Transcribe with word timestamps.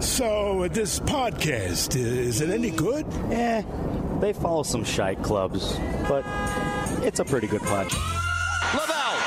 So, 0.00 0.62
uh, 0.64 0.68
this 0.68 0.98
podcast, 1.00 1.94
is 1.94 2.40
it 2.40 2.48
any 2.48 2.70
good? 2.70 3.04
Eh, 3.30 3.62
they 4.20 4.32
follow 4.32 4.62
some 4.62 4.82
shite 4.82 5.22
clubs, 5.22 5.76
but 6.08 6.24
it's 7.04 7.20
a 7.20 7.24
pretty 7.24 7.46
good 7.46 7.60
bunch. 7.68 7.92
Lavelle. 8.72 9.20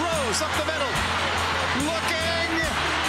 Rose 0.00 0.40
up 0.40 0.52
the 0.56 0.64
middle. 0.64 0.94
Looking. 1.84 2.48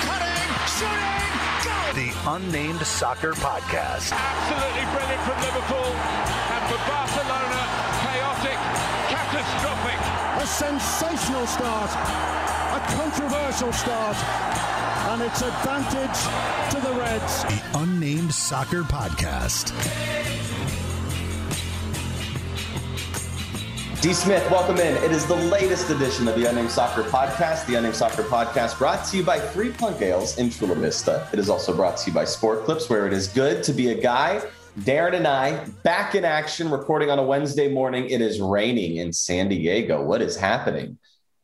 Cutting. 0.04 0.52
Shooting. 0.76 1.32
Go! 1.64 1.80
The 1.96 2.12
Unnamed 2.28 2.84
Soccer 2.86 3.32
Podcast. 3.40 4.12
Absolutely 4.12 4.84
brilliant 4.92 5.24
from 5.24 5.40
Liverpool. 5.40 5.92
And 5.96 6.64
for 6.68 6.80
Barcelona, 6.92 7.62
chaotic, 8.04 8.60
catastrophic. 9.08 10.00
A 10.44 10.46
sensational 10.46 11.48
start. 11.48 11.92
A 12.76 12.80
controversial 13.00 13.72
start. 13.72 14.18
And 15.10 15.24
it's 15.24 15.42
advantage 15.42 16.72
to 16.72 16.88
the 16.88 16.94
Reds. 17.00 17.44
The 17.46 17.80
Unnamed 17.80 18.32
Soccer 18.32 18.84
Podcast. 18.84 19.74
D. 24.02 24.14
Smith, 24.14 24.48
welcome 24.52 24.78
in. 24.78 25.04
It 25.04 25.12
is 25.12 25.26
the 25.26 25.36
latest 25.36 25.90
edition 25.90 26.28
of 26.28 26.36
the 26.36 26.48
Unnamed 26.48 26.70
Soccer 26.70 27.02
Podcast. 27.02 27.66
The 27.66 27.74
Unnamed 27.74 27.96
Soccer 27.96 28.22
Podcast 28.22 28.78
brought 28.78 29.04
to 29.06 29.18
you 29.18 29.24
by 29.24 29.40
Three 29.40 29.72
Punk 29.72 30.00
Ales 30.04 30.38
in 30.38 30.52
Chula 30.52 30.76
Vista. 30.76 31.28
It 31.34 31.40
is 31.40 31.50
also 31.50 31.76
brought 31.76 31.98
to 31.98 32.12
you 32.12 32.14
by 32.14 32.26
Sport 32.26 32.66
Clips, 32.66 32.88
where 32.88 33.08
it 33.08 33.14
is 33.14 33.30
good 33.30 33.64
to 33.64 33.74
be 33.74 33.90
a 33.90 34.00
guy. 34.00 34.44
Darren 34.82 35.16
and 35.16 35.28
I 35.28 35.66
back 35.82 36.14
in 36.14 36.24
action, 36.24 36.70
recording 36.70 37.10
on 37.10 37.18
a 37.18 37.24
Wednesday 37.24 37.68
morning. 37.68 38.08
It 38.12 38.22
is 38.22 38.40
raining 38.40 38.98
in 38.98 39.12
San 39.12 39.50
Diego. 39.50 40.04
What 40.06 40.22
is 40.22 40.38
happening? 40.38 41.00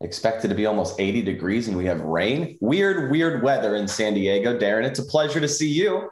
Expected 0.06 0.50
to 0.50 0.56
be 0.56 0.68
almost 0.68 1.00
80 1.00 1.24
degrees 1.24 1.68
and 1.68 1.76
we 1.76 1.86
have 1.86 2.00
rain. 2.02 2.60
Weird, 2.62 3.10
weird 3.10 3.42
weather 3.42 3.76
in 3.76 3.88
San 3.88 4.14
Diego. 4.14 4.56
Darren, 4.56 4.86
it's 4.86 5.00
a 5.00 5.04
pleasure 5.04 5.40
to 5.40 5.48
see 5.48 5.68
you. 5.68 6.12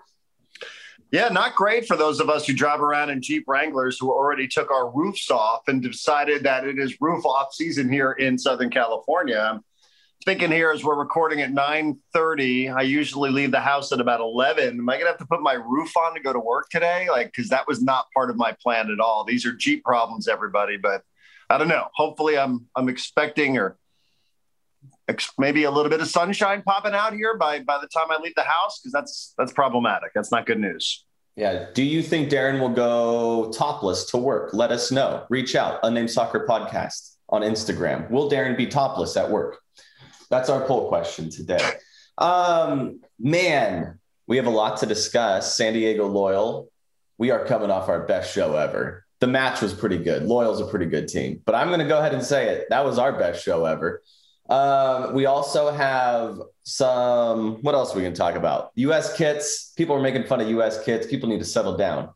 Yeah, 1.11 1.29
not 1.29 1.53
great 1.53 1.85
for 1.85 1.95
those 1.95 2.19
of 2.19 2.27
us 2.27 2.47
who 2.47 2.53
drive 2.53 2.81
around 2.81 3.11
in 3.11 3.21
Jeep 3.21 3.43
Wranglers 3.45 3.99
who 3.99 4.09
already 4.09 4.47
took 4.47 4.71
our 4.71 4.89
roofs 4.89 5.29
off 5.29 5.67
and 5.67 5.79
decided 5.79 6.41
that 6.41 6.65
it 6.65 6.79
is 6.79 6.99
roof 6.99 7.23
off 7.23 7.53
season 7.53 7.93
here 7.93 8.13
in 8.13 8.39
Southern 8.39 8.71
California. 8.71 9.61
Thinking 10.25 10.51
here 10.51 10.71
as 10.71 10.83
we're 10.83 10.97
recording 10.97 11.41
at 11.41 11.51
9:30, 11.51 12.75
I 12.75 12.81
usually 12.81 13.29
leave 13.29 13.51
the 13.51 13.59
house 13.59 13.91
at 13.91 14.01
about 14.01 14.21
11. 14.21 14.79
Am 14.79 14.89
I 14.89 14.93
going 14.93 15.05
to 15.05 15.11
have 15.11 15.19
to 15.19 15.27
put 15.27 15.43
my 15.43 15.53
roof 15.53 15.95
on 15.97 16.15
to 16.15 16.19
go 16.19 16.33
to 16.33 16.39
work 16.39 16.69
today? 16.71 17.11
Like 17.11 17.31
cuz 17.31 17.49
that 17.49 17.67
was 17.67 17.83
not 17.83 18.07
part 18.15 18.31
of 18.31 18.37
my 18.37 18.55
plan 18.63 18.89
at 18.89 18.99
all. 18.99 19.23
These 19.23 19.45
are 19.45 19.53
Jeep 19.53 19.83
problems 19.83 20.27
everybody, 20.27 20.77
but 20.77 21.03
I 21.47 21.59
don't 21.59 21.67
know. 21.67 21.89
Hopefully 21.93 22.39
I'm 22.39 22.65
I'm 22.75 22.89
expecting 22.89 23.59
or 23.59 23.77
maybe 25.37 25.63
a 25.63 25.71
little 25.71 25.89
bit 25.89 26.01
of 26.01 26.07
sunshine 26.07 26.61
popping 26.61 26.93
out 26.93 27.13
here 27.13 27.37
by 27.37 27.59
by 27.59 27.79
the 27.79 27.87
time 27.87 28.07
I 28.09 28.17
leave 28.21 28.35
the 28.35 28.43
house 28.43 28.79
because 28.79 28.93
that's 28.93 29.33
that's 29.37 29.51
problematic. 29.51 30.11
That's 30.13 30.31
not 30.31 30.45
good 30.45 30.59
news. 30.59 31.05
Yeah. 31.35 31.67
Do 31.73 31.83
you 31.83 32.03
think 32.03 32.29
Darren 32.29 32.59
will 32.59 32.69
go 32.69 33.51
topless 33.51 34.05
to 34.11 34.17
work? 34.17 34.53
Let 34.53 34.71
us 34.71 34.91
know. 34.91 35.25
Reach 35.29 35.55
out. 35.55 35.79
Unnamed 35.83 36.11
Soccer 36.11 36.45
Podcast 36.47 37.15
on 37.29 37.41
Instagram. 37.41 38.09
Will 38.11 38.29
Darren 38.29 38.55
be 38.55 38.67
topless 38.67 39.17
at 39.17 39.29
work? 39.29 39.57
That's 40.29 40.49
our 40.49 40.61
poll 40.65 40.87
question 40.89 41.31
today. 41.31 41.59
Um, 42.17 43.01
man, 43.19 43.99
we 44.27 44.37
have 44.37 44.45
a 44.45 44.51
lot 44.51 44.77
to 44.77 44.85
discuss. 44.85 45.57
San 45.57 45.73
Diego 45.73 46.07
Loyal. 46.07 46.69
We 47.17 47.31
are 47.31 47.45
coming 47.45 47.71
off 47.71 47.89
our 47.89 48.05
best 48.05 48.33
show 48.33 48.55
ever. 48.55 49.05
The 49.19 49.27
match 49.27 49.61
was 49.61 49.73
pretty 49.73 49.97
good. 49.97 50.23
Loyal's 50.23 50.59
a 50.59 50.65
pretty 50.65 50.85
good 50.85 51.07
team, 51.07 51.41
but 51.45 51.55
I'm 51.55 51.69
going 51.69 51.79
to 51.79 51.87
go 51.87 51.97
ahead 51.97 52.13
and 52.13 52.23
say 52.23 52.49
it. 52.49 52.67
That 52.69 52.85
was 52.85 52.99
our 52.99 53.13
best 53.13 53.43
show 53.43 53.65
ever. 53.65 54.01
Um, 54.49 55.13
we 55.13 55.25
also 55.25 55.71
have 55.71 56.37
some. 56.63 57.61
What 57.61 57.75
else 57.75 57.95
we 57.95 58.01
can 58.01 58.13
talk 58.13 58.35
about? 58.35 58.71
U.S. 58.75 59.15
kits. 59.15 59.71
People 59.77 59.95
are 59.95 60.01
making 60.01 60.25
fun 60.25 60.41
of 60.41 60.49
U.S. 60.49 60.83
kits. 60.83 61.07
People 61.07 61.29
need 61.29 61.39
to 61.39 61.45
settle 61.45 61.77
down. 61.77 62.09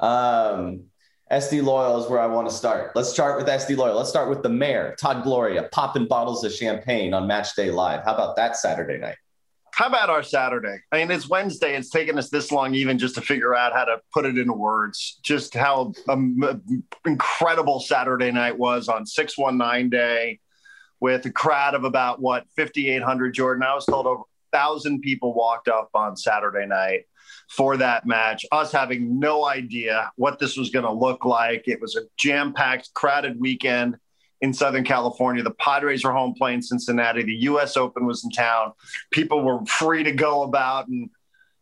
Um, 0.00 0.84
SD 1.30 1.62
Loyal 1.62 2.02
is 2.02 2.08
where 2.08 2.20
I 2.20 2.26
want 2.26 2.48
to 2.48 2.54
start. 2.54 2.94
Let's 2.94 3.10
start 3.10 3.38
with 3.38 3.46
SD 3.46 3.76
Loyal. 3.76 3.96
Let's 3.96 4.10
start 4.10 4.28
with 4.28 4.42
the 4.42 4.48
mayor, 4.48 4.94
Todd 5.00 5.24
Gloria, 5.24 5.68
popping 5.72 6.06
bottles 6.06 6.44
of 6.44 6.52
champagne 6.52 7.14
on 7.14 7.26
Match 7.26 7.54
Day 7.54 7.70
Live. 7.70 8.04
How 8.04 8.14
about 8.14 8.36
that 8.36 8.56
Saturday 8.56 8.98
night? 8.98 9.16
How 9.74 9.86
about 9.86 10.08
our 10.08 10.22
Saturday? 10.22 10.76
I 10.92 10.98
mean, 10.98 11.10
it's 11.10 11.28
Wednesday. 11.28 11.74
It's 11.74 11.90
taken 11.90 12.16
us 12.16 12.30
this 12.30 12.52
long 12.52 12.74
even 12.74 12.96
just 12.96 13.16
to 13.16 13.20
figure 13.20 13.56
out 13.56 13.72
how 13.72 13.84
to 13.84 14.00
put 14.12 14.24
it 14.24 14.38
into 14.38 14.52
words. 14.52 15.18
Just 15.22 15.52
how 15.52 15.92
um, 16.08 16.38
incredible 17.04 17.80
Saturday 17.80 18.30
night 18.30 18.56
was 18.56 18.88
on 18.88 19.04
619 19.04 19.90
day 19.90 20.38
with 21.00 21.26
a 21.26 21.30
crowd 21.30 21.74
of 21.74 21.84
about 21.84 22.20
what 22.20 22.46
5,800. 22.56 23.34
Jordan, 23.34 23.62
I 23.62 23.74
was 23.74 23.86
told 23.86 24.06
over 24.06 24.22
a 24.22 24.56
thousand 24.56 25.00
people 25.00 25.34
walked 25.34 25.68
up 25.68 25.90
on 25.94 26.16
Saturday 26.16 26.66
night 26.66 27.06
for 27.50 27.76
that 27.76 28.06
match. 28.06 28.46
Us 28.52 28.72
having 28.72 29.18
no 29.18 29.46
idea 29.46 30.10
what 30.16 30.38
this 30.38 30.56
was 30.56 30.70
going 30.70 30.84
to 30.84 30.92
look 30.92 31.24
like. 31.24 31.68
It 31.68 31.80
was 31.80 31.96
a 31.96 32.02
jam-packed, 32.16 32.94
crowded 32.94 33.40
weekend 33.40 33.96
in 34.40 34.52
Southern 34.52 34.84
California. 34.84 35.42
The 35.42 35.50
Padres 35.52 36.04
were 36.04 36.12
home 36.12 36.34
playing 36.36 36.62
Cincinnati. 36.62 37.22
The 37.22 37.34
U.S. 37.34 37.76
Open 37.76 38.06
was 38.06 38.24
in 38.24 38.30
town. 38.30 38.72
People 39.10 39.42
were 39.42 39.64
free 39.66 40.04
to 40.04 40.12
go 40.12 40.42
about 40.42 40.88
and 40.88 41.10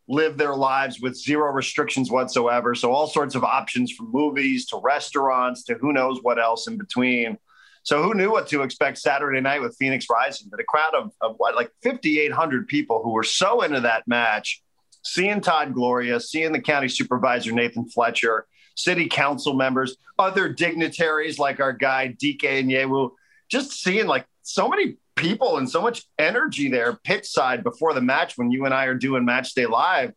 live 0.07 0.37
their 0.37 0.55
lives 0.55 0.99
with 0.99 1.15
zero 1.15 1.51
restrictions 1.51 2.11
whatsoever. 2.11 2.75
So 2.75 2.91
all 2.91 3.07
sorts 3.07 3.35
of 3.35 3.43
options 3.43 3.91
from 3.91 4.11
movies 4.11 4.65
to 4.67 4.81
restaurants 4.83 5.63
to 5.63 5.75
who 5.75 5.93
knows 5.93 6.19
what 6.21 6.39
else 6.39 6.67
in 6.67 6.77
between. 6.77 7.37
So 7.83 8.01
who 8.01 8.13
knew 8.13 8.31
what 8.31 8.47
to 8.47 8.61
expect 8.61 8.97
Saturday 8.97 9.41
night 9.41 9.61
with 9.61 9.75
Phoenix 9.77 10.07
Rising? 10.09 10.47
But 10.49 10.61
a 10.61 10.63
crowd 10.63 10.95
of, 10.95 11.11
of 11.19 11.35
what, 11.37 11.55
like 11.55 11.69
5,800 11.83 12.67
people 12.67 13.01
who 13.03 13.11
were 13.11 13.23
so 13.23 13.61
into 13.61 13.81
that 13.81 14.07
match, 14.07 14.63
seeing 15.03 15.41
Todd 15.41 15.73
Gloria, 15.73 16.21
seeing 16.21 16.53
the 16.53 16.61
county 16.61 16.87
supervisor 16.87 17.51
Nathan 17.51 17.89
Fletcher, 17.89 18.47
city 18.75 19.07
council 19.09 19.53
members, 19.53 19.97
other 20.17 20.47
dignitaries 20.47 21.37
like 21.37 21.59
our 21.59 21.73
guy 21.73 22.15
DK 22.17 22.59
and 22.59 22.69
Yewu, 22.69 23.11
just 23.49 23.71
seeing 23.71 24.07
like 24.07 24.25
so 24.43 24.69
many 24.69 24.95
people 25.15 25.57
and 25.57 25.69
so 25.69 25.81
much 25.81 26.05
energy 26.17 26.69
there 26.69 26.97
pitch 27.03 27.25
side 27.25 27.63
before 27.63 27.93
the 27.93 28.01
match 28.01 28.37
when 28.37 28.49
you 28.49 28.65
and 28.65 28.73
I 28.73 28.85
are 28.85 28.95
doing 28.95 29.25
match 29.25 29.53
day 29.53 29.65
live. 29.65 30.13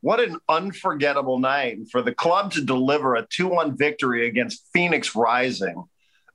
What 0.00 0.20
an 0.20 0.38
unforgettable 0.48 1.38
night. 1.40 1.78
For 1.90 2.02
the 2.02 2.14
club 2.14 2.52
to 2.52 2.64
deliver 2.64 3.16
a 3.16 3.26
2 3.26 3.48
1 3.48 3.76
victory 3.76 4.28
against 4.28 4.68
Phoenix 4.72 5.16
Rising. 5.16 5.84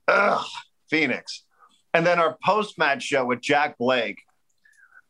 Ugh, 0.08 0.46
Phoenix. 0.90 1.44
And 1.94 2.06
then 2.06 2.19
our 2.19 2.38
post 2.44 2.78
match 2.78 3.03
show 3.03 3.25
with 3.25 3.41
Jack 3.41 3.78
Blake. 3.78 4.22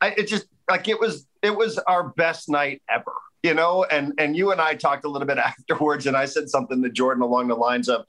I, 0.01 0.09
it 0.09 0.27
just 0.27 0.47
like 0.69 0.87
it 0.87 0.99
was 0.99 1.25
it 1.41 1.55
was 1.55 1.77
our 1.79 2.09
best 2.09 2.49
night 2.49 2.81
ever 2.89 3.13
you 3.43 3.53
know? 3.53 3.83
And 3.83 4.13
and 4.17 4.35
you 4.35 4.51
and 4.51 4.59
i 4.59 4.73
talked 4.73 5.05
a 5.05 5.09
little 5.09 5.27
bit 5.27 5.37
afterwards 5.37 6.07
and 6.07 6.17
i 6.17 6.25
said 6.25 6.49
something 6.49 6.81
to 6.81 6.89
jordan 6.89 7.21
along 7.21 7.49
the 7.49 7.55
lines 7.55 7.89
of 7.89 8.05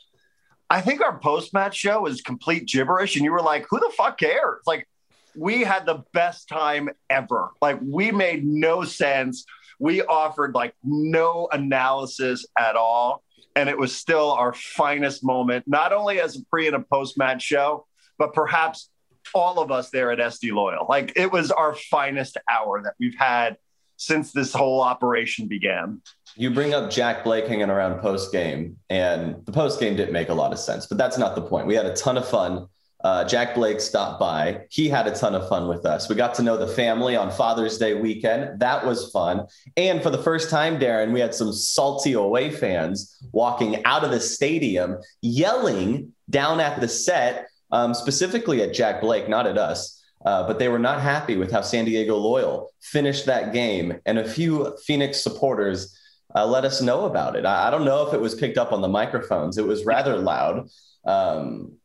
i 0.70 0.80
think 0.80 1.02
our 1.02 1.18
post-match 1.18 1.76
show 1.76 2.06
is 2.06 2.22
complete 2.22 2.66
gibberish. 2.66 3.16
And 3.16 3.24
you 3.24 3.32
were 3.32 3.42
like 3.42 3.66
who 3.68 3.78
the 3.78 3.92
fuck 3.94 4.18
cares? 4.18 4.62
Like 4.66 4.88
we 5.36 5.64
had 5.64 5.84
the 5.84 6.04
best 6.12 6.48
time 6.48 6.88
ever. 7.10 7.50
Like 7.60 7.80
we 7.82 8.12
made 8.12 8.46
no 8.46 8.84
sense. 8.84 9.44
We 9.80 10.02
offered 10.02 10.54
like 10.54 10.74
no 10.84 11.48
analysis 11.50 12.46
at 12.56 12.76
all 12.76 13.23
and 13.56 13.68
it 13.68 13.78
was 13.78 13.94
still 13.94 14.32
our 14.32 14.52
finest 14.52 15.24
moment 15.24 15.64
not 15.66 15.92
only 15.92 16.20
as 16.20 16.36
a 16.36 16.44
pre 16.44 16.66
and 16.66 16.76
a 16.76 16.80
post-match 16.80 17.42
show 17.42 17.86
but 18.18 18.32
perhaps 18.32 18.90
all 19.34 19.58
of 19.58 19.70
us 19.70 19.90
there 19.90 20.10
at 20.10 20.18
sd 20.18 20.52
loyal 20.52 20.86
like 20.88 21.12
it 21.16 21.30
was 21.32 21.50
our 21.50 21.74
finest 21.74 22.36
hour 22.48 22.82
that 22.82 22.94
we've 22.98 23.16
had 23.16 23.56
since 23.96 24.32
this 24.32 24.52
whole 24.52 24.80
operation 24.80 25.46
began. 25.46 26.00
You 26.36 26.50
bring 26.50 26.74
up 26.74 26.90
Jack 26.90 27.24
Blake 27.24 27.46
hanging 27.46 27.70
around 27.70 28.00
post 28.00 28.32
game, 28.32 28.76
and 28.90 29.36
the 29.46 29.52
post 29.52 29.78
game 29.80 29.96
didn't 29.96 30.12
make 30.12 30.28
a 30.28 30.34
lot 30.34 30.52
of 30.52 30.58
sense, 30.58 30.86
but 30.86 30.98
that's 30.98 31.18
not 31.18 31.34
the 31.34 31.42
point. 31.42 31.66
We 31.66 31.74
had 31.74 31.86
a 31.86 31.94
ton 31.94 32.16
of 32.18 32.28
fun. 32.28 32.66
Uh, 33.04 33.22
Jack 33.22 33.54
Blake 33.54 33.80
stopped 33.80 34.18
by. 34.18 34.62
He 34.70 34.88
had 34.88 35.06
a 35.06 35.14
ton 35.14 35.34
of 35.34 35.46
fun 35.46 35.68
with 35.68 35.84
us. 35.84 36.08
We 36.08 36.14
got 36.14 36.34
to 36.36 36.42
know 36.42 36.56
the 36.56 36.66
family 36.66 37.16
on 37.16 37.30
Father's 37.30 37.76
Day 37.76 37.92
weekend. 37.92 38.58
That 38.60 38.86
was 38.86 39.10
fun. 39.10 39.46
And 39.76 40.02
for 40.02 40.08
the 40.08 40.22
first 40.22 40.48
time, 40.48 40.78
Darren, 40.78 41.12
we 41.12 41.20
had 41.20 41.34
some 41.34 41.52
salty 41.52 42.14
away 42.14 42.50
fans 42.50 43.22
walking 43.32 43.84
out 43.84 44.04
of 44.04 44.10
the 44.10 44.20
stadium 44.20 44.96
yelling 45.20 46.14
down 46.30 46.60
at 46.60 46.80
the 46.80 46.88
set, 46.88 47.48
um, 47.70 47.92
specifically 47.92 48.62
at 48.62 48.72
Jack 48.72 49.02
Blake, 49.02 49.28
not 49.28 49.46
at 49.46 49.58
us. 49.58 50.02
Uh, 50.24 50.46
but 50.46 50.58
they 50.58 50.68
were 50.68 50.78
not 50.78 51.02
happy 51.02 51.36
with 51.36 51.52
how 51.52 51.60
San 51.60 51.84
Diego 51.84 52.16
Loyal 52.16 52.72
finished 52.80 53.26
that 53.26 53.52
game. 53.52 54.00
And 54.06 54.18
a 54.18 54.26
few 54.26 54.74
Phoenix 54.86 55.22
supporters 55.22 55.94
uh, 56.34 56.46
let 56.46 56.64
us 56.64 56.80
know 56.80 57.04
about 57.04 57.36
it. 57.36 57.44
I, 57.44 57.68
I, 57.68 57.70
don't 57.70 57.84
know 57.84 58.06
if 58.06 58.14
it 58.14 58.20
was 58.20 58.34
picked 58.34 58.56
up 58.56 58.72
on 58.72 58.80
the 58.80 58.88
microphones, 58.88 59.58
it 59.58 59.66
was 59.66 59.84
rather 59.84 60.16
loud. 60.16 60.70
Um, 61.04 61.76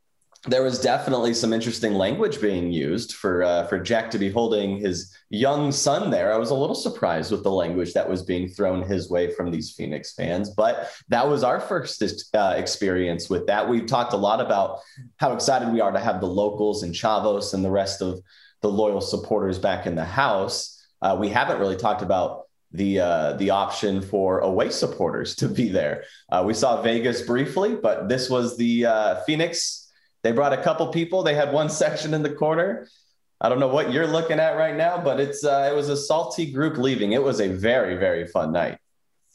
there 0.48 0.64
was 0.64 0.80
definitely 0.80 1.34
some 1.34 1.52
interesting 1.52 1.96
language 1.96 2.40
being 2.40 2.72
used 2.72 3.14
for 3.14 3.44
uh, 3.44 3.68
for 3.68 3.78
Jack 3.78 4.10
to 4.12 4.18
be 4.18 4.30
holding 4.30 4.78
his 4.78 5.14
young 5.30 5.72
son 5.72 6.10
there. 6.10 6.34
I 6.34 6.38
was 6.38 6.52
a 6.52 6.56
little 6.56 6.76
surprised 6.76 7.32
with 7.32 7.44
the 7.44 7.52
language 7.52 7.94
that 7.94 8.10
was 8.10 8.24
being 8.24 8.48
thrown 8.48 8.82
his 8.82 9.10
way 9.10 9.34
from 9.34 9.52
these 9.52 9.72
Phoenix 9.72 10.14
fans, 10.14 10.50
but 10.52 10.92
that 11.10 11.28
was 11.28 11.44
our 11.44 11.60
first 11.60 12.02
uh, 12.34 12.54
experience 12.56 13.30
with 13.30 13.48
that. 13.48 13.68
We've 13.68 13.86
talked 13.86 14.14
a 14.14 14.18
lot 14.18 14.40
about 14.40 14.80
how 15.18 15.34
excited 15.34 15.74
we 15.74 15.82
are 15.82 15.92
to 15.92 16.00
have 16.00 16.22
the 16.22 16.28
locals 16.28 16.84
and 16.84 16.94
Chavos 16.94 17.54
and 17.54 17.64
the 17.64 17.72
rest 17.72 18.02
of 18.02 18.22
the 18.62 18.70
loyal 18.70 19.02
supporters 19.02 19.60
back 19.60 19.86
in 19.86 19.96
the 19.96 20.06
house. 20.06 20.82
Uh, 21.02 21.18
we 21.20 21.30
haven't 21.30 21.60
really 21.60 21.78
talked 21.78 22.02
about 22.02 22.44
the 22.72 23.00
uh, 23.00 23.34
the 23.34 23.50
option 23.50 24.02
for 24.02 24.40
away 24.40 24.70
supporters 24.70 25.36
to 25.36 25.50
be 25.50 25.70
there. 25.70 26.04
Uh, 26.32 26.44
we 26.46 26.54
saw 26.54 26.82
Vegas 26.82 27.22
briefly, 27.24 27.76
but 27.76 28.08
this 28.08 28.30
was 28.30 28.58
the 28.58 28.86
uh, 28.86 29.16
Phoenix. 29.26 29.89
They 30.24 30.32
brought 30.32 30.54
a 30.54 30.62
couple 30.62 30.88
people. 30.88 31.24
They 31.24 31.36
had 31.36 31.54
one 31.54 31.70
section 31.84 32.14
in 32.14 32.24
the 32.24 32.32
corner. 32.32 32.88
I 33.42 33.48
don't 33.48 33.60
know 33.60 33.70
what 33.70 33.94
you're 33.94 34.08
looking 34.08 34.40
at 34.40 34.58
right 34.58 34.76
now, 34.76 35.02
but 35.02 35.20
it's 35.20 35.46
uh, 35.46 35.70
it 35.72 35.76
was 35.76 35.88
a 35.88 35.96
salty 35.96 36.52
group 36.52 36.78
leaving. 36.78 37.14
It 37.14 37.24
was 37.24 37.40
a 37.40 37.48
very 37.48 37.96
very 37.96 38.28
fun 38.28 38.52
night. 38.52 38.80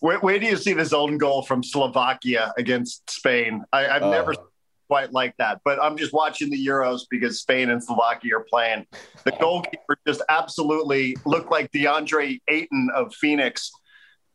Where, 0.00 0.18
where 0.18 0.38
do 0.38 0.44
you 0.44 0.56
see 0.58 0.74
this 0.74 0.92
own 0.92 1.16
goal 1.16 1.42
from 1.42 1.62
Slovakia 1.62 2.52
against 2.58 3.08
Spain? 3.08 3.64
I, 3.72 3.84
have 3.84 4.02
never 4.02 4.34
oh. 4.34 4.48
quite 4.86 5.12
like 5.12 5.34
that, 5.38 5.62
but 5.64 5.82
I'm 5.82 5.96
just 5.96 6.12
watching 6.12 6.50
the 6.50 6.66
Euros 6.66 7.02
because 7.08 7.40
Spain 7.40 7.70
and 7.70 7.82
Slovakia 7.82 8.36
are 8.36 8.44
playing. 8.44 8.86
The 9.24 9.32
goalkeeper 9.40 9.96
just 10.06 10.20
absolutely 10.28 11.16
looked 11.24 11.50
like 11.50 11.72
DeAndre 11.72 12.38
Ayton 12.48 12.90
of 12.94 13.14
Phoenix, 13.14 13.72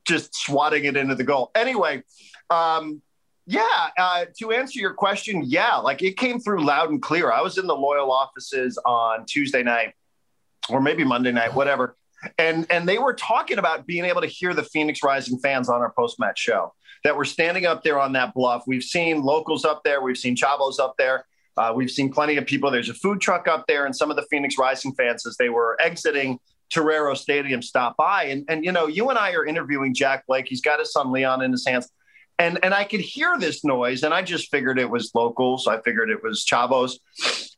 just 0.08 0.34
swatting 0.34 0.86
it 0.86 0.98
into 0.98 1.14
the 1.14 1.24
goal. 1.24 1.52
Anyway, 1.54 2.02
um, 2.50 3.04
yeah, 3.50 3.90
uh, 3.98 4.26
to 4.38 4.52
answer 4.52 4.80
your 4.80 4.94
question, 4.94 5.42
yeah, 5.44 5.78
like 5.78 6.04
it 6.04 6.18
came 6.18 6.40
through 6.40 6.64
loud 6.64 6.92
and 6.92 7.02
clear. 7.02 7.32
I 7.32 7.42
was 7.42 7.58
in 7.58 7.66
the 7.66 7.76
Loyal 7.76 8.12
offices 8.12 8.78
on 8.86 9.26
Tuesday 9.26 9.64
night 9.64 9.96
or 10.70 10.80
maybe 10.80 11.04
Monday 11.04 11.32
night, 11.32 11.56
whatever. 11.56 11.98
And 12.38 12.68
and 12.70 12.88
they 12.88 13.00
were 13.00 13.14
talking 13.14 13.58
about 13.58 13.88
being 13.88 14.06
able 14.06 14.22
to 14.22 14.28
hear 14.28 14.54
the 14.54 14.62
Phoenix 14.62 15.02
Rising 15.02 15.40
fans 15.40 15.68
on 15.68 15.82
our 15.82 15.92
post 15.92 16.20
match 16.20 16.38
show 16.38 16.76
that 17.04 17.18
were 17.18 17.26
standing 17.26 17.66
up 17.66 17.82
there 17.82 18.00
on 18.00 18.14
that 18.14 18.36
bluff. 18.36 18.66
We've 18.68 18.84
seen 18.84 19.24
locals 19.24 19.66
up 19.66 19.82
there, 19.84 20.04
we've 20.04 20.18
seen 20.18 20.36
Chavos 20.36 20.80
up 20.80 20.94
there, 21.00 21.26
uh, 21.58 21.74
we've 21.76 21.90
seen 21.90 22.12
plenty 22.12 22.38
of 22.38 22.46
people. 22.46 22.70
There's 22.70 22.90
a 22.90 22.94
food 22.94 23.20
truck 23.20 23.48
up 23.48 23.66
there, 23.68 23.88
and 23.88 23.96
some 23.96 24.12
of 24.12 24.16
the 24.16 24.28
Phoenix 24.30 24.60
Rising 24.60 24.94
fans, 24.94 25.26
as 25.26 25.38
they 25.38 25.50
were 25.50 25.76
exiting 25.82 26.40
Torero 26.70 27.16
Stadium, 27.16 27.64
stop 27.64 27.98
by. 27.98 28.26
And 28.26 28.46
and 28.48 28.64
you 28.64 28.72
know, 28.72 28.86
you 28.86 29.10
and 29.10 29.18
I 29.18 29.32
are 29.32 29.44
interviewing 29.44 29.96
Jack 29.96 30.28
Blake. 30.28 30.46
He's 30.48 30.62
got 30.62 30.78
his 30.78 30.92
son 30.92 31.12
Leon 31.12 31.42
in 31.42 31.52
his 31.52 31.66
hands 31.66 31.90
and 32.40 32.58
and 32.64 32.74
I 32.74 32.86
could 32.86 33.02
hear 33.02 33.38
this 33.38 33.64
noise, 33.64 34.04
and 34.04 34.14
I 34.14 34.22
just 34.22 34.50
figured 34.50 34.80
it 34.80 34.90
was 34.90 35.12
locals. 35.14 35.68
I 35.68 35.82
figured 35.82 36.10
it 36.10 36.24
was 36.24 36.46
Chavos, 36.46 36.94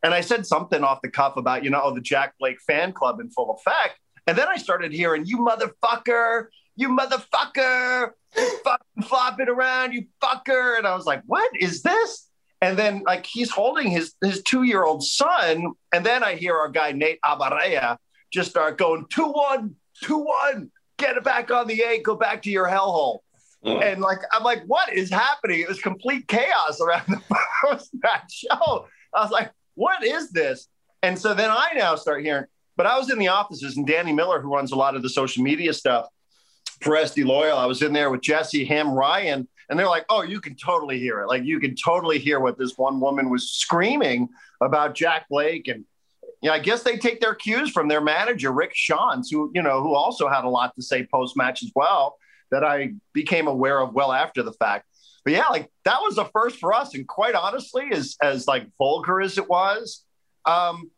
and 0.03 0.13
I 0.13 0.21
said 0.21 0.45
something 0.45 0.83
off 0.83 1.01
the 1.01 1.09
cuff 1.09 1.37
about 1.37 1.63
you 1.63 1.69
know 1.69 1.81
oh, 1.83 1.93
the 1.93 2.01
Jack 2.01 2.33
Blake 2.39 2.59
fan 2.65 2.91
club 2.91 3.19
in 3.19 3.29
full 3.29 3.51
effect, 3.51 3.99
and 4.27 4.37
then 4.37 4.47
I 4.49 4.57
started 4.57 4.91
hearing 4.91 5.25
you 5.25 5.37
motherfucker, 5.37 6.47
you 6.75 6.89
motherfucker, 6.89 8.11
fucking 8.63 9.03
flopping 9.03 9.49
around, 9.49 9.93
you 9.93 10.07
fucker, 10.21 10.77
and 10.77 10.87
I 10.87 10.95
was 10.95 11.05
like, 11.05 11.21
what 11.27 11.49
is 11.59 11.83
this? 11.83 12.27
And 12.59 12.77
then 12.77 13.03
like 13.05 13.25
he's 13.25 13.51
holding 13.51 13.89
his 13.89 14.15
his 14.21 14.41
two 14.41 14.63
year 14.63 14.83
old 14.83 15.03
son, 15.03 15.73
and 15.93 16.03
then 16.03 16.23
I 16.23 16.35
hear 16.35 16.57
our 16.57 16.69
guy 16.69 16.91
Nate 16.91 17.19
Abaurrea 17.23 17.97
just 18.33 18.49
start 18.49 18.79
going 18.79 19.05
two 19.11 19.27
one, 19.27 19.75
two 20.03 20.17
one, 20.17 20.71
get 20.97 21.17
it 21.17 21.23
back 21.23 21.51
on 21.51 21.67
the 21.67 21.83
eight, 21.83 22.03
go 22.03 22.15
back 22.15 22.41
to 22.43 22.49
your 22.49 22.67
hellhole. 22.67 23.19
And 23.63 24.01
like, 24.01 24.19
I'm 24.31 24.43
like, 24.43 24.63
what 24.65 24.91
is 24.93 25.09
happening? 25.09 25.59
It 25.59 25.67
was 25.67 25.79
complete 25.79 26.27
chaos 26.27 26.81
around 26.81 27.03
the 27.07 27.37
post 27.63 27.91
match 28.03 28.45
show. 28.49 28.87
I 29.13 29.21
was 29.21 29.31
like, 29.31 29.51
what 29.75 30.03
is 30.03 30.31
this? 30.31 30.67
And 31.03 31.17
so 31.17 31.33
then 31.33 31.49
I 31.51 31.71
now 31.75 31.95
start 31.95 32.23
hearing, 32.23 32.45
but 32.75 32.85
I 32.85 32.97
was 32.97 33.11
in 33.11 33.19
the 33.19 33.27
offices 33.27 33.77
and 33.77 33.85
Danny 33.85 34.13
Miller, 34.13 34.41
who 34.41 34.53
runs 34.53 34.71
a 34.71 34.75
lot 34.75 34.95
of 34.95 35.01
the 35.01 35.09
social 35.09 35.43
media 35.43 35.73
stuff 35.73 36.07
for 36.81 36.95
SD 36.95 37.25
Loyal, 37.25 37.57
I 37.57 37.67
was 37.67 37.81
in 37.83 37.93
there 37.93 38.09
with 38.09 38.21
Jesse, 38.21 38.65
him, 38.65 38.91
Ryan, 38.91 39.47
and 39.69 39.79
they're 39.79 39.87
like, 39.87 40.05
oh, 40.09 40.23
you 40.23 40.41
can 40.41 40.55
totally 40.55 40.99
hear 40.99 41.21
it. 41.21 41.27
Like, 41.27 41.43
you 41.43 41.59
can 41.59 41.75
totally 41.75 42.17
hear 42.17 42.39
what 42.39 42.57
this 42.57 42.75
one 42.75 42.99
woman 42.99 43.29
was 43.29 43.51
screaming 43.51 44.29
about 44.61 44.95
Jack 44.95 45.27
Blake. 45.29 45.67
And, 45.67 45.85
know, 46.41 46.51
I 46.51 46.59
guess 46.59 46.81
they 46.81 46.97
take 46.97 47.21
their 47.21 47.35
cues 47.35 47.69
from 47.69 47.87
their 47.87 48.01
manager, 48.01 48.51
Rick 48.51 48.73
Schantz, 48.73 49.27
who, 49.29 49.51
you 49.53 49.61
know, 49.61 49.81
who 49.83 49.93
also 49.93 50.27
had 50.27 50.43
a 50.43 50.49
lot 50.49 50.75
to 50.75 50.81
say 50.81 51.05
post 51.05 51.37
match 51.37 51.61
as 51.61 51.71
well 51.75 52.17
that 52.51 52.63
I 52.63 52.93
became 53.13 53.47
aware 53.47 53.79
of 53.79 53.93
well 53.93 54.11
after 54.11 54.43
the 54.43 54.53
fact. 54.53 54.85
But 55.23 55.33
yeah, 55.33 55.47
like 55.47 55.69
that 55.85 55.99
was 56.01 56.15
the 56.15 56.25
first 56.25 56.59
for 56.59 56.73
us. 56.73 56.95
And 56.95 57.07
quite 57.07 57.35
honestly, 57.35 57.89
as 57.91 58.17
as 58.21 58.47
like 58.47 58.67
vulgar 58.77 59.21
as 59.21 59.37
it 59.37 59.47
was, 59.47 60.03
um, 60.45 60.89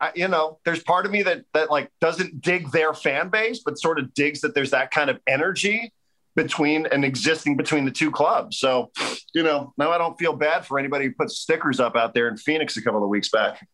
I, 0.00 0.12
you 0.14 0.28
know, 0.28 0.58
there's 0.64 0.82
part 0.82 1.06
of 1.06 1.12
me 1.12 1.22
that 1.22 1.44
that 1.54 1.70
like 1.70 1.90
doesn't 2.00 2.40
dig 2.40 2.70
their 2.70 2.94
fan 2.94 3.28
base, 3.28 3.62
but 3.64 3.78
sort 3.78 3.98
of 3.98 4.14
digs 4.14 4.40
that 4.42 4.54
there's 4.54 4.70
that 4.70 4.90
kind 4.90 5.10
of 5.10 5.18
energy 5.26 5.92
between 6.36 6.86
and 6.92 7.04
existing 7.04 7.56
between 7.56 7.84
the 7.86 7.90
two 7.90 8.10
clubs. 8.10 8.58
So, 8.58 8.92
you 9.34 9.42
know, 9.42 9.72
now 9.78 9.90
I 9.90 9.98
don't 9.98 10.16
feel 10.18 10.34
bad 10.34 10.66
for 10.66 10.78
anybody 10.78 11.06
who 11.06 11.12
puts 11.12 11.38
stickers 11.38 11.80
up 11.80 11.96
out 11.96 12.14
there 12.14 12.28
in 12.28 12.36
Phoenix 12.36 12.76
a 12.76 12.82
couple 12.82 13.02
of 13.02 13.08
weeks 13.08 13.30
back. 13.30 13.66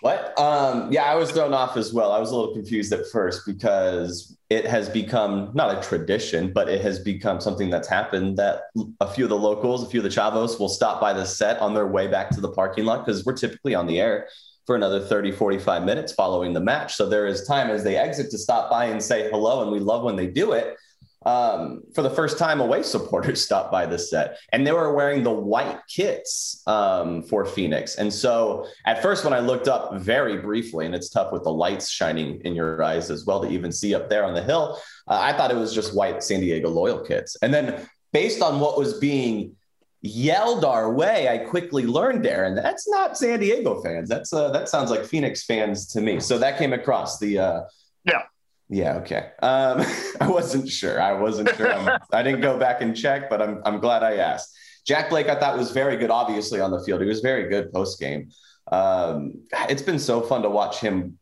What? 0.00 0.38
Um, 0.38 0.92
yeah, 0.92 1.04
I 1.04 1.16
was 1.16 1.32
thrown 1.32 1.52
off 1.52 1.76
as 1.76 1.92
well. 1.92 2.12
I 2.12 2.20
was 2.20 2.30
a 2.30 2.36
little 2.36 2.54
confused 2.54 2.92
at 2.92 3.06
first 3.10 3.42
because 3.46 4.36
it 4.48 4.64
has 4.64 4.88
become 4.88 5.50
not 5.54 5.76
a 5.76 5.86
tradition, 5.86 6.52
but 6.52 6.68
it 6.68 6.80
has 6.82 7.00
become 7.00 7.40
something 7.40 7.68
that's 7.68 7.88
happened 7.88 8.36
that 8.36 8.62
a 9.00 9.08
few 9.08 9.24
of 9.24 9.30
the 9.30 9.36
locals, 9.36 9.82
a 9.82 9.86
few 9.86 10.00
of 10.00 10.04
the 10.04 10.10
chavos 10.10 10.60
will 10.60 10.68
stop 10.68 11.00
by 11.00 11.12
the 11.12 11.24
set 11.24 11.58
on 11.58 11.74
their 11.74 11.88
way 11.88 12.06
back 12.06 12.30
to 12.30 12.40
the 12.40 12.50
parking 12.50 12.84
lot 12.84 13.04
because 13.04 13.24
we're 13.24 13.32
typically 13.32 13.74
on 13.74 13.86
the 13.86 13.98
air 13.98 14.28
for 14.66 14.76
another 14.76 15.00
30, 15.00 15.32
45 15.32 15.84
minutes 15.84 16.12
following 16.12 16.52
the 16.52 16.60
match. 16.60 16.94
So 16.94 17.08
there 17.08 17.26
is 17.26 17.46
time 17.46 17.70
as 17.70 17.82
they 17.82 17.96
exit 17.96 18.30
to 18.30 18.38
stop 18.38 18.70
by 18.70 18.86
and 18.86 19.02
say 19.02 19.28
hello. 19.30 19.62
And 19.62 19.72
we 19.72 19.80
love 19.80 20.04
when 20.04 20.16
they 20.16 20.26
do 20.26 20.52
it 20.52 20.76
um, 21.24 21.82
for 21.94 22.02
the 22.02 22.10
first 22.10 22.38
time, 22.38 22.60
away 22.60 22.82
supporters 22.82 23.42
stopped 23.44 23.72
by 23.72 23.86
the 23.86 23.98
set, 23.98 24.38
and 24.52 24.66
they 24.66 24.72
were 24.72 24.92
wearing 24.92 25.22
the 25.22 25.30
white 25.30 25.78
kits 25.88 26.62
um, 26.66 27.22
for 27.22 27.44
Phoenix. 27.46 27.96
And 27.96 28.12
so, 28.12 28.66
at 28.84 29.02
first, 29.02 29.24
when 29.24 29.32
I 29.32 29.40
looked 29.40 29.68
up 29.68 29.94
very 29.94 30.38
briefly, 30.38 30.86
and 30.86 30.94
it's 30.94 31.08
tough 31.08 31.32
with 31.32 31.44
the 31.44 31.52
lights 31.52 31.90
shining 31.90 32.40
in 32.42 32.54
your 32.54 32.82
eyes 32.82 33.10
as 33.10 33.24
well 33.24 33.40
to 33.42 33.48
even 33.48 33.72
see 33.72 33.94
up 33.94 34.08
there 34.08 34.24
on 34.24 34.34
the 34.34 34.42
hill, 34.42 34.78
uh, 35.08 35.18
I 35.20 35.32
thought 35.32 35.50
it 35.50 35.56
was 35.56 35.74
just 35.74 35.94
white 35.94 36.22
San 36.22 36.40
Diego 36.40 36.68
Loyal 36.68 37.00
kits. 37.00 37.36
And 37.42 37.52
then, 37.52 37.88
based 38.12 38.42
on 38.42 38.60
what 38.60 38.78
was 38.78 38.98
being 38.98 39.56
yelled 40.02 40.66
our 40.66 40.92
way, 40.92 41.28
I 41.28 41.38
quickly 41.38 41.86
learned, 41.86 42.24
Darren, 42.24 42.54
that's 42.54 42.86
not 42.88 43.16
San 43.16 43.40
Diego 43.40 43.80
fans. 43.80 44.08
That's 44.10 44.32
uh, 44.32 44.50
that 44.50 44.68
sounds 44.68 44.90
like 44.90 45.04
Phoenix 45.04 45.44
fans 45.44 45.86
to 45.88 46.02
me. 46.02 46.20
So 46.20 46.38
that 46.38 46.58
came 46.58 46.74
across 46.74 47.18
the. 47.18 47.38
Uh, 47.38 47.62
yeah 48.04 48.24
yeah. 48.68 48.96
Okay. 48.96 49.30
Um, 49.42 49.84
I 50.20 50.28
wasn't 50.28 50.68
sure. 50.68 51.00
I 51.00 51.12
wasn't 51.12 51.54
sure. 51.56 51.72
I'm, 51.72 52.00
I 52.12 52.22
did 52.22 52.32
not 52.32 52.40
go 52.40 52.58
back 52.58 52.80
and 52.80 52.96
check, 52.96 53.28
but 53.28 53.42
I'm 53.42 53.60
I'm 53.64 53.80
glad 53.80 54.02
I 54.02 54.16
asked. 54.16 54.56
Jack 54.86 55.10
Blake, 55.10 55.28
I 55.28 55.38
thought 55.38 55.56
was 55.56 55.70
very 55.70 55.96
good. 55.96 56.10
Obviously 56.10 56.60
on 56.60 56.70
the 56.70 56.82
field, 56.84 57.00
he 57.00 57.06
was 57.06 57.20
very 57.20 57.48
good 57.48 57.72
post 57.72 57.98
game. 57.98 58.30
Um, 58.70 59.34
it's 59.68 59.82
been 59.82 59.98
so 59.98 60.20
fun 60.20 60.42
to 60.42 60.50
watch 60.50 60.80
him 60.80 61.18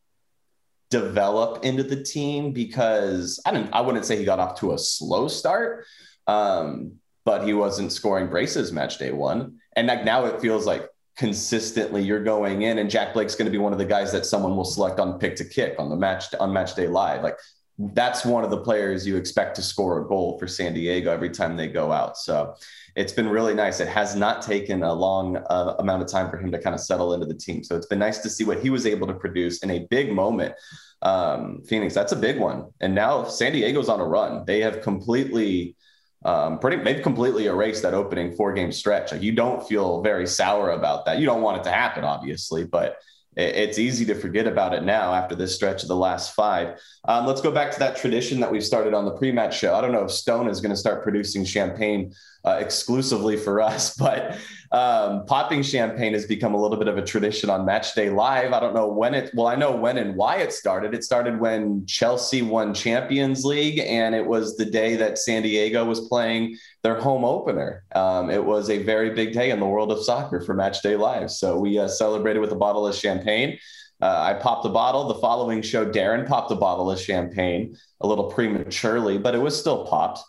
develop 0.90 1.64
into 1.64 1.82
the 1.82 2.02
team 2.02 2.52
because 2.52 3.40
I 3.46 3.52
didn't. 3.52 3.72
I 3.72 3.80
wouldn't 3.80 4.04
say 4.04 4.16
he 4.16 4.24
got 4.24 4.38
off 4.38 4.60
to 4.60 4.72
a 4.72 4.78
slow 4.78 5.26
start, 5.28 5.86
um, 6.26 6.94
but 7.24 7.44
he 7.44 7.54
wasn't 7.54 7.92
scoring 7.92 8.28
braces 8.28 8.72
match 8.72 8.98
day 8.98 9.10
one, 9.10 9.58
and 9.74 9.86
like 9.88 10.04
now 10.04 10.26
it 10.26 10.40
feels 10.40 10.66
like 10.66 10.86
consistently 11.16 12.02
you're 12.02 12.22
going 12.22 12.62
in 12.62 12.78
and 12.78 12.90
Jack 12.90 13.14
Blake's 13.14 13.34
going 13.34 13.46
to 13.46 13.52
be 13.52 13.58
one 13.58 13.72
of 13.72 13.78
the 13.78 13.84
guys 13.84 14.12
that 14.12 14.24
someone 14.24 14.56
will 14.56 14.64
select 14.64 14.98
on 14.98 15.18
pick 15.18 15.36
to 15.36 15.44
kick 15.44 15.76
on 15.78 15.90
the 15.90 15.96
match 15.96 16.32
on 16.40 16.52
match 16.52 16.74
day 16.74 16.86
live. 16.86 17.22
Like 17.22 17.36
that's 17.78 18.24
one 18.24 18.44
of 18.44 18.50
the 18.50 18.60
players 18.60 19.06
you 19.06 19.16
expect 19.16 19.56
to 19.56 19.62
score 19.62 20.02
a 20.02 20.06
goal 20.06 20.38
for 20.38 20.46
San 20.46 20.74
Diego 20.74 21.12
every 21.12 21.30
time 21.30 21.56
they 21.56 21.68
go 21.68 21.90
out. 21.90 22.16
So 22.16 22.54
it's 22.94 23.12
been 23.12 23.28
really 23.28 23.54
nice. 23.54 23.80
It 23.80 23.88
has 23.88 24.14
not 24.14 24.42
taken 24.42 24.82
a 24.82 24.92
long 24.92 25.36
uh, 25.36 25.76
amount 25.78 26.02
of 26.02 26.08
time 26.08 26.30
for 26.30 26.36
him 26.38 26.52
to 26.52 26.58
kind 26.58 26.74
of 26.74 26.80
settle 26.80 27.14
into 27.14 27.26
the 27.26 27.34
team. 27.34 27.64
So 27.64 27.76
it's 27.76 27.86
been 27.86 27.98
nice 27.98 28.18
to 28.18 28.30
see 28.30 28.44
what 28.44 28.60
he 28.60 28.70
was 28.70 28.86
able 28.86 29.06
to 29.06 29.14
produce 29.14 29.62
in 29.62 29.70
a 29.70 29.86
big 29.90 30.12
moment. 30.12 30.54
Um, 31.00 31.62
Phoenix, 31.66 31.94
that's 31.94 32.12
a 32.12 32.16
big 32.16 32.38
one. 32.38 32.66
And 32.80 32.94
now 32.94 33.24
San 33.24 33.52
Diego's 33.52 33.88
on 33.88 34.00
a 34.00 34.06
run. 34.06 34.44
They 34.46 34.60
have 34.60 34.82
completely 34.82 35.76
um, 36.24 36.58
pretty 36.58 36.82
they've 36.82 37.02
completely 37.02 37.46
erased 37.46 37.82
that 37.82 37.94
opening 37.94 38.32
four 38.32 38.52
game 38.52 38.72
stretch. 38.72 39.12
Like 39.12 39.22
you 39.22 39.32
don't 39.32 39.66
feel 39.66 40.02
very 40.02 40.26
sour 40.26 40.70
about 40.70 41.04
that. 41.06 41.18
You 41.18 41.26
don't 41.26 41.42
want 41.42 41.58
it 41.58 41.64
to 41.64 41.70
happen, 41.70 42.04
obviously, 42.04 42.64
but 42.64 42.98
it's 43.34 43.78
easy 43.78 44.04
to 44.04 44.14
forget 44.14 44.46
about 44.46 44.74
it 44.74 44.82
now 44.82 45.14
after 45.14 45.34
this 45.34 45.54
stretch 45.54 45.82
of 45.82 45.88
the 45.88 45.96
last 45.96 46.34
five. 46.34 46.78
Um, 47.06 47.26
let's 47.26 47.40
go 47.40 47.50
back 47.50 47.72
to 47.72 47.78
that 47.78 47.96
tradition 47.96 48.40
that 48.40 48.52
we've 48.52 48.64
started 48.64 48.92
on 48.92 49.06
the 49.06 49.12
pre-match 49.12 49.58
show. 49.58 49.74
I 49.74 49.80
don't 49.80 49.92
know 49.92 50.04
if 50.04 50.10
Stone 50.10 50.48
is 50.48 50.60
going 50.60 50.70
to 50.70 50.76
start 50.76 51.02
producing 51.02 51.46
champagne 51.46 52.12
uh, 52.44 52.58
exclusively 52.60 53.38
for 53.38 53.62
us, 53.62 53.96
but 53.96 54.36
um, 54.72 55.26
popping 55.26 55.62
champagne 55.62 56.14
has 56.14 56.24
become 56.24 56.54
a 56.54 56.60
little 56.60 56.78
bit 56.78 56.88
of 56.88 56.96
a 56.96 57.02
tradition 57.02 57.50
on 57.50 57.66
Match 57.66 57.94
Day 57.94 58.08
Live. 58.08 58.54
I 58.54 58.60
don't 58.60 58.74
know 58.74 58.88
when 58.88 59.12
it. 59.12 59.30
Well, 59.34 59.46
I 59.46 59.54
know 59.54 59.76
when 59.76 59.98
and 59.98 60.16
why 60.16 60.36
it 60.36 60.50
started. 60.50 60.94
It 60.94 61.04
started 61.04 61.38
when 61.38 61.84
Chelsea 61.84 62.40
won 62.40 62.72
Champions 62.72 63.44
League, 63.44 63.80
and 63.80 64.14
it 64.14 64.26
was 64.26 64.56
the 64.56 64.64
day 64.64 64.96
that 64.96 65.18
San 65.18 65.42
Diego 65.42 65.84
was 65.84 66.08
playing 66.08 66.56
their 66.82 66.98
home 66.98 67.22
opener. 67.22 67.84
Um, 67.94 68.30
it 68.30 68.42
was 68.42 68.70
a 68.70 68.82
very 68.82 69.10
big 69.10 69.34
day 69.34 69.50
in 69.50 69.60
the 69.60 69.66
world 69.66 69.92
of 69.92 70.02
soccer 70.02 70.40
for 70.40 70.54
Match 70.54 70.80
Day 70.80 70.96
Live. 70.96 71.30
So 71.30 71.58
we 71.58 71.78
uh, 71.78 71.86
celebrated 71.86 72.40
with 72.40 72.52
a 72.52 72.56
bottle 72.56 72.86
of 72.86 72.94
champagne. 72.94 73.58
Uh, 74.00 74.20
I 74.20 74.34
popped 74.34 74.64
a 74.64 74.70
bottle. 74.70 75.06
The 75.06 75.20
following 75.20 75.60
show, 75.60 75.84
Darren 75.84 76.26
popped 76.26 76.50
a 76.50 76.56
bottle 76.56 76.90
of 76.90 76.98
champagne 76.98 77.76
a 78.00 78.06
little 78.06 78.30
prematurely, 78.30 79.18
but 79.18 79.34
it 79.34 79.38
was 79.38 79.58
still 79.58 79.84
popped. 79.86 80.20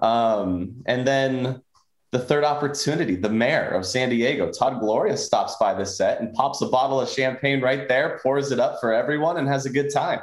Um, 0.00 0.82
and 0.86 1.06
then 1.06 1.60
the 2.12 2.18
third 2.18 2.42
opportunity, 2.42 3.14
the 3.14 3.28
mayor 3.30 3.68
of 3.68 3.86
San 3.86 4.08
Diego, 4.08 4.50
Todd 4.50 4.80
Gloria, 4.80 5.16
stops 5.16 5.56
by 5.60 5.74
the 5.74 5.86
set 5.86 6.20
and 6.20 6.34
pops 6.34 6.60
a 6.60 6.66
bottle 6.66 7.00
of 7.00 7.08
champagne 7.08 7.60
right 7.60 7.86
there, 7.86 8.18
pours 8.22 8.50
it 8.50 8.58
up 8.58 8.80
for 8.80 8.92
everyone, 8.92 9.36
and 9.36 9.46
has 9.46 9.64
a 9.64 9.70
good 9.70 9.92
time. 9.92 10.20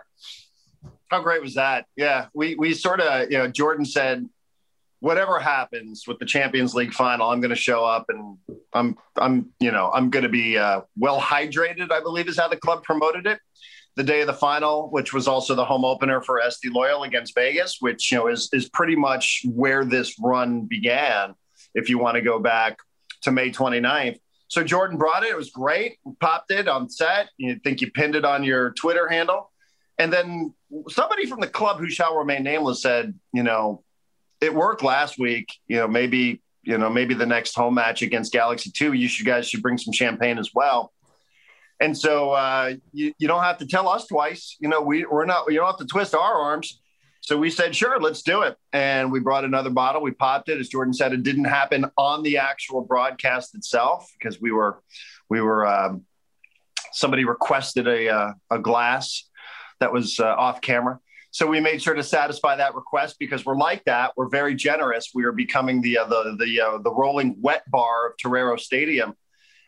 How 1.09 1.21
great 1.21 1.41
was 1.41 1.53
that? 1.53 1.85
Yeah, 1.95 2.27
we 2.33 2.55
we 2.55 2.73
sort 2.73 2.99
of 2.99 3.31
you 3.31 3.37
know 3.37 3.47
Jordan 3.47 3.85
said, 3.85 4.27
whatever 4.99 5.39
happens 5.39 6.03
with 6.05 6.19
the 6.19 6.25
Champions 6.25 6.75
League 6.75 6.93
final, 6.93 7.29
I'm 7.29 7.39
going 7.39 7.51
to 7.51 7.55
show 7.55 7.85
up 7.85 8.07
and 8.09 8.37
I'm 8.73 8.97
I'm 9.15 9.53
you 9.61 9.71
know 9.71 9.89
I'm 9.93 10.09
going 10.09 10.23
to 10.23 10.29
be 10.29 10.57
uh, 10.57 10.81
well 10.97 11.21
hydrated. 11.21 11.91
I 11.91 12.01
believe 12.01 12.27
is 12.27 12.37
how 12.37 12.49
the 12.49 12.57
club 12.57 12.83
promoted 12.83 13.25
it. 13.25 13.39
The 13.95 14.03
day 14.03 14.21
of 14.21 14.27
the 14.27 14.33
final, 14.33 14.89
which 14.91 15.13
was 15.13 15.27
also 15.27 15.55
the 15.55 15.65
home 15.65 15.85
opener 15.85 16.21
for 16.21 16.41
SD 16.45 16.71
Loyal 16.71 17.03
against 17.03 17.33
Vegas, 17.33 17.77
which 17.79 18.11
you 18.11 18.17
know 18.17 18.27
is 18.27 18.49
is 18.51 18.67
pretty 18.69 18.97
much 18.97 19.43
where 19.45 19.85
this 19.85 20.19
run 20.19 20.65
began. 20.65 21.33
If 21.73 21.89
you 21.89 21.97
want 21.97 22.15
to 22.15 22.21
go 22.21 22.39
back 22.39 22.77
to 23.23 23.31
May 23.31 23.51
29th. 23.51 24.19
So 24.47 24.63
Jordan 24.63 24.97
brought 24.97 25.23
it. 25.23 25.29
It 25.29 25.37
was 25.37 25.49
great. 25.49 25.97
Popped 26.19 26.51
it 26.51 26.67
on 26.67 26.89
set. 26.89 27.29
You 27.37 27.59
think 27.63 27.81
you 27.81 27.91
pinned 27.91 28.15
it 28.15 28.25
on 28.25 28.43
your 28.43 28.71
Twitter 28.71 29.07
handle. 29.07 29.51
And 29.97 30.13
then 30.13 30.53
somebody 30.89 31.25
from 31.25 31.39
the 31.41 31.47
club 31.47 31.79
who 31.79 31.89
shall 31.89 32.17
remain 32.17 32.43
nameless 32.43 32.81
said, 32.81 33.13
you 33.33 33.43
know, 33.43 33.83
it 34.39 34.53
worked 34.53 34.83
last 34.83 35.19
week. 35.19 35.49
You 35.67 35.77
know, 35.77 35.87
maybe, 35.87 36.41
you 36.63 36.77
know, 36.77 36.89
maybe 36.89 37.13
the 37.13 37.25
next 37.25 37.55
home 37.55 37.73
match 37.73 38.01
against 38.01 38.31
Galaxy 38.31 38.71
2, 38.71 38.93
you 38.93 39.07
should 39.07 39.25
guys 39.25 39.49
should 39.49 39.61
bring 39.61 39.77
some 39.77 39.93
champagne 39.93 40.37
as 40.37 40.51
well. 40.53 40.93
And 41.79 41.97
so 41.97 42.31
uh, 42.31 42.73
you, 42.91 43.13
you 43.17 43.27
don't 43.27 43.43
have 43.43 43.57
to 43.59 43.67
tell 43.67 43.87
us 43.87 44.07
twice. 44.07 44.57
You 44.59 44.69
know, 44.69 44.81
we, 44.81 45.05
we're 45.05 45.25
not, 45.25 45.51
you 45.51 45.57
don't 45.57 45.67
have 45.67 45.77
to 45.77 45.85
twist 45.85 46.15
our 46.15 46.33
arms. 46.33 46.79
So 47.27 47.37
we 47.37 47.49
said, 47.49 47.75
sure, 47.75 47.99
let's 47.99 48.21
do 48.21 48.43
it. 48.43 48.55
And 48.71 49.11
we 49.11 49.19
brought 49.19 49.43
another 49.43 49.69
bottle. 49.69 50.01
We 50.01 50.11
popped 50.11 50.47
it. 50.47 50.61
As 50.61 50.69
Jordan 50.69 50.93
said, 50.93 51.11
it 51.11 51.23
didn't 51.23 51.43
happen 51.43 51.85
on 51.97 52.23
the 52.23 52.37
actual 52.37 52.85
broadcast 52.85 53.53
itself 53.53 54.09
because 54.17 54.39
we 54.39 54.53
were, 54.53 54.81
we 55.29 55.41
were, 55.41 55.67
um, 55.67 56.05
somebody 56.93 57.25
requested 57.25 57.85
a, 57.85 58.07
uh, 58.07 58.31
a 58.49 58.59
glass 58.59 59.25
that 59.81 59.91
was 59.91 60.21
uh, 60.21 60.27
off 60.27 60.61
camera. 60.61 61.01
So 61.31 61.45
we 61.45 61.59
made 61.59 61.81
sure 61.81 61.95
to 61.95 62.01
satisfy 62.01 62.55
that 62.55 62.75
request 62.75 63.17
because 63.19 63.45
we're 63.45 63.57
like 63.57 63.83
that. 63.83 64.13
We're 64.15 64.29
very 64.29 64.55
generous. 64.55 65.11
We 65.13 65.25
are 65.25 65.33
becoming 65.33 65.81
the 65.81 65.97
uh, 65.97 66.05
the 66.05 66.37
the 66.39 66.61
uh, 66.61 66.77
the 66.77 66.93
rolling 66.93 67.35
wet 67.41 67.69
bar 67.69 68.07
of 68.07 68.13
Torero 68.17 68.55
Stadium. 68.55 69.15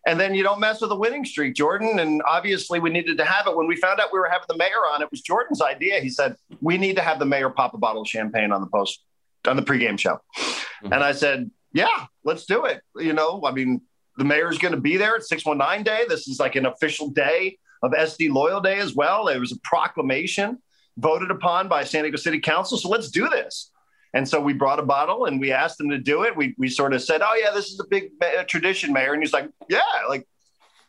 And 0.06 0.20
then 0.20 0.34
you 0.34 0.44
don't 0.44 0.60
mess 0.60 0.82
with 0.82 0.92
a 0.92 0.96
winning 0.96 1.26
streak, 1.26 1.56
Jordan. 1.56 2.00
And 2.00 2.22
obviously, 2.28 2.80
we 2.80 2.90
needed 2.90 3.18
to 3.18 3.26
have 3.26 3.48
it. 3.48 3.56
When 3.56 3.68
we 3.68 3.76
found 3.76 4.00
out 4.00 4.14
we 4.14 4.20
were 4.20 4.30
having 4.30 4.46
the 4.48 4.58
mayor 4.58 4.86
on, 4.92 5.02
it 5.02 5.12
was 5.12 5.22
Jordan's 5.22 5.62
idea. 5.62 6.00
He 6.00 6.10
said, 6.10 6.36
We 6.62 6.78
need 6.78 6.96
to 6.96 7.02
have 7.02 7.20
the 7.20 7.26
mayor 7.26 7.50
pop 7.50 7.74
a 7.74 7.78
bottle 7.78 8.02
of 8.02 8.08
champagne 8.08 8.52
on 8.52 8.62
the 8.62 8.68
post, 8.68 9.04
on 9.48 9.56
the 9.56 9.62
pregame 9.62 10.00
show. 10.00 10.20
Mm-hmm. 10.38 10.94
And 10.94 11.04
I 11.04 11.12
said, 11.12 11.52
Yeah, 11.74 12.06
let's 12.24 12.46
do 12.46 12.66
it. 12.66 12.82
You 12.96 13.14
know, 13.14 13.42
I 13.46 13.52
mean, 13.52 13.82
the 14.18 14.24
mayor's 14.24 14.58
going 14.58 14.74
to 14.74 14.82
be 14.82 14.98
there 14.98 15.16
at 15.16 15.24
619 15.24 15.84
Day. 15.84 16.06
This 16.08 16.28
is 16.28 16.40
like 16.40 16.56
an 16.56 16.66
official 16.66 17.10
day 17.10 17.58
of 17.84 17.92
SD 17.92 18.32
Loyal 18.32 18.62
Day 18.62 18.80
as 18.80 18.96
well. 18.96 19.28
It 19.28 19.40
was 19.40 19.52
a 19.52 19.60
proclamation 19.64 20.60
voted 20.98 21.32
upon 21.32 21.68
by 21.68 21.84
San 21.84 22.04
Diego 22.04 22.18
City 22.18 22.40
Council. 22.40 22.78
So 22.78 22.90
let's 22.90 23.10
do 23.10 23.30
this. 23.30 23.72
And 24.14 24.28
so 24.28 24.40
we 24.42 24.54
brought 24.54 24.80
a 24.80 24.84
bottle 24.84 25.26
and 25.26 25.40
we 25.40 25.52
asked 25.52 25.80
him 25.80 25.90
to 25.90 25.98
do 25.98 26.24
it. 26.24 26.36
We, 26.36 26.56
we 26.58 26.68
sort 26.70 26.94
of 26.94 27.02
said, 27.02 27.22
Oh, 27.22 27.36
yeah, 27.36 27.52
this 27.54 27.68
is 27.68 27.80
a 27.80 27.88
big 27.88 28.12
tradition, 28.48 28.92
Mayor. 28.92 29.14
And 29.14 29.22
he's 29.22 29.34
like, 29.34 29.50
Yeah, 29.70 29.82
like, 30.08 30.28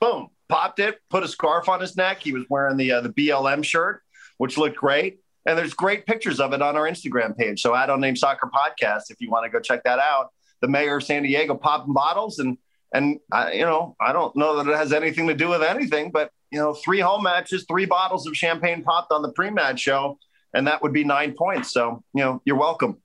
boom, 0.00 0.28
popped 0.48 0.78
it, 0.78 0.98
put 1.10 1.22
a 1.22 1.28
scarf 1.28 1.68
on 1.68 1.80
his 1.80 1.96
neck. 1.96 2.20
He 2.20 2.32
was 2.32 2.44
wearing 2.48 2.76
the, 2.76 2.92
uh, 2.92 3.00
the 3.02 3.10
BLM 3.10 3.62
shirt, 3.64 4.02
which 4.38 4.56
looked 4.56 4.76
great. 4.76 5.20
And 5.46 5.58
there's 5.58 5.74
great 5.74 6.06
pictures 6.06 6.40
of 6.40 6.52
it 6.52 6.62
on 6.62 6.76
our 6.76 6.88
Instagram 6.88 7.36
page. 7.36 7.60
So, 7.60 7.74
at 7.74 7.90
Unnamed 7.90 8.18
Soccer 8.18 8.50
Podcast, 8.54 9.10
if 9.10 9.20
you 9.20 9.30
want 9.30 9.44
to 9.44 9.50
go 9.50 9.60
check 9.60 9.84
that 9.84 9.98
out. 9.98 10.30
The 10.60 10.68
mayor 10.68 10.98
of 10.98 11.04
San 11.04 11.22
Diego 11.22 11.54
popping 11.54 11.94
bottles. 11.94 12.38
And, 12.38 12.58
and 12.92 13.18
I, 13.32 13.52
you 13.52 13.64
know, 13.64 13.96
I 13.98 14.12
don't 14.12 14.36
know 14.36 14.56
that 14.56 14.70
it 14.70 14.76
has 14.76 14.92
anything 14.92 15.26
to 15.28 15.34
do 15.34 15.48
with 15.48 15.62
anything, 15.62 16.10
but, 16.10 16.30
you 16.50 16.58
know, 16.58 16.74
three 16.74 17.00
home 17.00 17.22
matches, 17.22 17.64
three 17.66 17.86
bottles 17.86 18.26
of 18.26 18.36
champagne 18.36 18.82
popped 18.82 19.10
on 19.10 19.22
the 19.22 19.32
pre 19.32 19.50
match 19.50 19.80
show. 19.80 20.18
And 20.52 20.66
that 20.66 20.82
would 20.82 20.92
be 20.92 21.04
nine 21.04 21.34
points. 21.38 21.72
So, 21.72 22.02
you 22.12 22.22
know, 22.22 22.42
you're 22.44 22.58
welcome. 22.58 22.98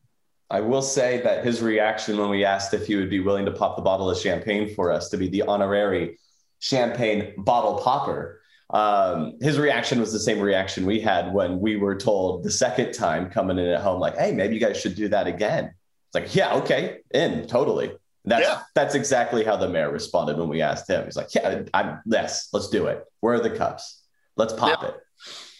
I 0.49 0.61
will 0.61 0.81
say 0.81 1.21
that 1.21 1.43
his 1.43 1.61
reaction 1.61 2.17
when 2.17 2.29
we 2.29 2.45
asked 2.45 2.73
if 2.73 2.85
he 2.85 2.95
would 2.95 3.09
be 3.09 3.19
willing 3.19 3.45
to 3.45 3.51
pop 3.51 3.75
the 3.75 3.81
bottle 3.81 4.09
of 4.09 4.17
champagne 4.17 4.73
for 4.73 4.91
us 4.91 5.09
to 5.09 5.17
be 5.17 5.27
the 5.27 5.41
honorary 5.43 6.19
champagne 6.59 7.33
bottle 7.37 7.79
popper, 7.79 8.41
um, 8.69 9.37
his 9.41 9.57
reaction 9.57 9.99
was 9.99 10.13
the 10.13 10.19
same 10.19 10.39
reaction 10.39 10.85
we 10.85 10.99
had 10.99 11.33
when 11.33 11.59
we 11.59 11.77
were 11.77 11.95
told 11.95 12.43
the 12.43 12.51
second 12.51 12.93
time 12.93 13.29
coming 13.29 13.57
in 13.57 13.67
at 13.67 13.81
home, 13.81 13.99
like, 13.99 14.17
hey, 14.17 14.31
maybe 14.31 14.55
you 14.55 14.61
guys 14.61 14.79
should 14.79 14.95
do 14.95 15.07
that 15.09 15.27
again. 15.27 15.65
It's 15.65 16.15
like, 16.15 16.35
yeah, 16.35 16.55
okay, 16.55 16.99
in 17.13 17.47
totally. 17.47 17.91
That's 18.25 18.47
yeah. 18.47 18.61
that's 18.73 18.95
exactly 18.95 19.43
how 19.43 19.55
the 19.55 19.69
mayor 19.69 19.91
responded 19.91 20.37
when 20.37 20.49
we 20.49 20.61
asked 20.61 20.89
him. 20.89 21.05
He's 21.05 21.15
like, 21.15 21.33
yeah, 21.35 21.63
I'm 21.73 22.01
yes, 22.05 22.49
let's 22.53 22.69
do 22.69 22.87
it. 22.87 23.03
Where 23.19 23.35
are 23.35 23.39
the 23.39 23.51
cups? 23.51 24.03
Let's 24.35 24.53
pop 24.53 24.81
yeah. 24.81 24.89
it. 24.89 24.95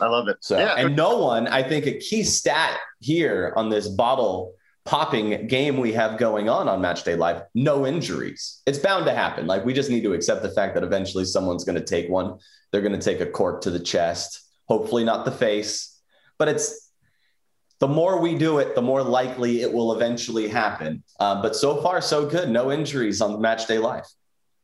I 0.02 0.08
love 0.08 0.28
it. 0.28 0.38
So, 0.42 0.58
yeah. 0.58 0.74
and 0.76 0.96
no 0.96 1.20
one, 1.20 1.48
I 1.48 1.64
think 1.64 1.86
a 1.86 1.98
key 2.00 2.24
stat 2.24 2.78
here 3.00 3.54
on 3.56 3.70
this 3.70 3.88
bottle 3.88 4.54
popping 4.86 5.48
game 5.48 5.78
we 5.78 5.92
have 5.94 6.18
going 6.18 6.48
on 6.48 6.70
on 6.70 6.80
Match 6.80 7.04
Day 7.04 7.16
Live, 7.16 7.42
no 7.56 7.86
injuries. 7.86 8.62
It's 8.68 8.78
bound 8.78 9.06
to 9.06 9.14
happen. 9.14 9.48
Like 9.48 9.66
we 9.66 9.74
just 9.74 9.90
need 9.90 10.04
to 10.04 10.14
accept 10.14 10.44
the 10.44 10.52
fact 10.52 10.76
that 10.76 10.84
eventually 10.84 11.26
someone's 11.26 11.64
going 11.64 11.78
to 11.78 11.84
take 11.84 12.08
one. 12.10 12.38
They're 12.72 12.82
going 12.82 12.98
to 12.98 13.02
take 13.02 13.20
a 13.20 13.26
cork 13.26 13.62
to 13.62 13.72
the 13.72 13.80
chest, 13.80 14.48
hopefully 14.66 15.04
not 15.04 15.26
the 15.26 15.32
face. 15.32 16.00
But 16.38 16.50
it's 16.50 16.92
the 17.80 17.88
more 17.88 18.22
we 18.22 18.38
do 18.38 18.60
it, 18.60 18.76
the 18.76 18.82
more 18.82 19.02
likely 19.02 19.62
it 19.62 19.74
will 19.74 19.94
eventually 19.94 20.48
happen. 20.48 21.04
Uh, 21.20 21.42
but 21.42 21.56
so 21.56 21.82
far, 21.82 22.00
so 22.00 22.28
good. 22.28 22.50
No 22.50 22.72
injuries 22.72 23.22
on 23.22 23.42
Match 23.42 23.68
Day 23.68 23.80
Live. 23.80 24.06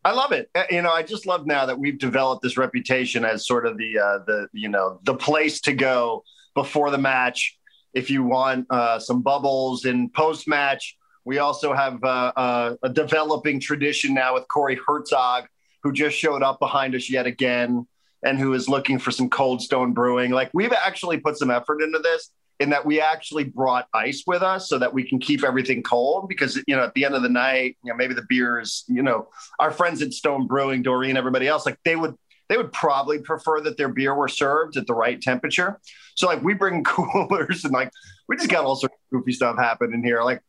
I 0.03 0.13
love 0.13 0.31
it. 0.31 0.49
Uh, 0.55 0.63
you 0.69 0.81
know, 0.81 0.91
I 0.91 1.03
just 1.03 1.25
love 1.25 1.45
now 1.45 1.65
that 1.65 1.77
we've 1.77 1.99
developed 1.99 2.41
this 2.41 2.57
reputation 2.57 3.25
as 3.25 3.45
sort 3.45 3.65
of 3.65 3.77
the 3.77 3.99
uh, 3.99 4.19
the 4.25 4.47
you 4.53 4.69
know 4.69 4.99
the 5.03 5.15
place 5.15 5.61
to 5.61 5.73
go 5.73 6.23
before 6.53 6.91
the 6.91 6.97
match 6.97 7.57
if 7.93 8.09
you 8.09 8.23
want 8.23 8.67
uh, 8.69 8.99
some 8.99 9.21
bubbles 9.21 9.85
in 9.85 10.09
post 10.09 10.47
match. 10.47 10.97
We 11.23 11.37
also 11.37 11.73
have 11.73 12.03
uh, 12.03 12.31
uh, 12.35 12.75
a 12.81 12.89
developing 12.89 13.59
tradition 13.59 14.13
now 14.13 14.33
with 14.33 14.47
Corey 14.47 14.77
Hertzog, 14.77 15.45
who 15.83 15.91
just 15.91 16.17
showed 16.17 16.41
up 16.41 16.59
behind 16.59 16.95
us 16.95 17.09
yet 17.09 17.27
again 17.27 17.87
and 18.23 18.39
who 18.39 18.53
is 18.53 18.67
looking 18.67 18.99
for 18.99 19.11
some 19.11 19.29
Cold 19.29 19.61
Stone 19.61 19.93
Brewing. 19.93 20.31
Like 20.31 20.49
we've 20.53 20.73
actually 20.73 21.17
put 21.17 21.37
some 21.37 21.51
effort 21.51 21.81
into 21.81 21.99
this 21.99 22.31
in 22.61 22.69
that 22.69 22.85
we 22.85 23.01
actually 23.01 23.43
brought 23.43 23.87
ice 23.93 24.23
with 24.27 24.43
us 24.43 24.69
so 24.69 24.77
that 24.77 24.93
we 24.93 25.07
can 25.07 25.19
keep 25.19 25.43
everything 25.43 25.81
cold 25.81 26.29
because 26.29 26.61
you 26.67 26.75
know 26.75 26.83
at 26.83 26.93
the 26.93 27.03
end 27.03 27.15
of 27.15 27.23
the 27.23 27.29
night 27.29 27.75
you 27.83 27.91
know 27.91 27.97
maybe 27.97 28.13
the 28.13 28.25
beer 28.29 28.59
is 28.59 28.83
you 28.87 29.01
know 29.01 29.27
our 29.57 29.71
friends 29.71 29.99
at 30.03 30.13
stone 30.13 30.45
brewing 30.45 30.83
doreen 30.83 31.17
everybody 31.17 31.47
else 31.47 31.65
like 31.65 31.79
they 31.83 31.95
would 31.95 32.15
they 32.51 32.57
would 32.57 32.73
probably 32.73 33.17
prefer 33.17 33.61
that 33.61 33.77
their 33.77 33.87
beer 33.87 34.13
were 34.13 34.27
served 34.27 34.75
at 34.75 34.85
the 34.85 34.93
right 34.93 35.21
temperature. 35.21 35.79
So 36.15 36.27
like 36.27 36.43
we 36.43 36.53
bring 36.53 36.83
coolers 36.83 37.63
and 37.63 37.71
like 37.71 37.89
we 38.27 38.35
just 38.35 38.49
got 38.49 38.65
all 38.65 38.75
sorts 38.75 38.93
of 38.93 39.19
goofy 39.19 39.31
stuff 39.31 39.55
happening 39.57 40.03
here. 40.03 40.21
Like, 40.21 40.41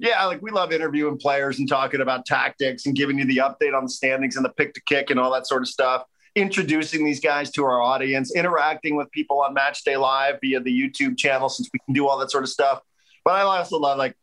yeah, 0.00 0.24
like 0.24 0.42
we 0.42 0.50
love 0.50 0.72
interviewing 0.72 1.16
players 1.16 1.60
and 1.60 1.68
talking 1.68 2.00
about 2.00 2.26
tactics 2.26 2.86
and 2.86 2.96
giving 2.96 3.20
you 3.20 3.24
the 3.24 3.36
update 3.36 3.72
on 3.72 3.84
the 3.84 3.88
standings 3.88 4.34
and 4.34 4.44
the 4.44 4.48
pick 4.48 4.74
to 4.74 4.80
kick 4.82 5.10
and 5.10 5.20
all 5.20 5.32
that 5.32 5.46
sort 5.46 5.62
of 5.62 5.68
stuff. 5.68 6.02
Introducing 6.34 7.04
these 7.04 7.20
guys 7.20 7.52
to 7.52 7.62
our 7.62 7.80
audience, 7.80 8.34
interacting 8.34 8.96
with 8.96 9.08
people 9.12 9.40
on 9.40 9.54
Match 9.54 9.84
Day 9.84 9.96
Live 9.96 10.40
via 10.40 10.58
the 10.58 10.76
YouTube 10.76 11.16
channel, 11.16 11.48
since 11.48 11.70
we 11.72 11.78
can 11.86 11.94
do 11.94 12.08
all 12.08 12.18
that 12.18 12.32
sort 12.32 12.42
of 12.42 12.50
stuff. 12.50 12.80
But 13.24 13.34
I 13.34 13.42
also 13.42 13.78
love 13.78 13.96
like 13.96 14.16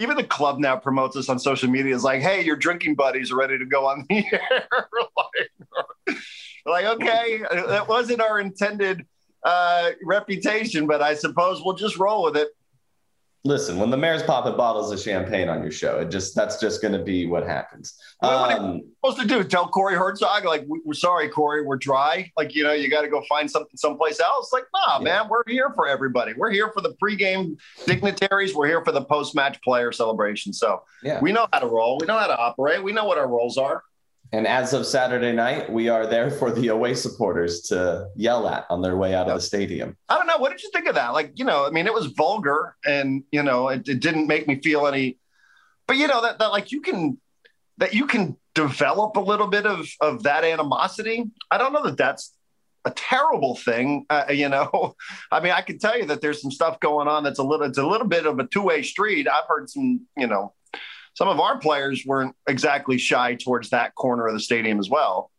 even 0.00 0.18
the 0.18 0.24
club 0.24 0.58
now 0.58 0.76
promotes 0.76 1.16
us 1.16 1.30
on 1.30 1.38
social 1.38 1.70
media. 1.70 1.94
Is 1.94 2.04
like, 2.04 2.20
hey, 2.20 2.44
your 2.44 2.56
drinking 2.56 2.96
buddies 2.96 3.32
are 3.32 3.36
ready 3.36 3.58
to 3.58 3.64
go 3.64 3.86
on 3.86 4.04
the 4.10 4.16
air. 4.32 4.68
like, 5.16 6.18
like, 6.66 6.86
okay, 6.86 7.42
that 7.50 7.88
wasn't 7.88 8.20
our 8.20 8.40
intended 8.40 9.06
uh, 9.44 9.90
reputation, 10.04 10.86
but 10.86 11.02
I 11.02 11.14
suppose 11.14 11.62
we'll 11.64 11.76
just 11.76 11.98
roll 11.98 12.24
with 12.24 12.36
it. 12.36 12.48
Listen, 13.46 13.76
when 13.76 13.90
the 13.90 13.96
mayor's 13.98 14.22
popping 14.22 14.56
bottles 14.56 14.90
of 14.90 14.98
champagne 14.98 15.50
on 15.50 15.60
your 15.60 15.70
show, 15.70 15.98
it 15.98 16.08
just 16.10 16.34
that's 16.34 16.58
just 16.58 16.80
going 16.80 16.94
to 16.94 17.04
be 17.04 17.26
what 17.26 17.46
happens. 17.46 17.94
What, 18.20 18.32
um, 18.32 18.64
are 18.64 18.74
you 18.76 18.86
supposed 19.04 19.20
to 19.20 19.26
do? 19.28 19.44
Tell 19.44 19.68
Corey 19.68 19.96
Hertzog, 19.96 20.44
like, 20.44 20.64
we're 20.66 20.94
sorry, 20.94 21.28
Corey, 21.28 21.62
we're 21.62 21.76
dry. 21.76 22.32
Like, 22.38 22.54
you 22.54 22.64
know, 22.64 22.72
you 22.72 22.88
got 22.88 23.02
to 23.02 23.08
go 23.08 23.22
find 23.28 23.50
something 23.50 23.76
someplace 23.76 24.18
else. 24.18 24.50
Like, 24.50 24.64
nah, 24.74 24.96
yeah. 24.96 25.04
man, 25.04 25.28
we're 25.28 25.42
here 25.46 25.70
for 25.74 25.86
everybody. 25.86 26.32
We're 26.32 26.52
here 26.52 26.70
for 26.72 26.80
the 26.80 26.94
pregame 26.94 27.58
dignitaries. 27.84 28.54
We're 28.54 28.68
here 28.68 28.82
for 28.82 28.92
the 28.92 29.04
post-match 29.04 29.60
player 29.60 29.92
celebration. 29.92 30.54
So 30.54 30.82
yeah. 31.02 31.20
we 31.20 31.30
know 31.30 31.46
how 31.52 31.58
to 31.58 31.66
roll. 31.66 31.98
We 32.00 32.06
know 32.06 32.18
how 32.18 32.28
to 32.28 32.38
operate. 32.38 32.82
We 32.82 32.92
know 32.92 33.04
what 33.04 33.18
our 33.18 33.28
roles 33.28 33.58
are. 33.58 33.82
And 34.34 34.48
as 34.48 34.72
of 34.72 34.84
Saturday 34.84 35.30
night, 35.30 35.70
we 35.70 35.88
are 35.88 36.08
there 36.08 36.28
for 36.28 36.50
the 36.50 36.66
away 36.66 36.94
supporters 36.94 37.60
to 37.68 38.08
yell 38.16 38.48
at 38.48 38.66
on 38.68 38.82
their 38.82 38.96
way 38.96 39.14
out 39.14 39.28
of 39.28 39.36
the 39.36 39.40
stadium. 39.40 39.96
I 40.08 40.16
don't 40.18 40.26
know. 40.26 40.38
What 40.38 40.50
did 40.50 40.60
you 40.60 40.72
think 40.72 40.88
of 40.88 40.96
that? 40.96 41.12
Like, 41.12 41.38
you 41.38 41.44
know, 41.44 41.64
I 41.64 41.70
mean, 41.70 41.86
it 41.86 41.94
was 41.94 42.06
vulgar 42.06 42.74
and, 42.84 43.22
you 43.30 43.44
know, 43.44 43.68
it, 43.68 43.88
it 43.88 44.00
didn't 44.00 44.26
make 44.26 44.48
me 44.48 44.60
feel 44.60 44.88
any, 44.88 45.18
but 45.86 45.98
you 45.98 46.08
know, 46.08 46.20
that, 46.22 46.40
that 46.40 46.48
like 46.48 46.72
you 46.72 46.80
can, 46.80 47.16
that 47.78 47.94
you 47.94 48.08
can 48.08 48.36
develop 48.56 49.14
a 49.14 49.20
little 49.20 49.46
bit 49.46 49.66
of, 49.66 49.86
of 50.00 50.24
that 50.24 50.42
animosity. 50.42 51.30
I 51.52 51.56
don't 51.56 51.72
know 51.72 51.84
that 51.84 51.96
that's 51.96 52.34
a 52.84 52.90
terrible 52.90 53.54
thing. 53.54 54.04
Uh, 54.10 54.24
you 54.30 54.48
know, 54.48 54.96
I 55.30 55.38
mean, 55.38 55.52
I 55.52 55.60
can 55.60 55.78
tell 55.78 55.96
you 55.96 56.06
that 56.06 56.20
there's 56.20 56.42
some 56.42 56.50
stuff 56.50 56.80
going 56.80 57.06
on 57.06 57.22
that's 57.22 57.38
a 57.38 57.44
little, 57.44 57.66
it's 57.66 57.78
a 57.78 57.86
little 57.86 58.08
bit 58.08 58.26
of 58.26 58.40
a 58.40 58.48
two 58.48 58.62
way 58.62 58.82
street. 58.82 59.28
I've 59.28 59.46
heard 59.46 59.70
some, 59.70 60.08
you 60.16 60.26
know, 60.26 60.54
some 61.14 61.28
of 61.28 61.40
our 61.40 61.58
players 61.58 62.04
weren't 62.04 62.34
exactly 62.48 62.98
shy 62.98 63.36
towards 63.36 63.70
that 63.70 63.94
corner 63.94 64.26
of 64.26 64.34
the 64.34 64.40
stadium 64.40 64.78
as 64.78 64.90
well. 64.90 65.30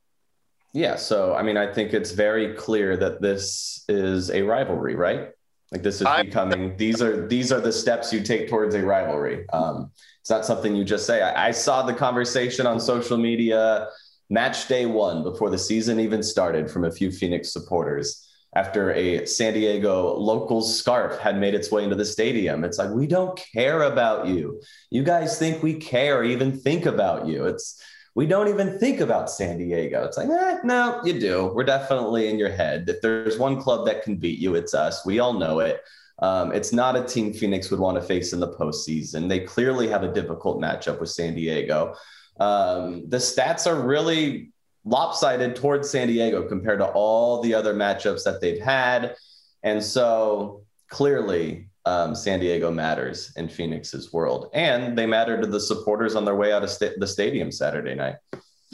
Yeah. 0.74 0.96
So, 0.96 1.36
I 1.36 1.44
mean, 1.44 1.58
I 1.58 1.72
think 1.72 1.94
it's 1.94 2.12
very 2.12 2.53
clear 2.53 2.98
that 2.98 3.22
this 3.22 3.86
is 3.88 4.29
a 4.32 4.41
rivalry, 4.41 4.96
right? 4.96 5.29
Like 5.72 5.84
this 5.84 6.01
is 6.01 6.08
becoming 6.22 6.77
these 6.77 7.01
are 7.01 7.27
these 7.27 7.51
are 7.51 7.60
the 7.60 7.72
steps 7.72 8.13
you 8.13 8.22
take 8.22 8.50
towards 8.50 8.75
a 8.75 8.84
rivalry. 8.86 9.50
Um, 9.50 9.91
it's 10.22 10.29
not 10.29 10.46
something 10.46 10.75
you 10.75 10.84
just 10.84 11.05
say. 11.05 11.22
I, 11.22 11.48
I 11.48 11.51
saw 11.51 11.84
the 11.84 11.94
conversation 11.94 12.65
on 12.65 12.79
social 12.79 13.17
media 13.17 13.88
match 14.29 14.67
day 14.67 14.86
one 14.86 15.24
before 15.24 15.50
the 15.50 15.58
season 15.58 16.00
even 16.00 16.24
started 16.24 16.70
from 16.70 16.86
a 16.86 16.91
few 16.91 17.12
Phoenix 17.12 17.51
supporters 17.51 18.27
after 18.56 18.94
a 18.94 19.26
San 19.26 19.54
Diego 19.54 20.16
local 20.16 20.62
scarf 20.62 21.20
had 21.20 21.38
made 21.38 21.54
its 21.54 21.72
way 21.72 21.84
into 21.84 21.96
the 21.96 22.06
stadium. 22.06 22.64
It's 22.64 22.78
like, 22.78 22.90
we 22.90 23.06
don't 23.06 23.38
care 23.54 23.84
about 23.84 24.28
you. 24.28 24.62
You 24.90 25.04
guys 25.04 25.38
think 25.38 25.62
we 25.62 25.74
care, 25.74 26.24
even 26.24 26.58
think 26.58 26.86
about 26.86 27.28
you. 27.28 27.46
It's, 27.46 27.82
we 28.16 28.26
don't 28.26 28.48
even 28.48 28.80
think 28.80 29.02
about 29.02 29.30
San 29.30 29.58
Diego. 29.58 30.06
It's 30.06 30.18
like, 30.18 30.30
eh, 30.30 30.60
no, 30.64 31.02
you 31.04 31.20
do. 31.20 31.52
We're 31.54 31.66
definitely 31.66 32.30
in 32.30 32.40
your 32.40 32.50
head. 32.50 32.86
If 32.88 33.02
there's 33.02 33.38
one 33.38 33.60
club 33.60 33.86
that 33.88 34.04
can 34.04 34.16
beat 34.16 34.40
you, 34.40 34.56
it's 34.56 34.74
us. 34.74 35.06
We 35.06 35.20
all 35.20 35.34
know 35.34 35.60
it. 35.60 35.82
Um, 36.20 36.54
it's 36.54 36.72
not 36.72 36.96
a 36.96 37.04
team 37.04 37.34
Phoenix 37.34 37.70
would 37.72 37.82
want 37.82 38.00
to 38.00 38.02
face 38.02 38.32
in 38.32 38.40
the 38.40 38.54
postseason. 38.54 39.28
They 39.28 39.42
clearly 39.42 39.90
have 39.90 40.04
a 40.04 40.14
difficult 40.14 40.62
matchup 40.62 41.02
with 41.02 41.10
San 41.10 41.36
Diego. 41.36 41.96
Um, 42.40 43.10
the 43.10 43.18
stats 43.18 43.68
are 43.68 43.82
really 43.82 44.52
lopsided 44.86 45.56
towards 45.56 45.89
San 45.89 46.08
Diego 46.08 46.48
compared 46.48 46.80
to 46.80 46.86
all 46.86 47.42
the 47.42 47.54
other 47.54 47.74
matchups 47.74 48.24
that 48.24 48.39
they've 48.39 48.62
had. 48.62 49.15
And 49.63 49.84
so 49.84 50.63
clearly, 50.89 51.68
um, 51.86 52.15
San 52.15 52.39
Diego 52.39 52.72
matters 52.72 53.32
in 53.36 53.50
Phoenix's 53.50 54.13
world. 54.13 54.50
And 54.54 54.98
they 54.98 55.06
matter 55.06 55.39
to 55.42 55.48
the 55.48 55.60
supporters 55.60 56.15
on 56.15 56.25
their 56.25 56.36
way 56.36 56.54
out 56.54 56.63
of 56.63 56.70
sta- 56.70 56.98
the 56.98 57.08
stadium 57.08 57.51
Saturday 57.51 57.96
night. 57.96 58.15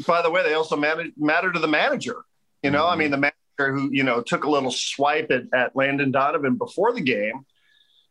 By 0.05 0.21
the 0.21 0.29
way, 0.29 0.43
they 0.43 0.53
also 0.53 0.75
matter, 0.75 1.05
matter 1.17 1.51
to 1.51 1.59
the 1.59 1.67
manager. 1.67 2.23
You 2.63 2.71
know, 2.71 2.83
mm-hmm. 2.83 2.93
I 2.93 2.95
mean, 2.95 3.11
the 3.11 3.17
manager 3.17 3.73
who, 3.73 3.89
you 3.91 4.03
know, 4.03 4.21
took 4.21 4.43
a 4.43 4.49
little 4.49 4.71
swipe 4.71 5.31
at, 5.31 5.43
at 5.53 5.75
Landon 5.75 6.11
Donovan 6.11 6.55
before 6.55 6.93
the 6.93 7.01
game. 7.01 7.45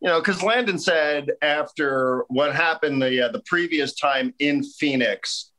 You 0.01 0.09
know, 0.09 0.21
because 0.21 0.43
Landon 0.43 0.79
said 0.79 1.31
after 1.43 2.25
what 2.29 2.55
happened 2.55 3.03
the 3.03 3.27
uh, 3.27 3.33
the 3.33 3.43
previous 3.45 3.95
time 3.95 4.33
in 4.39 4.65
Phoenix, 4.65 5.50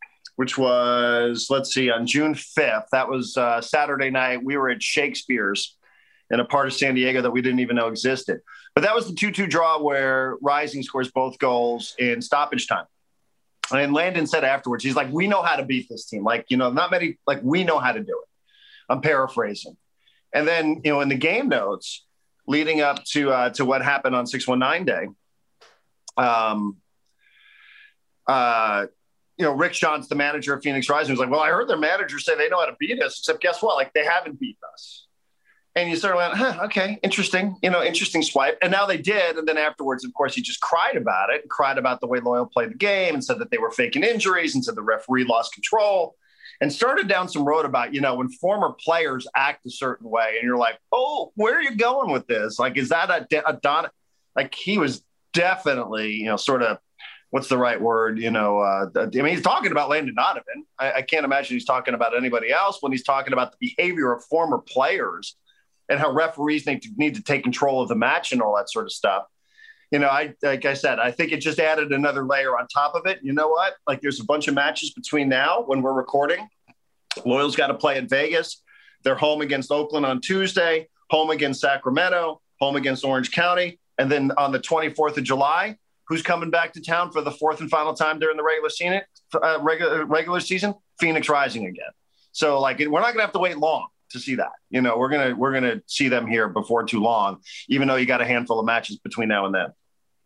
which 0.41 0.57
was, 0.57 1.49
let's 1.51 1.71
see, 1.71 1.91
on 1.91 2.07
June 2.07 2.33
5th. 2.33 2.85
That 2.91 3.07
was 3.07 3.37
uh, 3.37 3.61
Saturday 3.61 4.09
night. 4.09 4.43
We 4.43 4.57
were 4.57 4.71
at 4.71 4.81
Shakespeare's 4.81 5.77
in 6.31 6.39
a 6.39 6.45
part 6.45 6.65
of 6.65 6.73
San 6.73 6.95
Diego 6.95 7.21
that 7.21 7.29
we 7.29 7.43
didn't 7.43 7.59
even 7.59 7.75
know 7.75 7.89
existed. 7.89 8.39
But 8.73 8.81
that 8.81 8.95
was 8.95 9.05
the 9.05 9.13
2 9.13 9.29
2 9.29 9.45
draw 9.45 9.79
where 9.79 10.37
Rising 10.41 10.81
scores 10.81 11.11
both 11.11 11.37
goals 11.37 11.93
in 11.99 12.23
stoppage 12.23 12.65
time. 12.65 12.85
And 13.71 13.93
Landon 13.93 14.25
said 14.25 14.43
afterwards, 14.43 14.83
he's 14.83 14.95
like, 14.95 15.11
we 15.11 15.27
know 15.27 15.43
how 15.43 15.57
to 15.57 15.63
beat 15.63 15.87
this 15.87 16.07
team. 16.07 16.23
Like, 16.23 16.47
you 16.49 16.57
know, 16.57 16.71
not 16.71 16.89
many, 16.89 17.19
like, 17.27 17.41
we 17.43 17.63
know 17.63 17.77
how 17.77 17.91
to 17.91 17.99
do 17.99 18.23
it. 18.23 18.91
I'm 18.91 19.01
paraphrasing. 19.01 19.77
And 20.33 20.47
then, 20.47 20.81
you 20.83 20.91
know, 20.91 21.01
in 21.01 21.09
the 21.09 21.15
game 21.17 21.49
notes 21.49 22.03
leading 22.47 22.81
up 22.81 23.03
to 23.11 23.29
uh, 23.29 23.49
to 23.51 23.63
what 23.63 23.83
happened 23.83 24.15
on 24.15 24.25
619 24.25 24.85
day, 24.87 25.07
um, 26.17 26.77
uh, 28.25 28.87
you 29.41 29.47
know, 29.47 29.53
Rick 29.53 29.73
Schantz, 29.73 30.07
the 30.07 30.13
manager 30.13 30.53
of 30.53 30.61
Phoenix 30.61 30.87
Rising, 30.87 31.13
was 31.13 31.19
like, 31.19 31.31
"Well, 31.31 31.39
I 31.39 31.49
heard 31.49 31.67
their 31.67 31.77
manager 31.77 32.19
say 32.19 32.35
they 32.35 32.47
know 32.47 32.59
how 32.59 32.67
to 32.67 32.75
beat 32.79 33.01
us, 33.01 33.17
except 33.17 33.41
guess 33.41 33.63
what? 33.63 33.75
Like 33.75 33.91
they 33.93 34.05
haven't 34.05 34.39
beat 34.39 34.57
us." 34.71 35.07
And 35.75 35.89
you 35.89 35.95
sort 35.95 36.13
of 36.13 36.17
went, 36.17 36.33
huh, 36.33 36.65
okay, 36.65 36.99
interesting, 37.01 37.55
you 37.63 37.69
know, 37.69 37.81
interesting 37.81 38.21
swipe. 38.21 38.57
And 38.61 38.71
now 38.71 38.85
they 38.85 38.97
did. 38.97 39.37
And 39.37 39.47
then 39.47 39.57
afterwards, 39.57 40.03
of 40.03 40.13
course, 40.13 40.35
he 40.35 40.41
just 40.41 40.59
cried 40.59 40.97
about 40.97 41.29
it, 41.29 41.47
cried 41.47 41.77
about 41.77 42.01
the 42.01 42.07
way 42.07 42.19
Loyal 42.19 42.45
played 42.45 42.71
the 42.71 42.77
game 42.77 43.13
and 43.13 43.23
said 43.23 43.39
that 43.39 43.51
they 43.51 43.57
were 43.57 43.71
faking 43.71 44.03
injuries 44.03 44.53
and 44.53 44.63
said 44.65 44.75
the 44.75 44.81
referee 44.81 45.23
lost 45.23 45.53
control 45.53 46.17
and 46.59 46.73
started 46.73 47.07
down 47.07 47.29
some 47.29 47.45
road 47.45 47.63
about, 47.63 47.93
you 47.93 48.01
know, 48.01 48.15
when 48.15 48.27
former 48.29 48.75
players 48.83 49.27
act 49.33 49.65
a 49.65 49.71
certain 49.71 50.09
way 50.09 50.35
and 50.39 50.43
you're 50.43 50.57
like, 50.57 50.77
oh, 50.91 51.31
where 51.35 51.55
are 51.55 51.61
you 51.61 51.75
going 51.75 52.11
with 52.11 52.27
this? 52.27 52.59
Like, 52.59 52.77
is 52.77 52.89
that 52.89 53.09
a, 53.09 53.49
a 53.49 53.53
Don? 53.53 53.87
Like, 54.35 54.53
he 54.53 54.77
was 54.77 55.01
definitely, 55.33 56.15
you 56.15 56.25
know, 56.25 56.35
sort 56.35 56.63
of 56.63 56.77
what's 57.31 57.47
the 57.47 57.57
right 57.57 57.81
word? 57.81 58.19
You 58.19 58.29
know, 58.29 58.59
uh, 58.59 58.87
I 58.95 59.05
mean, 59.07 59.25
he's 59.25 59.41
talking 59.41 59.71
about 59.71 59.89
Landon 59.89 60.15
Donovan. 60.15 60.65
I, 60.77 60.91
I, 60.93 61.01
can't 61.01 61.25
imagine 61.25 61.55
he's 61.55 61.65
talking 61.65 61.93
about 61.93 62.15
anybody 62.15 62.51
else 62.51 62.77
when 62.81 62.91
he's 62.91 63.03
talking 63.03 63.33
about 63.33 63.51
the 63.51 63.57
behavior 63.59 64.13
of 64.13 64.23
former 64.25 64.59
players 64.59 65.35
and 65.89 65.99
how 65.99 66.11
referees 66.11 66.67
need 66.67 66.81
to 66.83 66.89
need 66.97 67.15
to 67.15 67.23
take 67.23 67.43
control 67.43 67.81
of 67.81 67.89
the 67.89 67.95
match 67.95 68.31
and 68.31 68.41
all 68.41 68.55
that 68.57 68.69
sort 68.69 68.85
of 68.85 68.91
stuff. 68.91 69.23
You 69.91 69.99
know, 69.99 70.07
I 70.07 70.35
like 70.43 70.65
I 70.65 70.73
said, 70.73 70.99
I 70.99 71.11
think 71.11 71.31
it 71.31 71.37
just 71.37 71.59
added 71.59 71.91
another 71.91 72.25
layer 72.25 72.57
on 72.57 72.67
top 72.67 72.95
of 72.95 73.05
it. 73.05 73.19
You 73.23 73.33
know 73.33 73.47
what? 73.47 73.73
Like, 73.87 74.01
there's 74.01 74.19
a 74.19 74.25
bunch 74.25 74.47
of 74.47 74.53
matches 74.53 74.91
between 74.91 75.27
now 75.27 75.63
when 75.65 75.81
we're 75.81 75.93
recording. 75.93 76.47
Loyal's 77.25 77.55
got 77.55 77.67
to 77.67 77.73
play 77.73 77.97
in 77.97 78.07
Vegas. 78.07 78.61
They're 79.03 79.15
home 79.15 79.41
against 79.41 79.71
Oakland 79.71 80.05
on 80.05 80.21
Tuesday, 80.21 80.87
home 81.09 81.29
against 81.29 81.59
Sacramento, 81.59 82.41
home 82.59 82.75
against 82.75 83.03
Orange 83.03 83.31
County, 83.31 83.79
and 83.97 84.09
then 84.09 84.31
on 84.37 84.51
the 84.51 84.59
24th 84.59 85.17
of 85.17 85.23
July, 85.23 85.77
Who's 86.11 86.21
coming 86.21 86.49
back 86.49 86.73
to 86.73 86.81
town 86.81 87.09
for 87.13 87.21
the 87.21 87.31
fourth 87.31 87.61
and 87.61 87.69
final 87.69 87.93
time 87.93 88.19
during 88.19 88.35
the 88.35 88.43
regular 88.43 88.69
season? 88.69 88.99
Uh, 89.33 89.59
regular 89.61 90.05
regular 90.05 90.41
season, 90.41 90.73
Phoenix 90.99 91.29
Rising 91.29 91.67
again. 91.67 91.91
So 92.33 92.59
like 92.59 92.79
we're 92.79 92.99
not 92.99 93.13
gonna 93.13 93.21
have 93.21 93.31
to 93.31 93.39
wait 93.39 93.57
long 93.57 93.87
to 94.09 94.19
see 94.19 94.35
that. 94.35 94.51
You 94.69 94.81
know, 94.81 94.97
we're 94.97 95.07
gonna 95.07 95.33
we're 95.33 95.53
gonna 95.53 95.81
see 95.85 96.09
them 96.09 96.27
here 96.27 96.49
before 96.49 96.83
too 96.83 96.99
long, 96.99 97.37
even 97.69 97.87
though 97.87 97.95
you 97.95 98.05
got 98.05 98.19
a 98.19 98.25
handful 98.25 98.59
of 98.59 98.65
matches 98.65 98.97
between 98.97 99.29
now 99.29 99.45
and 99.45 99.55
then. 99.55 99.67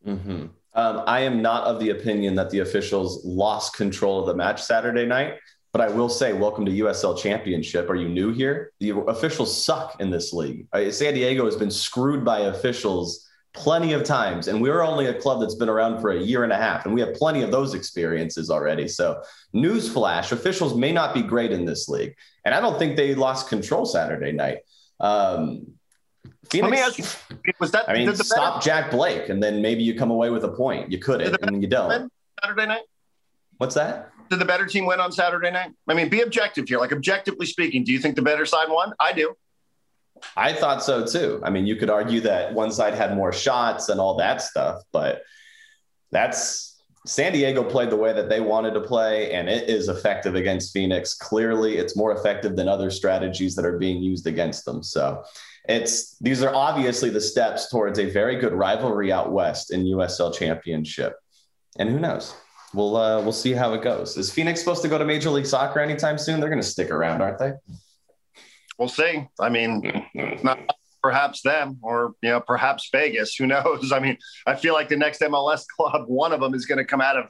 Mm-hmm. 0.08 0.46
Um, 0.74 1.04
I 1.06 1.20
am 1.20 1.44
not 1.44 1.66
of 1.66 1.80
the 1.80 1.92
opinion 1.92 2.34
that 2.34 2.50
the 2.50 2.62
officials 2.62 3.24
lost 3.24 3.76
control 3.76 4.22
of 4.22 4.26
the 4.26 4.34
match 4.34 4.64
Saturday 4.64 5.06
night. 5.06 5.36
But 5.72 5.82
I 5.82 5.90
will 5.90 6.10
say, 6.10 6.34
welcome 6.34 6.66
to 6.66 6.72
USL 6.72 7.16
Championship. 7.16 7.92
Are 7.92 7.96
you 7.96 8.10
new 8.10 8.34
here? 8.34 8.72
The 8.80 8.98
officials 9.08 9.64
suck 9.64 10.02
in 10.02 10.10
this 10.10 10.34
league. 10.34 10.68
Uh, 10.74 10.90
San 10.90 11.14
Diego 11.14 11.46
has 11.46 11.58
been 11.58 11.70
screwed 11.70 12.26
by 12.26 12.40
officials 12.40 13.25
plenty 13.56 13.94
of 13.94 14.04
times. 14.04 14.48
And 14.48 14.62
we're 14.62 14.82
only 14.82 15.08
a 15.08 15.14
club 15.14 15.40
that's 15.40 15.56
been 15.56 15.70
around 15.70 16.02
for 16.02 16.12
a 16.12 16.20
year 16.20 16.44
and 16.44 16.54
a 16.54 16.58
half, 16.58 16.86
and 16.86 16.94
we 16.94 17.02
have 17.02 17.14
plenty 17.14 17.42
of 17.42 17.52
those 17.52 17.74
experiences 17.74 18.50
already. 18.50 18.88
So, 18.88 19.22
newsflash 19.54 20.32
officials 20.32 20.76
may 20.76 20.92
not 20.92 21.14
be 21.14 21.22
great 21.22 21.52
in 21.52 21.66
this 21.66 21.90
league. 21.90 22.16
And 22.44 22.54
I 22.54 22.62
don't 22.62 22.78
think 22.78 22.96
they 22.96 23.16
lost 23.16 23.50
control 23.50 23.86
Saturday 23.86 24.32
night. 24.32 24.60
Um, 25.00 25.68
Phoenix, 26.50 26.70
Let 26.70 26.72
me 26.72 26.78
ask 26.78 26.98
you, 27.00 27.54
was 27.60 27.72
that, 27.72 27.90
I 27.90 27.94
mean, 27.94 28.16
stop 28.16 28.56
better, 28.56 28.66
Jack 28.66 28.92
Blake, 28.92 29.30
and 29.30 29.42
then 29.42 29.62
maybe 29.62 29.82
you 29.82 29.98
come 29.98 30.12
away 30.12 30.30
with 30.30 30.44
a 30.44 30.50
point. 30.50 30.92
You 30.92 31.00
couldn't, 31.00 31.36
and 31.42 31.62
you 31.62 31.68
don't. 31.68 32.12
Saturday 32.44 32.68
night? 32.68 32.84
What's 33.58 33.76
that? 33.76 34.12
Did 34.30 34.40
the 34.40 34.46
better 34.46 34.66
team 34.66 34.86
win 34.86 35.00
on 35.00 35.12
Saturday 35.12 35.52
night? 35.52 35.72
I 35.88 35.94
mean, 35.94 36.10
be 36.10 36.22
objective 36.22 36.68
here. 36.68 36.80
Like, 36.80 36.92
objectively 36.92 37.46
speaking, 37.46 37.84
do 37.84 37.92
you 37.92 38.00
think 38.00 38.16
the 38.16 38.22
better 38.22 38.46
side 38.46 38.68
won? 38.70 38.94
I 39.00 39.14
do. 39.14 39.36
I 40.36 40.54
thought 40.54 40.84
so 40.84 41.06
too. 41.06 41.42
I 41.44 41.50
mean, 41.50 41.66
you 41.66 41.76
could 41.76 41.90
argue 41.90 42.22
that 42.22 42.54
one 42.54 42.72
side 42.72 42.94
had 42.94 43.16
more 43.16 43.32
shots 43.32 43.90
and 43.90 44.00
all 44.00 44.18
that 44.18 44.42
stuff, 44.42 44.82
but 44.92 45.24
that's 46.12 46.76
San 47.06 47.34
Diego 47.34 47.64
played 47.64 47.92
the 47.92 47.98
way 47.98 48.14
that 48.14 48.30
they 48.30 48.40
wanted 48.40 48.74
to 48.74 48.82
play, 48.82 49.32
and 49.32 49.48
it 49.48 49.70
is 49.70 49.90
effective 49.90 50.34
against 50.34 50.74
Phoenix. 50.74 51.14
Clearly, 51.14 51.78
it's 51.78 51.96
more 51.96 52.12
effective 52.12 52.56
than 52.56 52.68
other 52.68 52.90
strategies 52.90 53.56
that 53.56 53.66
are 53.66 53.78
being 53.78 54.02
used 54.02 54.26
against 54.26 54.66
them. 54.66 54.82
So 54.82 55.24
it's 55.70 56.18
these 56.20 56.42
are 56.42 56.54
obviously 56.54 57.10
the 57.12 57.22
steps 57.22 57.70
towards 57.70 58.00
a 58.00 58.10
very 58.10 58.38
good 58.38 58.54
rivalry 58.54 59.12
out 59.12 59.32
west 59.32 59.72
in 59.72 59.84
USL 59.86 60.34
championship. 60.34 61.14
And 61.78 61.90
who 61.90 62.00
knows? 62.00 62.34
We'll 62.74 62.98
uh, 62.98 63.22
we'll 63.22 63.34
see 63.34 63.54
how 63.54 63.74
it 63.74 63.84
goes. 63.84 64.18
Is 64.18 64.32
Phoenix 64.32 64.60
supposed 64.60 64.82
to 64.82 64.88
go 64.88 64.98
to 64.98 65.06
Major 65.06 65.30
League 65.30 65.46
Soccer 65.46 65.80
anytime 65.80 66.18
soon? 66.18 66.40
They're 66.40 66.50
going 66.50 66.62
to 66.62 66.68
stick 66.68 66.90
around, 66.90 67.22
aren't 67.22 67.38
they? 67.38 67.54
We'll 68.78 68.90
see. 68.90 69.28
I 69.40 69.50
mean, 69.50 70.06
not 70.44 70.60
perhaps 71.02 71.44
them 71.44 71.78
or 71.84 72.14
you 72.24 72.30
know 72.30 72.40
perhaps 72.40 72.90
Vegas. 72.92 73.36
Who 73.36 73.46
knows? 73.46 73.92
I 73.94 74.00
mean, 74.00 74.18
I 74.48 74.56
feel 74.56 74.74
like 74.74 74.90
the 74.90 74.98
next 74.98 75.22
MLS 75.22 75.64
club, 75.68 76.06
one 76.08 76.32
of 76.32 76.40
them 76.40 76.54
is 76.54 76.66
going 76.66 76.80
to 76.80 76.86
come 76.86 77.02
out 77.02 77.18
of 77.18 77.26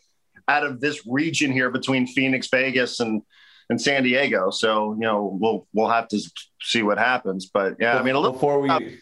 out 0.47 0.65
of 0.65 0.79
this 0.79 1.05
region 1.07 1.51
here 1.51 1.69
between 1.69 2.07
Phoenix, 2.07 2.47
Vegas, 2.47 2.99
and 2.99 3.21
and 3.69 3.81
San 3.81 4.03
Diego. 4.03 4.49
So 4.51 4.93
you 4.93 5.01
know 5.01 5.37
we'll 5.39 5.67
we'll 5.73 5.89
have 5.89 6.07
to 6.09 6.19
see 6.61 6.83
what 6.83 6.97
happens. 6.97 7.49
But 7.53 7.75
yeah, 7.79 7.97
I 7.97 8.03
mean, 8.03 8.15
a 8.15 8.19
little 8.19 8.33
before 8.33 8.61
we. 8.61 8.99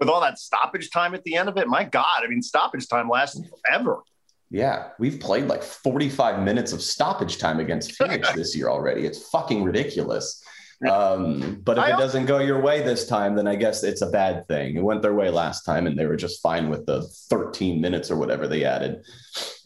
with 0.00 0.08
all 0.08 0.20
that 0.20 0.38
stoppage 0.38 0.90
time 0.90 1.12
at 1.14 1.24
the 1.24 1.34
end 1.34 1.48
of 1.48 1.56
it, 1.56 1.66
my 1.66 1.82
God, 1.82 2.22
I 2.22 2.28
mean, 2.28 2.40
stoppage 2.40 2.86
time 2.88 3.08
lasts 3.08 3.40
forever. 3.48 3.98
Yeah, 4.50 4.90
we've 4.98 5.20
played 5.20 5.46
like 5.46 5.62
45 5.62 6.42
minutes 6.42 6.72
of 6.72 6.80
stoppage 6.80 7.38
time 7.38 7.60
against 7.60 7.92
Phoenix 7.92 8.32
this 8.34 8.56
year 8.56 8.68
already. 8.68 9.04
It's 9.04 9.28
fucking 9.28 9.62
ridiculous. 9.62 10.42
Um, 10.86 11.60
but 11.64 11.76
if 11.76 11.84
it 11.88 11.98
doesn't 11.98 12.26
go 12.26 12.38
your 12.38 12.60
way 12.60 12.82
this 12.82 13.06
time, 13.08 13.34
then 13.34 13.48
I 13.48 13.56
guess 13.56 13.82
it's 13.82 14.00
a 14.00 14.10
bad 14.10 14.46
thing. 14.46 14.76
It 14.76 14.82
went 14.82 15.02
their 15.02 15.14
way 15.14 15.28
last 15.28 15.64
time, 15.64 15.88
and 15.88 15.98
they 15.98 16.06
were 16.06 16.16
just 16.16 16.40
fine 16.40 16.68
with 16.68 16.86
the 16.86 17.02
13 17.02 17.80
minutes 17.80 18.12
or 18.12 18.16
whatever 18.16 18.46
they 18.46 18.64
added. 18.64 19.04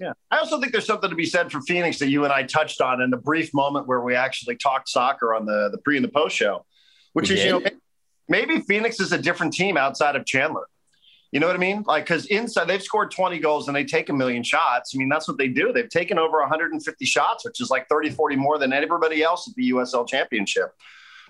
Yeah, 0.01 0.13
I 0.31 0.39
also 0.39 0.59
think 0.59 0.73
there's 0.73 0.87
something 0.87 1.11
to 1.11 1.17
be 1.17 1.27
said 1.27 1.53
for 1.53 1.61
Phoenix 1.61 1.99
that 1.99 2.09
you 2.09 2.25
and 2.25 2.33
I 2.33 2.45
touched 2.45 2.81
on 2.81 3.03
in 3.03 3.11
the 3.11 3.19
brief 3.19 3.53
moment 3.53 3.87
where 3.87 4.01
we 4.01 4.15
actually 4.15 4.57
talked 4.57 4.89
soccer 4.89 5.35
on 5.35 5.45
the 5.45 5.69
the 5.71 5.79
pre 5.79 5.97
and 5.97 6.05
the 6.05 6.11
post 6.11 6.35
show, 6.35 6.65
which 7.13 7.29
we 7.29 7.37
is 7.37 7.43
did? 7.43 7.47
you 7.47 7.61
know 7.61 7.71
maybe 8.29 8.61
Phoenix 8.61 8.99
is 8.99 9.13
a 9.13 9.19
different 9.19 9.53
team 9.53 9.77
outside 9.77 10.17
of 10.17 10.25
Chandler. 10.25 10.67
You 11.31 11.41
know 11.41 11.47
what 11.47 11.57
I 11.57 11.59
mean? 11.59 11.83
Like, 11.87 12.05
because 12.05 12.27
inside 12.27 12.67
they've 12.67 12.83
scored 12.83 13.11
20 13.11 13.39
goals 13.39 13.67
and 13.67 13.77
they 13.77 13.85
take 13.85 14.09
a 14.09 14.13
million 14.13 14.43
shots. 14.43 14.93
I 14.95 14.99
mean, 14.99 15.09
that's 15.09 15.27
what 15.27 15.39
they 15.39 15.49
do. 15.49 15.73
They've 15.73 15.89
taken 15.89 16.19
over 16.19 16.41
150 16.41 17.05
shots, 17.07 17.45
which 17.45 17.61
is 17.61 17.71
like 17.71 17.89
30, 17.89 18.11
40 18.11 18.37
more 18.37 18.59
than 18.59 18.73
everybody 18.73 19.23
else 19.23 19.49
at 19.49 19.55
the 19.55 19.71
USL 19.71 20.07
Championship 20.07 20.73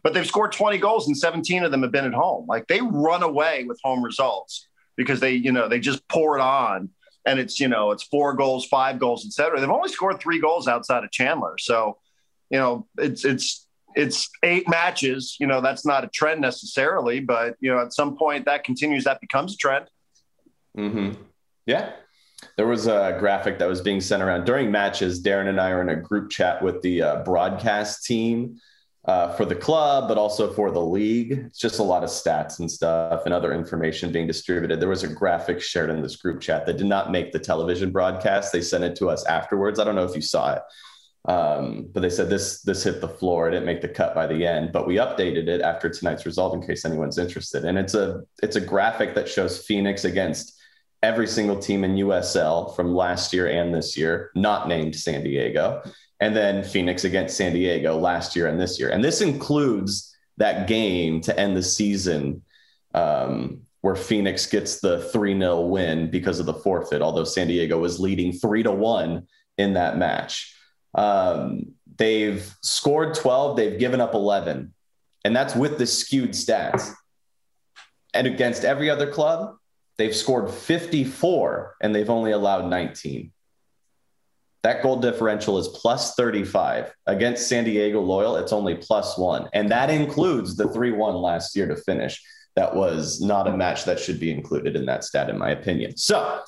but 0.03 0.15
they've 0.15 0.27
scored 0.27 0.53
20 0.53 0.79
goals 0.79 1.07
and 1.07 1.17
17 1.17 1.63
of 1.63 1.71
them 1.71 1.83
have 1.83 1.93
been 1.93 2.05
at 2.05 2.13
home. 2.13 2.47
Like 2.49 2.67
they 2.67 2.81
run 2.81 3.23
away 3.23 3.65
with 3.65 3.79
home 3.83 4.03
results. 4.03 4.69
because 4.97 5.21
they, 5.21 5.33
you 5.33 5.53
know, 5.53 5.69
they 5.69 5.81
just 5.81 6.07
pour 6.09 6.37
it 6.37 6.43
on 6.43 6.91
and 7.25 7.39
it's, 7.39 7.61
you 7.61 7.69
know, 7.69 7.93
it's 7.93 8.03
four 8.03 8.35
goals, 8.35 8.67
five 8.67 8.99
goals, 8.99 9.25
et 9.25 9.33
cetera. 9.33 9.59
They've 9.61 9.71
only 9.71 9.89
scored 9.89 10.21
three 10.21 10.41
goals 10.41 10.69
outside 10.69 11.05
of 11.05 11.11
Chandler. 11.11 11.57
So, 11.59 11.99
you 12.51 12.59
know, 12.59 12.87
it's, 12.99 13.25
it's, 13.25 13.67
it's 13.95 14.29
eight 14.43 14.69
matches. 14.69 15.37
You 15.39 15.47
know, 15.47 15.61
that's 15.61 15.87
not 15.87 16.05
a 16.05 16.09
trend 16.09 16.41
necessarily, 16.41 17.21
but, 17.21 17.57
you 17.61 17.73
know, 17.73 17.81
at 17.81 17.93
some 17.93 18.17
point 18.17 18.45
that 18.47 18.65
continues, 18.65 19.05
that 19.05 19.21
becomes 19.21 19.55
a 19.55 19.57
trend. 19.57 19.87
Mm-hmm. 20.77 21.21
Yeah. 21.67 21.93
There 22.57 22.67
was 22.67 22.87
a 22.87 23.17
graphic 23.21 23.59
that 23.61 23.69
was 23.69 23.81
being 23.81 24.01
sent 24.01 24.23
around 24.23 24.45
during 24.45 24.71
matches. 24.71 25.23
Darren 25.23 25.49
and 25.49 25.61
I 25.61 25.71
are 25.71 25.81
in 25.81 25.91
a 25.91 25.97
group 25.97 26.31
chat 26.31 26.61
with 26.61 26.83
the 26.83 27.03
uh, 27.03 27.17
broadcast 27.23 28.05
team 28.05 28.59
uh, 29.05 29.33
for 29.33 29.45
the 29.45 29.55
club, 29.55 30.09
but 30.09 30.17
also 30.17 30.53
for 30.53 30.71
the 30.71 30.81
league. 30.81 31.33
It's 31.33 31.59
just 31.59 31.81
a 31.81 31.83
lot 31.83 32.05
of 32.05 32.11
stats 32.11 32.61
and 32.61 32.71
stuff 32.71 33.23
and 33.25 33.35
other 33.35 33.53
information 33.53 34.13
being 34.13 34.27
distributed. 34.27 34.79
There 34.81 34.89
was 34.89 35.03
a 35.03 35.09
graphic 35.09 35.61
shared 35.61 35.91
in 35.91 36.03
this 36.03 36.17
group 36.17 36.41
chat 36.41 36.67
that 36.67 36.77
did 36.77 36.87
not 36.87 37.11
make 37.11 37.33
the 37.33 37.39
television 37.39 37.91
broadcast. 37.91 38.53
They 38.53 38.63
sent 38.63 38.85
it 38.85 38.95
to 38.97 39.11
us 39.11 39.25
afterwards. 39.27 39.81
I 39.81 39.85
don't 39.85 39.97
know 39.97 40.05
if 40.05 40.15
you 40.15 40.23
saw 40.23 40.55
it, 40.55 40.63
um, 41.29 41.89
but 41.93 42.01
they 42.01 42.11
said 42.11 42.31
this 42.31 42.63
this 42.63 42.85
hit 42.85 43.01
the 43.01 43.09
floor. 43.09 43.49
It 43.49 43.53
didn't 43.53 43.67
make 43.67 43.81
the 43.81 43.89
cut 43.89 44.15
by 44.15 44.29
the 44.29 44.47
end, 44.47 44.71
but 44.73 44.87
we 44.87 44.97
updated 44.97 45.49
it 45.49 45.63
after 45.63 45.91
tonight's 45.91 46.25
result 46.25 46.55
in 46.55 46.65
case 46.65 46.85
anyone's 46.85 47.19
interested. 47.19 47.65
And 47.65 47.77
it's 47.79 47.95
a 47.95 48.23
it's 48.41 48.57
a 48.57 48.61
graphic 48.61 49.17
that 49.17 49.29
shows 49.29 49.67
Phoenix 49.67 50.05
against 50.05 50.61
every 51.03 51.27
single 51.27 51.59
team 51.59 51.83
in 51.83 51.97
USL 51.97 52.77
from 52.77 52.95
last 52.95 53.33
year 53.33 53.49
and 53.49 53.75
this 53.75 53.97
year, 53.97 54.31
not 54.37 54.69
named 54.69 54.95
San 54.95 55.25
Diego 55.25 55.83
and 56.23 56.37
then 56.37 56.63
Phoenix 56.63 57.03
against 57.03 57.37
San 57.37 57.53
Diego 57.53 57.99
last 57.99 58.37
year 58.37 58.47
and 58.47 58.61
this 58.61 58.79
year. 58.79 58.91
And 58.91 59.03
this 59.03 59.23
includes 59.23 60.15
that 60.37 60.69
game 60.69 61.21
to 61.23 61.37
end 61.37 61.57
the 61.57 61.65
season 61.65 62.43
um, 62.95 63.63
where 63.81 63.97
Phoenix 63.97 64.47
gets 64.47 64.79
the 64.79 65.01
3 65.11 65.37
0 65.37 65.63
win 65.63 66.13
because 66.13 66.39
of 66.39 66.47
the 66.47 66.55
forfeit, 66.55 67.03
although 67.03 67.25
San 67.25 67.49
Diego 67.49 67.77
was 67.77 67.99
leading 67.99 68.33
3 68.33 68.63
to 68.63 68.71
1 68.71 69.27
in 69.59 69.75
that 69.75 69.99
match. 69.99 70.57
Um, 70.95 71.73
they've 71.97 72.55
scored 72.63 73.15
12, 73.15 73.57
they've 73.57 73.81
given 73.81 74.01
up 74.01 74.15
11, 74.15 74.73
and 75.25 75.35
that's 75.35 75.57
with 75.57 75.77
the 75.77 75.89
skewed 75.89 76.31
stats. 76.31 76.89
And 78.15 78.29
against 78.29 78.65
every 78.65 78.89
other 78.91 79.11
club, 79.11 79.57
they've 79.99 80.15
scored 80.15 80.53
54 80.53 81.79
and 81.81 81.93
they've 81.93 82.09
only 82.09 82.31
allowed 82.31 82.71
19. 82.71 83.33
That 84.63 84.83
goal 84.83 84.97
differential 84.97 85.59
is 85.59 85.69
plus 85.69 86.15
35. 86.15 86.93
Against 87.07 87.49
San 87.49 87.65
Diego 87.65 88.01
Loyal, 88.01 88.37
it's 88.37 88.53
only 88.53 88.77
plus 88.77 89.19
one. 89.19 89.49
And 89.53 89.69
that 89.71 89.91
includes 89.91 90.57
the 90.57 90.69
3 90.69 90.93
1 90.93 91.15
last 91.15 91.57
year 91.57 91.67
to 91.67 91.77
finish. 91.77 92.23
That 92.55 92.75
was 92.75 93.21
not 93.21 93.49
a 93.49 93.57
match 93.57 93.85
that 93.87 93.99
should 93.99 94.21
be 94.21 94.31
included 94.31 94.77
in 94.77 94.87
that 94.87 95.05
stat, 95.05 95.31
in 95.31 95.39
my 95.39 95.51
opinion. 95.51 95.97
So 95.97 96.41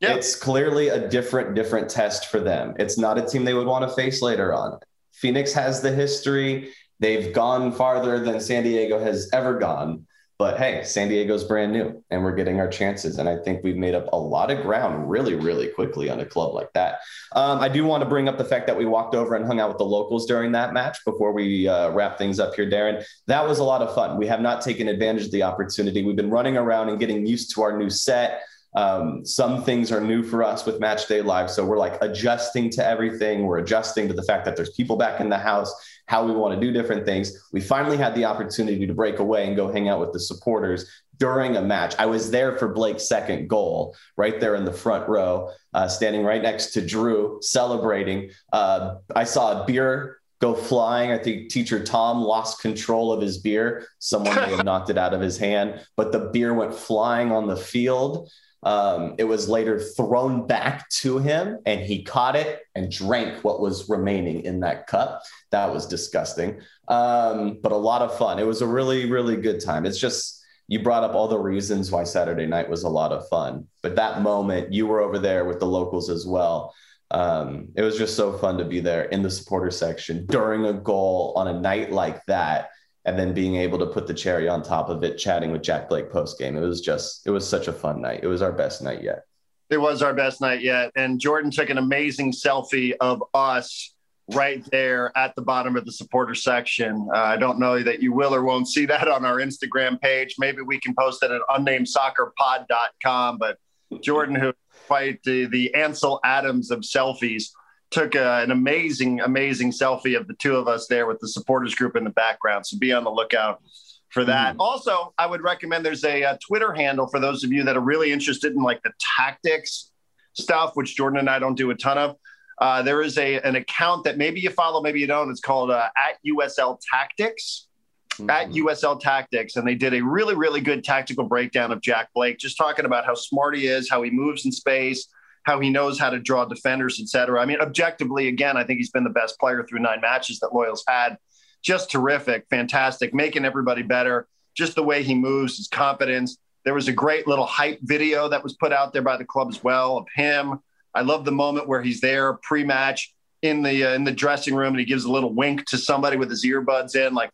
yep. 0.00 0.16
it's 0.16 0.34
clearly 0.34 0.88
a 0.88 1.08
different, 1.08 1.54
different 1.54 1.88
test 1.88 2.26
for 2.26 2.40
them. 2.40 2.74
It's 2.78 2.98
not 2.98 3.18
a 3.18 3.26
team 3.26 3.44
they 3.44 3.54
would 3.54 3.66
want 3.66 3.88
to 3.88 3.94
face 3.94 4.20
later 4.20 4.52
on. 4.52 4.78
Phoenix 5.12 5.52
has 5.52 5.80
the 5.80 5.92
history. 5.92 6.72
They've 6.98 7.32
gone 7.32 7.70
farther 7.72 8.18
than 8.18 8.40
San 8.40 8.64
Diego 8.64 8.98
has 8.98 9.28
ever 9.32 9.58
gone. 9.58 10.06
But 10.38 10.58
hey, 10.58 10.82
San 10.84 11.08
Diego's 11.08 11.44
brand 11.44 11.72
new 11.72 12.02
and 12.10 12.24
we're 12.24 12.34
getting 12.34 12.58
our 12.58 12.68
chances. 12.68 13.18
And 13.18 13.28
I 13.28 13.36
think 13.36 13.62
we've 13.62 13.76
made 13.76 13.94
up 13.94 14.08
a 14.12 14.16
lot 14.16 14.50
of 14.50 14.62
ground 14.62 15.08
really, 15.08 15.34
really 15.34 15.68
quickly 15.68 16.10
on 16.10 16.20
a 16.20 16.24
club 16.24 16.54
like 16.54 16.72
that. 16.72 16.98
Um, 17.32 17.60
I 17.60 17.68
do 17.68 17.84
want 17.84 18.02
to 18.02 18.08
bring 18.08 18.28
up 18.28 18.36
the 18.36 18.44
fact 18.44 18.66
that 18.66 18.76
we 18.76 18.84
walked 18.84 19.14
over 19.14 19.36
and 19.36 19.46
hung 19.46 19.60
out 19.60 19.68
with 19.68 19.78
the 19.78 19.84
locals 19.84 20.26
during 20.26 20.50
that 20.52 20.72
match 20.72 20.98
before 21.04 21.32
we 21.32 21.68
uh, 21.68 21.90
wrap 21.90 22.18
things 22.18 22.40
up 22.40 22.54
here, 22.54 22.68
Darren. 22.68 23.04
That 23.28 23.46
was 23.46 23.60
a 23.60 23.64
lot 23.64 23.80
of 23.80 23.94
fun. 23.94 24.18
We 24.18 24.26
have 24.26 24.40
not 24.40 24.60
taken 24.60 24.88
advantage 24.88 25.26
of 25.26 25.30
the 25.30 25.44
opportunity. 25.44 26.02
We've 26.02 26.16
been 26.16 26.30
running 26.30 26.56
around 26.56 26.88
and 26.88 26.98
getting 26.98 27.26
used 27.26 27.54
to 27.54 27.62
our 27.62 27.78
new 27.78 27.90
set. 27.90 28.42
Um, 28.74 29.24
some 29.24 29.62
things 29.62 29.92
are 29.92 30.00
new 30.00 30.22
for 30.22 30.42
us 30.42 30.66
with 30.66 30.80
Match 30.80 31.06
Day 31.06 31.22
Live. 31.22 31.50
So 31.50 31.64
we're 31.64 31.78
like 31.78 31.96
adjusting 32.00 32.70
to 32.70 32.84
everything. 32.84 33.46
We're 33.46 33.58
adjusting 33.58 34.08
to 34.08 34.14
the 34.14 34.22
fact 34.22 34.44
that 34.44 34.56
there's 34.56 34.70
people 34.70 34.96
back 34.96 35.20
in 35.20 35.28
the 35.28 35.38
house 35.38 35.72
how 36.06 36.26
we 36.26 36.32
want 36.32 36.54
to 36.54 36.60
do 36.60 36.72
different 36.72 37.06
things. 37.06 37.32
We 37.52 37.60
finally 37.60 37.96
had 37.96 38.14
the 38.14 38.26
opportunity 38.26 38.86
to 38.86 38.94
break 38.94 39.18
away 39.18 39.46
and 39.46 39.56
go 39.56 39.72
hang 39.72 39.88
out 39.88 40.00
with 40.00 40.12
the 40.12 40.20
supporters 40.20 41.02
during 41.18 41.56
a 41.56 41.62
match. 41.62 41.94
I 41.98 42.06
was 42.06 42.30
there 42.30 42.58
for 42.58 42.68
Blake's 42.68 43.08
second 43.08 43.48
goal, 43.48 43.96
right 44.16 44.38
there 44.40 44.54
in 44.56 44.64
the 44.64 44.72
front 44.72 45.08
row, 45.08 45.50
uh, 45.72 45.88
standing 45.88 46.24
right 46.24 46.42
next 46.42 46.72
to 46.72 46.84
Drew, 46.84 47.38
celebrating. 47.40 48.30
Uh, 48.52 48.96
I 49.14 49.24
saw 49.24 49.62
a 49.62 49.66
beer 49.66 50.18
go 50.40 50.54
flying. 50.54 51.10
I 51.10 51.18
think 51.18 51.50
teacher 51.50 51.82
Tom 51.82 52.20
lost 52.22 52.60
control 52.60 53.12
of 53.12 53.22
his 53.22 53.38
beer. 53.38 53.86
Someone 53.98 54.34
may 54.34 54.54
have 54.54 54.64
knocked 54.66 54.90
it 54.90 54.98
out 54.98 55.14
of 55.14 55.20
his 55.20 55.38
hand, 55.38 55.80
but 55.96 56.12
the 56.12 56.30
beer 56.32 56.52
went 56.52 56.74
flying 56.74 57.32
on 57.32 57.46
the 57.46 57.56
field. 57.56 58.30
Um, 58.64 59.14
it 59.18 59.24
was 59.24 59.48
later 59.48 59.78
thrown 59.78 60.46
back 60.46 60.88
to 61.00 61.18
him, 61.18 61.58
and 61.66 61.80
he 61.80 62.02
caught 62.02 62.34
it 62.34 62.62
and 62.74 62.90
drank 62.90 63.44
what 63.44 63.60
was 63.60 63.88
remaining 63.88 64.44
in 64.44 64.60
that 64.60 64.86
cup. 64.86 65.22
That 65.50 65.72
was 65.72 65.86
disgusting, 65.86 66.60
um, 66.88 67.58
but 67.62 67.72
a 67.72 67.76
lot 67.76 68.02
of 68.02 68.16
fun. 68.16 68.38
It 68.38 68.46
was 68.46 68.62
a 68.62 68.66
really, 68.66 69.10
really 69.10 69.36
good 69.36 69.60
time. 69.60 69.84
It's 69.84 69.98
just 69.98 70.42
you 70.66 70.82
brought 70.82 71.04
up 71.04 71.14
all 71.14 71.28
the 71.28 71.38
reasons 71.38 71.92
why 71.92 72.04
Saturday 72.04 72.46
night 72.46 72.70
was 72.70 72.84
a 72.84 72.88
lot 72.88 73.12
of 73.12 73.28
fun, 73.28 73.66
but 73.82 73.96
that 73.96 74.22
moment 74.22 74.72
you 74.72 74.86
were 74.86 75.00
over 75.00 75.18
there 75.18 75.44
with 75.44 75.60
the 75.60 75.66
locals 75.66 76.08
as 76.08 76.26
well. 76.26 76.74
Um, 77.10 77.68
it 77.76 77.82
was 77.82 77.98
just 77.98 78.16
so 78.16 78.36
fun 78.38 78.56
to 78.58 78.64
be 78.64 78.80
there 78.80 79.04
in 79.04 79.22
the 79.22 79.30
supporter 79.30 79.70
section 79.70 80.24
during 80.26 80.64
a 80.64 80.72
goal 80.72 81.34
on 81.36 81.48
a 81.48 81.60
night 81.60 81.92
like 81.92 82.24
that 82.26 82.70
and 83.04 83.18
then 83.18 83.34
being 83.34 83.56
able 83.56 83.78
to 83.78 83.86
put 83.86 84.06
the 84.06 84.14
cherry 84.14 84.48
on 84.48 84.62
top 84.62 84.88
of 84.88 85.02
it, 85.04 85.16
chatting 85.16 85.52
with 85.52 85.62
Jack 85.62 85.88
Blake 85.88 86.10
post 86.10 86.38
game. 86.38 86.56
It 86.56 86.60
was 86.60 86.80
just, 86.80 87.26
it 87.26 87.30
was 87.30 87.46
such 87.48 87.68
a 87.68 87.72
fun 87.72 88.00
night. 88.00 88.20
It 88.22 88.28
was 88.28 88.42
our 88.42 88.52
best 88.52 88.82
night 88.82 89.02
yet. 89.02 89.24
It 89.70 89.78
was 89.78 90.02
our 90.02 90.14
best 90.14 90.40
night 90.40 90.62
yet. 90.62 90.90
And 90.96 91.20
Jordan 91.20 91.50
took 91.50 91.70
an 91.70 91.78
amazing 91.78 92.32
selfie 92.32 92.94
of 93.00 93.22
us 93.34 93.94
right 94.32 94.64
there 94.70 95.12
at 95.16 95.34
the 95.36 95.42
bottom 95.42 95.76
of 95.76 95.84
the 95.84 95.92
supporter 95.92 96.34
section. 96.34 97.08
Uh, 97.14 97.18
I 97.18 97.36
don't 97.36 97.58
know 97.58 97.82
that 97.82 98.02
you 98.02 98.12
will 98.12 98.34
or 98.34 98.42
won't 98.42 98.68
see 98.68 98.86
that 98.86 99.08
on 99.08 99.24
our 99.24 99.36
Instagram 99.36 100.00
page. 100.00 100.36
Maybe 100.38 100.62
we 100.62 100.80
can 100.80 100.94
post 100.98 101.22
it 101.22 101.30
at 101.30 101.42
unnamedSoccerPod.com. 101.50 103.38
But 103.38 103.58
Jordan, 104.00 104.36
who 104.36 104.52
quite 104.86 105.22
the, 105.24 105.46
the 105.46 105.74
Ansel 105.74 106.20
Adams 106.24 106.70
of 106.70 106.80
selfies, 106.80 107.50
took 107.94 108.16
a, 108.16 108.42
an 108.42 108.50
amazing, 108.50 109.20
amazing 109.20 109.70
selfie 109.70 110.18
of 110.18 110.26
the 110.26 110.34
two 110.34 110.56
of 110.56 110.66
us 110.66 110.88
there 110.88 111.06
with 111.06 111.20
the 111.20 111.28
supporters 111.28 111.76
group 111.76 111.94
in 111.94 112.02
the 112.02 112.10
background. 112.10 112.66
So 112.66 112.76
be 112.76 112.92
on 112.92 113.04
the 113.04 113.10
lookout 113.10 113.62
for 114.10 114.24
that. 114.24 114.56
Mm. 114.56 114.60
Also, 114.60 115.14
I 115.16 115.26
would 115.26 115.42
recommend 115.42 115.86
there's 115.86 116.04
a, 116.04 116.22
a, 116.22 116.38
Twitter 116.44 116.74
handle 116.74 117.06
for 117.06 117.20
those 117.20 117.44
of 117.44 117.52
you 117.52 117.62
that 117.62 117.76
are 117.76 117.80
really 117.80 118.12
interested 118.12 118.52
in 118.52 118.62
like 118.62 118.82
the 118.82 118.92
tactics 119.16 119.92
stuff, 120.32 120.72
which 120.74 120.96
Jordan 120.96 121.20
and 121.20 121.30
I 121.30 121.38
don't 121.38 121.54
do 121.54 121.70
a 121.70 121.74
ton 121.74 121.96
of. 121.96 122.16
Uh, 122.58 122.82
there 122.82 123.00
is 123.00 123.16
a 123.18 123.40
an 123.40 123.56
account 123.56 124.04
that 124.04 124.18
maybe 124.18 124.40
you 124.40 124.50
follow, 124.50 124.80
maybe 124.82 125.00
you 125.00 125.06
don't. 125.06 125.30
It's 125.30 125.40
called 125.40 125.70
uh, 125.70 125.88
at 125.96 126.18
USL 126.26 126.78
Tactics. 126.90 127.68
Mm-hmm. 128.14 128.30
At 128.30 128.50
USL 128.50 129.00
Tactics, 129.00 129.56
and 129.56 129.66
they 129.66 129.74
did 129.74 129.92
a 129.92 130.00
really, 130.00 130.36
really 130.36 130.60
good 130.60 130.84
tactical 130.84 131.24
breakdown 131.24 131.72
of 131.72 131.80
Jack 131.80 132.10
Blake, 132.14 132.38
just 132.38 132.56
talking 132.56 132.84
about 132.84 133.04
how 133.04 133.14
smart 133.14 133.56
he 133.56 133.66
is, 133.66 133.90
how 133.90 134.04
he 134.04 134.10
moves 134.12 134.44
in 134.44 134.52
space, 134.52 135.08
how 135.44 135.60
he 135.60 135.70
knows 135.70 135.98
how 135.98 136.10
to 136.10 136.18
draw 136.18 136.44
defenders, 136.46 136.98
et 137.00 137.08
cetera. 137.08 137.40
I 137.40 137.44
mean, 137.44 137.60
objectively, 137.60 138.28
again, 138.28 138.56
I 138.56 138.64
think 138.64 138.78
he's 138.78 138.90
been 138.90 139.04
the 139.04 139.10
best 139.10 139.38
player 139.38 139.64
through 139.68 139.80
nine 139.80 140.00
matches 140.00 140.40
that 140.40 140.54
Loyal's 140.54 140.82
had. 140.88 141.18
Just 141.62 141.90
terrific, 141.90 142.46
fantastic, 142.50 143.14
making 143.14 143.44
everybody 143.44 143.82
better. 143.82 144.26
Just 144.56 144.74
the 144.74 144.82
way 144.82 145.02
he 145.02 145.14
moves, 145.14 145.56
his 145.56 145.68
confidence. 145.68 146.38
There 146.64 146.74
was 146.74 146.88
a 146.88 146.92
great 146.92 147.26
little 147.26 147.46
hype 147.46 147.78
video 147.82 148.28
that 148.28 148.42
was 148.42 148.54
put 148.54 148.72
out 148.72 148.92
there 148.92 149.02
by 149.02 149.18
the 149.18 149.24
club 149.24 149.48
as 149.50 149.62
well 149.62 149.98
of 149.98 150.06
him. 150.14 150.60
I 150.94 151.02
love 151.02 151.24
the 151.24 151.32
moment 151.32 151.68
where 151.68 151.82
he's 151.82 152.00
there 152.00 152.34
pre-match 152.42 153.14
in 153.42 153.62
the 153.62 153.84
uh, 153.84 153.94
in 153.94 154.04
the 154.04 154.12
dressing 154.12 154.54
room 154.54 154.68
and 154.68 154.78
he 154.78 154.86
gives 154.86 155.04
a 155.04 155.12
little 155.12 155.32
wink 155.32 155.66
to 155.66 155.76
somebody 155.76 156.16
with 156.16 156.30
his 156.30 156.44
earbuds 156.46 156.96
in, 156.96 157.12
like 157.12 157.30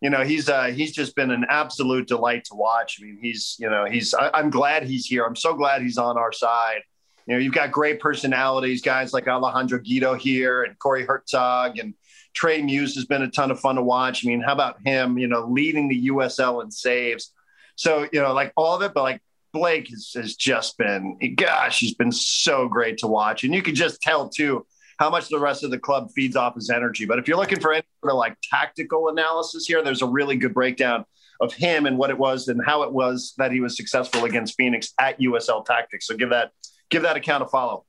you 0.00 0.08
know 0.08 0.22
he's 0.22 0.48
uh, 0.48 0.64
he's 0.64 0.92
just 0.92 1.14
been 1.14 1.30
an 1.30 1.44
absolute 1.50 2.08
delight 2.08 2.44
to 2.44 2.54
watch. 2.54 2.98
I 3.00 3.04
mean, 3.04 3.18
he's 3.20 3.56
you 3.58 3.68
know 3.68 3.84
he's 3.84 4.14
I, 4.14 4.38
am 4.38 4.48
glad 4.48 4.84
he's 4.84 5.04
here. 5.04 5.24
I'm 5.24 5.36
so 5.36 5.52
glad 5.52 5.82
he's 5.82 5.98
on 5.98 6.16
our 6.16 6.32
side 6.32 6.80
you 7.26 7.34
know, 7.34 7.38
you've 7.38 7.54
got 7.54 7.72
great 7.72 8.00
personalities, 8.00 8.82
guys 8.82 9.12
like 9.12 9.28
Alejandro 9.28 9.78
Guido 9.78 10.14
here 10.14 10.62
and 10.62 10.78
Corey 10.78 11.06
Hertzog 11.06 11.78
and 11.80 11.94
Trey 12.34 12.62
Muse 12.62 12.94
has 12.94 13.04
been 13.04 13.22
a 13.22 13.30
ton 13.30 13.50
of 13.50 13.60
fun 13.60 13.76
to 13.76 13.82
watch. 13.82 14.24
I 14.24 14.28
mean, 14.28 14.40
how 14.40 14.52
about 14.52 14.78
him, 14.84 15.18
you 15.18 15.28
know, 15.28 15.46
leading 15.46 15.88
the 15.88 16.08
USL 16.08 16.62
in 16.62 16.70
saves? 16.70 17.32
So, 17.76 18.08
you 18.12 18.20
know, 18.20 18.32
like 18.32 18.52
all 18.56 18.74
of 18.74 18.82
it, 18.82 18.94
but 18.94 19.02
like 19.02 19.20
Blake 19.52 19.88
has, 19.88 20.12
has 20.14 20.34
just 20.34 20.78
been, 20.78 21.18
gosh, 21.36 21.78
he's 21.78 21.94
been 21.94 22.12
so 22.12 22.68
great 22.68 22.98
to 22.98 23.06
watch. 23.06 23.44
And 23.44 23.54
you 23.54 23.62
can 23.62 23.74
just 23.74 24.00
tell 24.00 24.28
too 24.28 24.66
how 24.98 25.10
much 25.10 25.28
the 25.28 25.38
rest 25.38 25.64
of 25.64 25.70
the 25.70 25.78
club 25.78 26.10
feeds 26.14 26.36
off 26.36 26.54
his 26.54 26.70
energy. 26.70 27.04
But 27.04 27.18
if 27.18 27.28
you're 27.28 27.36
looking 27.36 27.60
for 27.60 27.72
any 27.72 27.84
sort 28.00 28.12
of 28.12 28.18
like 28.18 28.36
tactical 28.50 29.08
analysis 29.08 29.66
here, 29.66 29.82
there's 29.82 30.02
a 30.02 30.06
really 30.06 30.36
good 30.36 30.54
breakdown 30.54 31.04
of 31.40 31.52
him 31.52 31.86
and 31.86 31.98
what 31.98 32.10
it 32.10 32.18
was 32.18 32.48
and 32.48 32.60
how 32.64 32.82
it 32.82 32.92
was 32.92 33.34
that 33.36 33.50
he 33.50 33.60
was 33.60 33.76
successful 33.76 34.24
against 34.24 34.54
Phoenix 34.56 34.94
at 35.00 35.18
USL 35.18 35.64
Tactics. 35.64 36.06
So 36.06 36.16
give 36.16 36.30
that 36.30 36.52
give 36.92 37.02
that 37.02 37.16
account 37.16 37.42
a 37.42 37.46
follow. 37.46 37.84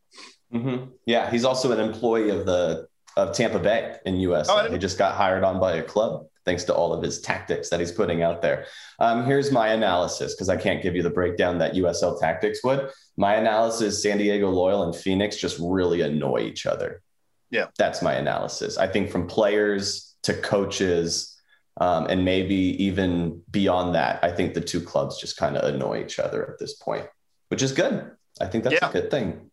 Mm-hmm. 0.53 0.91
Yeah, 1.05 1.29
he's 1.29 1.45
also 1.45 1.71
an 1.71 1.79
employee 1.79 2.29
of 2.29 2.45
the 2.45 2.87
of 3.15 3.33
Tampa 3.33 3.59
Bay 3.59 3.97
in 4.05 4.19
US. 4.21 4.47
Oh, 4.49 4.71
he 4.71 4.77
just 4.77 4.97
got 4.97 5.15
hired 5.15 5.43
on 5.43 5.59
by 5.59 5.73
a 5.73 5.83
club 5.83 6.25
thanks 6.45 6.63
to 6.65 6.73
all 6.73 6.93
of 6.93 7.01
his 7.01 7.21
tactics 7.21 7.69
that 7.69 7.79
he's 7.79 7.91
putting 7.91 8.21
out 8.21 8.41
there. 8.41 8.65
Um, 8.99 9.25
here's 9.25 9.51
my 9.51 9.69
analysis 9.69 10.33
because 10.33 10.49
I 10.49 10.57
can't 10.57 10.81
give 10.81 10.95
you 10.95 11.03
the 11.03 11.09
breakdown 11.09 11.57
that 11.59 11.73
USL 11.73 12.19
Tactics 12.19 12.63
would. 12.63 12.89
My 13.17 13.35
analysis: 13.35 14.01
San 14.01 14.17
Diego 14.17 14.49
Loyal 14.49 14.83
and 14.83 14.95
Phoenix 14.95 15.37
just 15.37 15.57
really 15.59 16.01
annoy 16.01 16.41
each 16.41 16.65
other. 16.65 17.01
Yeah, 17.49 17.67
that's 17.77 18.01
my 18.01 18.13
analysis. 18.13 18.77
I 18.77 18.87
think 18.87 19.11
from 19.11 19.27
players 19.27 20.15
to 20.23 20.33
coaches, 20.33 21.35
um, 21.79 22.07
and 22.07 22.25
maybe 22.25 22.83
even 22.83 23.41
beyond 23.51 23.95
that, 23.95 24.23
I 24.23 24.31
think 24.31 24.53
the 24.53 24.61
two 24.61 24.81
clubs 24.81 25.19
just 25.19 25.37
kind 25.37 25.57
of 25.57 25.73
annoy 25.73 26.03
each 26.03 26.19
other 26.19 26.49
at 26.51 26.59
this 26.59 26.73
point, 26.73 27.05
which 27.49 27.61
is 27.61 27.71
good. 27.71 28.11
I 28.39 28.47
think 28.47 28.63
that's 28.63 28.77
yeah. 28.81 28.89
a 28.89 28.91
good 28.93 29.11
thing. 29.11 29.49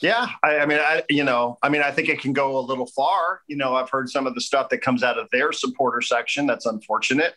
Yeah, 0.00 0.28
I, 0.44 0.58
I, 0.58 0.66
mean, 0.66 0.78
I 0.78 1.02
you 1.10 1.24
know, 1.24 1.58
I 1.62 1.68
mean, 1.68 1.82
I 1.82 1.90
think 1.90 2.08
it 2.08 2.20
can 2.20 2.32
go 2.32 2.58
a 2.58 2.60
little 2.60 2.86
far. 2.86 3.42
You 3.48 3.56
know, 3.56 3.74
I've 3.74 3.90
heard 3.90 4.08
some 4.08 4.26
of 4.26 4.34
the 4.34 4.40
stuff 4.40 4.68
that 4.68 4.78
comes 4.78 5.02
out 5.02 5.18
of 5.18 5.28
their 5.30 5.52
supporter 5.52 6.00
section. 6.00 6.46
That's 6.46 6.66
unfortunate. 6.66 7.34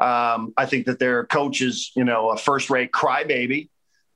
Um, 0.00 0.52
I 0.56 0.66
think 0.66 0.86
that 0.86 0.98
their 0.98 1.26
coach 1.26 1.60
is, 1.60 1.92
you 1.94 2.04
know, 2.04 2.30
a 2.30 2.36
first-rate 2.36 2.90
crybaby. 2.90 3.68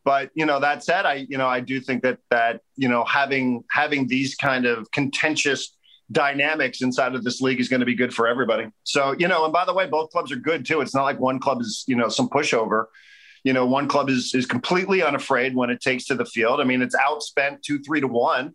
But 0.05 0.31
you 0.35 0.45
know, 0.45 0.61
that 0.61 0.83
said, 0.83 1.07
I 1.07 1.27
you 1.29 1.39
know, 1.39 1.47
I 1.47 1.61
do 1.61 1.81
think 1.81 2.03
that 2.03 2.19
that 2.31 2.61
you 2.77 2.89
know, 2.89 3.05
having 3.05 3.65
having 3.71 4.09
these 4.09 4.35
kind 4.35 4.67
of 4.67 4.91
contentious 4.91 5.77
dynamics 6.13 6.83
inside 6.83 7.15
of 7.15 7.25
this 7.25 7.41
league 7.41 7.61
is 7.61 7.69
going 7.69 7.81
to 7.81 7.87
be 7.87 7.95
good 7.95 8.13
for 8.13 8.27
everybody. 8.27 8.67
So 8.83 9.15
you 9.19 9.29
know, 9.29 9.45
and 9.45 9.53
by 9.53 9.65
the 9.65 9.73
way, 9.73 9.87
both 9.87 10.11
clubs 10.11 10.33
are 10.33 10.37
good 10.37 10.67
too. 10.67 10.81
It's 10.81 10.95
not 10.95 11.05
like 11.05 11.21
one 11.21 11.39
club 11.39 11.61
is 11.61 11.85
you 11.87 11.97
know 11.97 12.09
some 12.09 12.29
pushover 12.29 12.87
you 13.45 13.53
know, 13.53 13.67
one 13.67 13.89
club 13.89 14.09
is 14.09 14.35
is 14.35 14.47
completely 14.47 15.03
unafraid 15.03 15.55
when 15.55 15.71
it 15.71 15.81
takes 15.81 16.07
to 16.07 16.15
the 16.15 16.25
field. 16.25 16.61
I 16.61 16.65
mean, 16.65 16.83
it's 16.83 16.97
outspent 16.97 17.63
two, 17.63 17.79
three 17.79 18.01
to 18.01 18.09
one, 18.09 18.55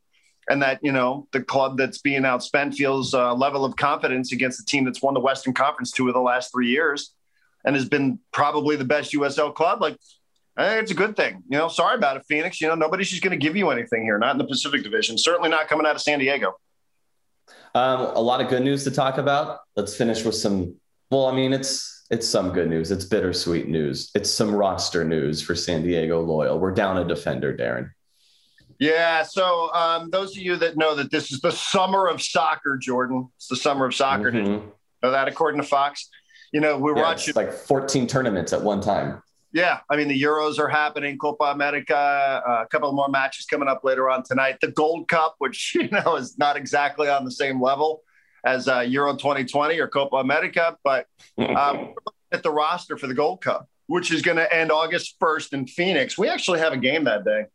and 0.50 0.62
that 0.64 0.80
you 0.82 0.92
know 0.92 1.28
the 1.32 1.42
club 1.42 1.78
that's 1.78 2.00
being 2.00 2.24
outspent 2.24 2.76
feels 2.76 3.14
a 3.14 3.34
level 3.34 3.64
of 3.64 3.76
confidence 3.76 4.32
against 4.32 4.58
the 4.58 4.66
team 4.66 4.86
that's 4.86 5.02
won 5.02 5.14
the 5.14 5.20
Western 5.20 5.54
Conference 5.54 5.92
two 5.92 6.08
of 6.08 6.14
the 6.14 6.20
last 6.20 6.52
three 6.52 6.70
years, 6.70 7.14
and 7.64 7.76
has 7.76 7.88
been 7.88 8.20
probably 8.34 8.76
the 8.76 8.84
best 8.84 9.14
USL 9.14 9.54
club. 9.54 9.80
Like, 9.80 9.98
think 10.58 10.82
it's 10.82 10.92
a 10.92 10.96
good 10.96 11.16
thing. 11.16 11.44
You 11.50 11.58
know, 11.60 11.68
sorry 11.68 11.96
about 11.96 12.18
it, 12.18 12.24
Phoenix. 12.28 12.60
You 12.60 12.68
know, 12.68 12.76
nobody's 12.76 13.10
just 13.10 13.22
going 13.22 13.38
to 13.40 13.44
give 13.44 13.56
you 13.56 13.70
anything 13.70 14.04
here. 14.04 14.18
Not 14.18 14.32
in 14.32 14.38
the 14.40 14.48
Pacific 14.48 14.84
Division. 14.84 15.18
Certainly 15.18 15.50
not 15.50 15.68
coming 15.68 15.86
out 15.86 15.96
of 15.96 16.02
San 16.02 16.20
Diego. 16.20 16.56
Um, 17.76 18.02
a 18.16 18.22
lot 18.22 18.42
of 18.42 18.50
good 18.50 18.64
news 18.64 18.84
to 18.86 18.92
talk 18.92 19.20
about. 19.20 19.60
Let's 19.76 19.96
finish 19.96 20.24
with 20.26 20.36
some. 20.36 20.76
Well, 21.12 21.28
I 21.28 21.36
mean, 21.36 21.54
it's 21.54 21.99
it's 22.10 22.28
some 22.28 22.52
good 22.52 22.70
news. 22.70 22.92
It's 22.92 23.06
bittersweet 23.06 23.68
news. 23.68 24.10
It's 24.16 24.32
some 24.32 24.54
roster 24.54 25.04
news 25.04 25.42
for 25.42 25.54
San 25.54 25.84
Diego 25.84 26.22
Loyal. 26.22 26.60
We're 26.60 26.74
down 26.74 26.98
a 26.98 27.06
defender, 27.06 27.56
Darren. 27.56 27.92
Yeah. 28.80 29.24
So 29.24 29.72
um, 29.74 30.10
those 30.10 30.36
of 30.36 30.42
you 30.42 30.56
that 30.58 30.78
know 30.78 30.96
that 30.96 31.12
this 31.12 31.32
is 31.32 31.42
the 31.42 31.52
summer 31.52 32.08
of 32.08 32.22
soccer, 32.22 32.78
Jordan, 32.78 33.30
it's 33.36 33.48
the 33.48 33.56
summer 33.56 33.86
of 33.86 33.94
soccer. 33.94 34.32
Mm-hmm. 34.32 34.68
know 35.04 35.12
that 35.12 35.28
according 35.28 35.62
to 35.62 35.68
Fox? 35.68 36.10
You 36.52 36.62
know, 36.62 36.78
we're 36.80 36.96
yeah, 36.96 37.04
watching 37.04 37.36
like 37.36 37.54
14 37.54 38.08
tournaments 38.08 38.54
at 38.54 38.62
one 38.62 38.82
time. 38.82 39.22
Yeah, 39.52 39.80
I 39.90 39.98
mean 39.98 40.08
the 40.08 40.20
Euros 40.20 40.60
are 40.60 40.68
happening, 40.68 41.18
Copa 41.18 41.46
America, 41.46 41.96
uh, 41.96 42.64
a 42.64 42.68
couple 42.68 42.92
more 42.92 43.10
matches 43.10 43.46
coming 43.46 43.68
up 43.68 43.84
later 43.84 44.10
on 44.10 44.24
tonight. 44.24 44.58
The 44.62 44.72
Gold 44.72 45.08
Cup, 45.08 45.36
which 45.40 45.74
you 45.76 45.90
know 45.90 46.16
is 46.16 46.38
not 46.40 46.56
exactly 46.56 47.08
on 47.08 47.24
the 47.26 47.32
same 47.32 47.62
level 47.62 48.02
as 48.46 48.68
uh, 48.68 48.80
Euro 48.80 49.14
2020 49.14 49.80
or 49.80 49.88
Copa 49.88 50.18
America, 50.18 50.78
but 50.84 51.08
um, 51.38 51.94
at 52.32 52.44
the 52.44 52.52
roster 52.52 52.98
for 52.98 53.08
the 53.08 53.14
Gold 53.14 53.42
Cup, 53.42 53.68
which 53.88 54.12
is 54.12 54.22
going 54.22 54.38
to 54.38 54.54
end 54.54 54.72
August 54.72 55.20
1st 55.20 55.54
in 55.54 55.68
Phoenix. 55.68 56.18
We 56.18 56.30
actually 56.30 56.60
have 56.60 56.74
a 56.74 56.78
game 56.78 57.06
that 57.06 57.26
day 57.26 57.46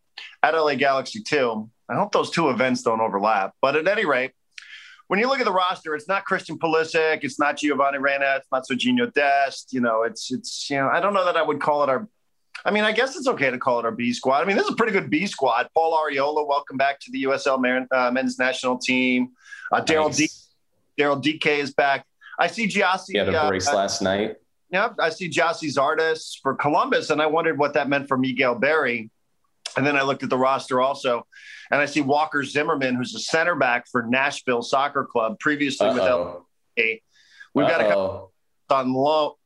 at 0.42 0.54
LA 0.54 0.74
Galaxy 0.74 1.22
2. 1.22 1.70
I 1.88 1.94
hope 1.94 2.12
those 2.12 2.30
two 2.30 2.50
events 2.50 2.82
don't 2.82 3.00
overlap. 3.00 3.54
But 3.60 3.76
at 3.76 3.86
any 3.86 4.04
rate, 4.04 4.32
when 5.08 5.20
you 5.20 5.28
look 5.28 5.38
at 5.38 5.44
the 5.44 5.52
roster, 5.52 5.94
it's 5.94 6.08
not 6.08 6.24
Christian 6.24 6.58
Pulisic, 6.58 7.20
it's 7.22 7.38
not 7.38 7.58
Giovanni 7.58 7.98
Reyna, 7.98 8.36
it's 8.36 8.48
not 8.50 8.64
Sergiño 8.70 9.12
Dest. 9.12 9.72
You 9.72 9.80
know, 9.80 10.02
it's 10.02 10.32
it's 10.32 10.68
you 10.70 10.76
know, 10.76 10.88
I 10.88 11.00
don't 11.00 11.12
know 11.12 11.26
that 11.26 11.36
I 11.36 11.42
would 11.42 11.60
call 11.60 11.82
it 11.82 11.88
our. 11.88 12.08
I 12.64 12.70
mean, 12.70 12.84
I 12.84 12.92
guess 12.92 13.14
it's 13.14 13.28
okay 13.28 13.50
to 13.50 13.58
call 13.58 13.80
it 13.80 13.84
our 13.84 13.92
B 13.92 14.14
squad. 14.14 14.40
I 14.40 14.44
mean, 14.46 14.56
this 14.56 14.64
is 14.64 14.72
a 14.72 14.76
pretty 14.76 14.92
good 14.92 15.10
B 15.10 15.26
squad. 15.26 15.68
Paul 15.74 15.98
Arriola, 15.98 16.46
welcome 16.46 16.78
back 16.78 16.98
to 17.00 17.10
the 17.10 17.24
USL 17.24 17.86
uh, 17.92 18.10
men's 18.10 18.38
national 18.38 18.78
team. 18.78 19.32
Uh, 19.70 19.82
Daryl 19.82 20.06
nice. 20.06 20.16
D 20.16 20.28
Daryl 20.98 21.22
DK 21.22 21.58
is 21.58 21.74
back. 21.74 22.06
I 22.38 22.48
see 22.48 22.66
Gyasi. 22.66 23.12
He 23.12 23.18
had 23.18 23.28
a 23.28 23.42
uh, 23.42 23.48
brace 23.48 23.68
uh, 23.68 23.76
last 23.76 24.02
night. 24.02 24.36
Yep, 24.70 24.96
I 24.98 25.10
see 25.10 25.28
Gyasi 25.30 25.72
Zardes 25.72 26.40
for 26.42 26.54
Columbus, 26.54 27.10
and 27.10 27.22
I 27.22 27.26
wondered 27.26 27.58
what 27.58 27.74
that 27.74 27.88
meant 27.88 28.08
for 28.08 28.16
Miguel 28.16 28.56
Berry. 28.56 29.10
And 29.76 29.86
then 29.86 29.96
I 29.96 30.02
looked 30.02 30.22
at 30.22 30.30
the 30.30 30.38
roster 30.38 30.80
also, 30.80 31.26
and 31.70 31.80
I 31.80 31.86
see 31.86 32.00
Walker 32.00 32.44
Zimmerman, 32.44 32.94
who's 32.94 33.14
a 33.14 33.18
center 33.18 33.54
back 33.54 33.86
for 33.90 34.02
Nashville 34.02 34.62
Soccer 34.62 35.04
Club, 35.04 35.38
previously 35.38 35.88
Uh-oh. 35.88 36.46
with 36.76 36.84
LA. 36.84 36.84
We've 37.54 37.66
Uh-oh. 37.66 37.68
got 37.68 37.80
a 37.80 37.84
couple 37.84 38.32
on 38.70 38.92
low. 38.92 39.36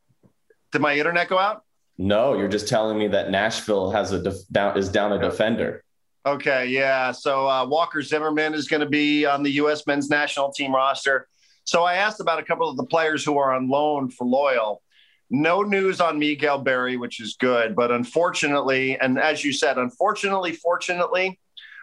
Did 0.73 0.83
my 0.83 0.97
internet 0.99 1.29
go 1.29 1.39
out? 1.39 1.63
No, 1.97 2.35
you're 2.35 2.49
just 2.49 2.69
telling 2.69 2.99
me 2.99 3.09
that 3.09 3.31
Nashville 3.31 3.91
has 3.91 4.13
a 4.13 4.23
def- 4.23 4.47
down 4.53 4.79
is 4.79 4.89
down 4.89 5.13
a 5.13 5.19
defender. 5.19 5.83
Okay, 6.25 6.67
yeah. 6.67 7.11
So 7.13 7.49
uh, 7.49 7.67
Walker 7.67 8.03
Zimmerman 8.03 8.55
is 8.55 8.69
going 8.69 8.81
to 8.81 8.89
be 8.89 9.25
on 9.25 9.43
the 9.43 9.51
U.S. 9.53 9.87
men's 9.87 10.11
national 10.11 10.53
team 10.53 10.75
roster. 10.75 11.27
So 11.69 11.85
I 11.85 11.97
asked 11.97 12.19
about 12.21 12.39
a 12.39 12.43
couple 12.43 12.67
of 12.67 12.79
the 12.79 12.87
players 12.87 13.23
who 13.23 13.37
are 13.37 13.53
on 13.53 13.69
loan 13.69 14.09
for 14.09 14.27
Loyal. 14.27 14.83
No 15.29 15.61
news 15.61 16.01
on 16.01 16.19
Miguel 16.19 16.61
Berry, 16.61 16.97
which 16.97 17.21
is 17.21 17.37
good. 17.39 17.77
But 17.77 17.91
unfortunately, 17.91 18.99
and 18.99 19.19
as 19.19 19.45
you 19.45 19.53
said, 19.53 19.77
unfortunately, 19.77 20.53
fortunately, 20.53 21.39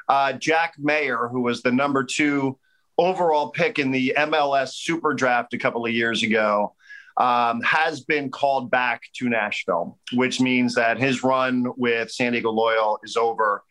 uh, 0.09 0.33
Jack 0.33 0.73
Maher, 0.79 1.29
who 1.31 1.41
was 1.41 1.61
the 1.61 1.71
number 1.71 2.03
two 2.03 2.57
overall 2.97 3.51
pick 3.51 3.77
in 3.77 3.91
the 3.91 4.15
MLS 4.17 4.69
Super 4.69 5.13
Draft 5.13 5.53
a 5.53 5.59
couple 5.59 5.85
of 5.85 5.91
years 5.91 6.23
ago, 6.23 6.73
um, 7.17 7.61
has 7.61 8.01
been 8.01 8.31
called 8.31 8.71
back 8.71 9.03
to 9.17 9.29
Nashville, 9.29 9.99
which 10.13 10.41
means 10.41 10.73
that 10.73 10.97
his 10.97 11.23
run 11.23 11.67
with 11.77 12.09
San 12.09 12.31
Diego 12.31 12.49
Loyal 12.49 12.97
is 13.03 13.15
over. 13.15 13.63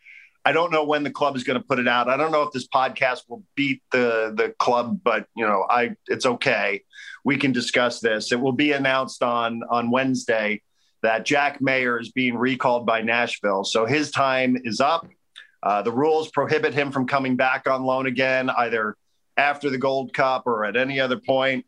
I 0.45 0.53
don't 0.53 0.71
know 0.71 0.85
when 0.85 1.03
the 1.05 1.11
club 1.11 1.37
is 1.37 1.45
going 1.45 1.59
to 1.59 1.67
put 1.67 1.79
it 1.79 1.89
out. 1.89 2.09
I 2.09 2.19
don't 2.19 2.31
know 2.31 2.43
if 2.43 2.53
this 2.53 2.69
podcast 2.69 3.23
will 3.29 3.43
beat 3.55 3.83
the 3.93 4.35
the 4.37 4.55
club, 4.59 5.01
but 5.03 5.27
you 5.35 5.47
know, 5.47 5.67
I 5.69 5.97
it's 6.07 6.27
okay. 6.27 6.83
We 7.25 7.39
can 7.39 7.53
discuss 7.53 8.01
this. 8.01 8.31
It 8.31 8.41
will 8.41 8.53
be 8.53 8.73
announced 8.73 9.23
on 9.23 9.63
on 9.71 9.91
Wednesday 9.91 10.61
that 11.03 11.25
Jack 11.25 11.61
Maher 11.61 11.99
is 11.99 12.13
being 12.13 12.37
recalled 12.37 12.85
by 12.87 13.01
Nashville. 13.01 13.65
So 13.65 13.87
his 13.87 14.11
time 14.11 14.57
is 14.65 14.81
up. 14.81 15.07
Uh, 15.63 15.81
the 15.81 15.93
rules 15.93 16.31
prohibit 16.31 16.75
him 16.75 16.93
from 16.93 17.07
coming 17.07 17.37
back 17.37 17.67
on 17.67 17.85
loan 17.85 18.07
again, 18.07 18.51
either 18.51 18.97
after 19.39 19.71
the 19.71 19.79
Gold 19.79 20.13
Cup 20.13 20.47
or 20.47 20.67
at 20.67 20.77
any 20.77 21.01
other 21.01 21.19
point. 21.19 21.65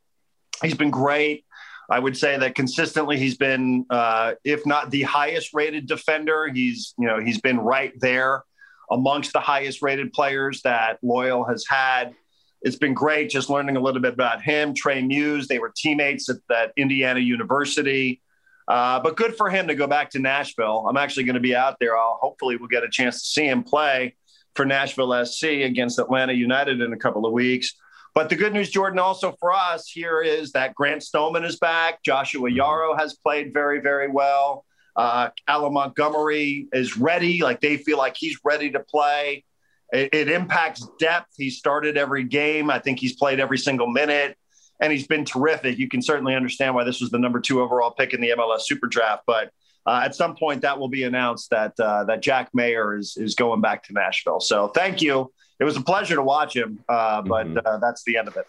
He's 0.63 0.75
been 0.75 0.91
great. 0.91 1.45
I 1.89 1.99
would 1.99 2.17
say 2.17 2.37
that 2.37 2.55
consistently 2.55 3.17
he's 3.17 3.37
been, 3.37 3.87
uh, 3.89 4.33
if 4.45 4.67
not 4.67 4.91
the 4.91 5.03
highest 5.03 5.55
rated 5.55 5.87
defender, 5.87 6.49
he's 6.49 6.95
you 6.99 7.07
know 7.07 7.21
he's 7.21 7.41
been 7.41 7.59
right 7.59 7.93
there 8.01 8.43
amongst 8.91 9.33
the 9.33 9.41
highest 9.41 9.83
rated 9.83 10.13
players 10.13 10.63
that 10.63 10.99
Loyal 11.03 11.45
has 11.45 11.65
had. 11.69 12.15
It's 12.63 12.77
been 12.77 12.95
great 12.95 13.31
just 13.31 13.51
learning 13.51 13.77
a 13.77 13.81
little 13.81 14.01
bit 14.01 14.15
about 14.15 14.43
him, 14.43 14.75
Trey 14.75 15.03
Muse. 15.03 15.49
They 15.49 15.59
were 15.59 15.73
teammates 15.77 16.29
at 16.29 16.37
that 16.49 16.73
Indiana 16.77 17.21
University. 17.21 18.21
Uh, 18.69 18.99
but 19.01 19.17
good 19.17 19.37
for 19.37 19.49
him 19.49 19.69
to 19.69 19.75
go 19.75 19.87
back 19.87 20.11
to 20.11 20.19
Nashville. 20.19 20.87
I'm 20.89 20.97
actually 20.97 21.25
going 21.25 21.35
to 21.35 21.41
be 21.41 21.55
out 21.55 21.77
there. 21.79 21.97
I'll 21.97 22.19
hopefully 22.21 22.57
we'll 22.57 22.69
get 22.69 22.83
a 22.83 22.89
chance 22.89 23.21
to 23.21 23.29
see 23.29 23.47
him 23.47 23.63
play 23.63 24.17
for 24.55 24.65
Nashville 24.65 25.25
SC 25.25 25.45
against 25.45 25.99
Atlanta 25.99 26.33
United 26.33 26.81
in 26.81 26.93
a 26.93 26.97
couple 26.97 27.27
of 27.27 27.33
weeks. 27.33 27.75
But 28.15 28.31
the 28.31 28.37
good 28.37 28.55
news, 28.55 28.71
Jordan, 28.71 28.99
also 28.99 29.37
for 29.39 29.53
us 29.53 29.89
here 29.89 30.23
is 30.23 30.53
that 30.53 30.75
Grant 30.75 31.03
Stoneman 31.03 31.45
is 31.45 31.59
back. 31.59 32.03
Joshua 32.03 32.51
Yaro 32.51 32.99
has 32.99 33.15
played 33.15 33.53
very, 33.53 33.81
very 33.81 34.09
well. 34.09 34.65
Uh, 34.97 35.29
Callum 35.47 35.75
Montgomery 35.75 36.69
is 36.73 36.97
ready. 36.97 37.43
Like 37.43 37.61
they 37.61 37.77
feel 37.77 37.99
like 37.99 38.17
he's 38.17 38.39
ready 38.45 38.71
to 38.71 38.81
play. 38.81 39.45
It, 39.93 40.15
it, 40.15 40.31
impacts 40.31 40.87
depth. 40.99 41.35
He 41.37 41.51
started 41.51 41.97
every 41.97 42.25
game. 42.25 42.71
I 42.71 42.79
think 42.79 42.99
he's 42.99 43.15
played 43.15 43.39
every 43.39 43.59
single 43.59 43.87
minute, 43.87 44.37
and 44.81 44.91
he's 44.93 45.07
been 45.07 45.25
terrific. 45.25 45.79
You 45.79 45.89
can 45.89 46.03
certainly 46.03 46.35
understand 46.35 46.75
why 46.75 46.85
this 46.85 47.01
was 47.01 47.11
the 47.11 47.19
number 47.19 47.41
two 47.41 47.61
overall 47.61 47.91
pick 47.91 48.15
in 48.15 48.21
the 48.21 48.31
MLS 48.31 48.63
Super 48.63 48.89
Draft. 48.89 49.23
But 49.27 49.51
uh, 49.87 50.01
at 50.03 50.15
some 50.15 50.35
point, 50.35 50.63
that 50.63 50.79
will 50.79 50.89
be 50.89 51.05
announced 51.05 51.51
that 51.51 51.79
uh, 51.79 52.05
that 52.05 52.23
Jack 52.23 52.51
Maher 52.53 52.97
is 52.97 53.17
is 53.17 53.35
going 53.35 53.61
back 53.61 53.85
to 53.85 53.93
Nashville. 53.93 54.41
So 54.41 54.69
thank 54.69 55.03
you. 55.03 55.33
It 55.61 55.65
was 55.65 55.77
a 55.77 55.83
pleasure 55.83 56.17
to 56.17 56.23
watch 56.23 56.57
him, 56.57 56.81
uh, 56.89 57.23
but 57.23 57.47
mm-hmm. 57.47 57.59
Uh, 57.65 57.79
that's 57.79 58.03
the 58.05 58.17
end 58.17 58.29
of 58.29 58.37
it. 58.37 58.47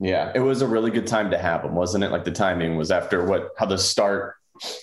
Yeah, 0.00 0.32
it 0.34 0.40
was 0.40 0.62
a 0.62 0.66
really 0.66 0.90
good 0.90 1.06
time 1.06 1.30
to 1.30 1.38
have 1.38 1.64
him, 1.64 1.76
wasn't 1.76 2.02
it? 2.02 2.10
Like 2.10 2.24
the 2.24 2.32
timing 2.32 2.76
was 2.76 2.90
after 2.90 3.24
what 3.24 3.50
how 3.56 3.66
the 3.66 3.78
start 3.78 4.34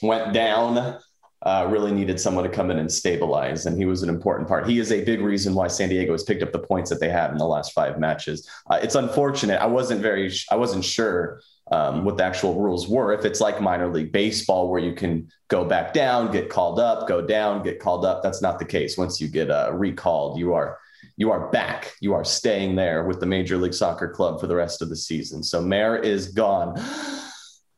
went 0.02 0.34
down. 0.34 1.00
Uh, 1.42 1.66
really 1.70 1.94
needed 1.94 2.20
someone 2.20 2.44
to 2.44 2.50
come 2.50 2.70
in 2.70 2.80
and 2.80 2.92
stabilize, 2.92 3.66
and 3.66 3.78
he 3.78 3.86
was 3.86 4.04
an 4.04 4.10
important 4.10 4.46
part. 4.46 4.68
He 4.68 4.78
is 4.78 4.92
a 4.92 5.06
big 5.06 5.22
reason 5.22 5.56
why 5.56 5.70
San 5.70 5.88
Diego 5.88 6.12
has 6.12 6.24
picked 6.24 6.44
up 6.44 6.52
the 6.52 6.60
points 6.60 6.90
that 6.90 7.00
they 7.00 7.08
have 7.08 7.32
in 7.32 7.38
the 7.38 7.46
last 7.46 7.72
five 7.72 7.98
matches. 7.98 8.46
Uh, 8.70 8.78
it's 8.84 8.96
unfortunate. 8.96 9.62
I 9.62 9.66
wasn't 9.66 10.02
very. 10.02 10.30
I 10.52 10.58
wasn't 10.58 10.84
sure 10.84 11.40
um, 11.72 12.04
what 12.04 12.18
the 12.18 12.26
actual 12.26 12.60
rules 12.60 12.90
were. 12.90 13.14
If 13.14 13.24
it's 13.24 13.40
like 13.40 13.62
minor 13.62 13.88
league 13.88 14.12
baseball, 14.12 14.70
where 14.70 14.82
you 14.82 14.94
can 14.94 15.30
go 15.48 15.64
back 15.64 15.94
down, 15.94 16.30
get 16.32 16.50
called 16.50 16.78
up, 16.78 17.08
go 17.08 17.22
down, 17.22 17.64
get 17.64 17.80
called 17.80 18.04
up. 18.04 18.22
That's 18.22 18.42
not 18.42 18.60
the 18.60 18.66
case. 18.66 18.98
Once 18.98 19.22
you 19.22 19.30
get 19.30 19.50
uh, 19.50 19.72
recalled, 19.74 20.38
you 20.38 20.54
are 20.54 20.78
you 21.16 21.32
are 21.32 21.50
back. 21.52 21.94
You 22.02 22.14
are 22.14 22.24
staying 22.24 22.76
there 22.76 23.06
with 23.06 23.20
the 23.20 23.26
Major 23.26 23.58
League 23.58 23.74
Soccer 23.74 24.10
club 24.10 24.40
for 24.40 24.48
the 24.48 24.56
rest 24.56 24.82
of 24.82 24.90
the 24.90 24.96
season. 24.96 25.44
So 25.44 25.62
Maher 25.62 25.98
is 25.98 26.28
gone. 26.30 26.76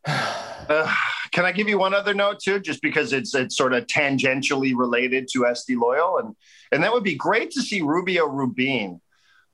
Can 1.32 1.46
I 1.46 1.54
give 1.54 1.70
you 1.70 1.78
one 1.78 1.94
other 1.94 2.14
note 2.14 2.40
too, 2.40 2.60
just 2.60 2.82
because 2.82 3.14
it's 3.14 3.34
it's 3.34 3.56
sort 3.56 3.74
of 3.74 3.88
tangentially 3.88 4.74
related 4.76 5.30
to 5.34 5.44
SD 5.44 5.80
Loyal, 5.80 6.18
and 6.18 6.36
and 6.72 6.84
that 6.84 6.92
would 6.92 7.04
be 7.04 7.16
great 7.16 7.52
to 7.52 7.62
see 7.62 7.82
Rubio 7.82 8.28
Rubin 8.28 9.00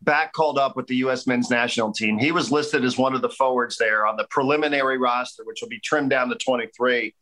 back 0.02 0.34
called 0.34 0.58
up 0.58 0.76
with 0.76 0.88
the 0.88 0.96
U.S. 0.98 1.28
men's 1.28 1.50
national 1.50 1.92
team. 1.92 2.18
He 2.18 2.32
was 2.32 2.52
listed 2.52 2.84
as 2.84 2.98
one 2.98 3.16
of 3.16 3.22
the 3.22 3.30
forwards 3.30 3.78
there 3.78 4.06
on 4.06 4.16
the 4.16 4.28
preliminary 4.30 4.98
roster, 4.98 5.44
which 5.44 5.60
will 5.62 5.70
be 5.70 5.80
trimmed 5.80 6.10
down 6.10 6.30
to 6.30 6.36
23. 6.36 7.14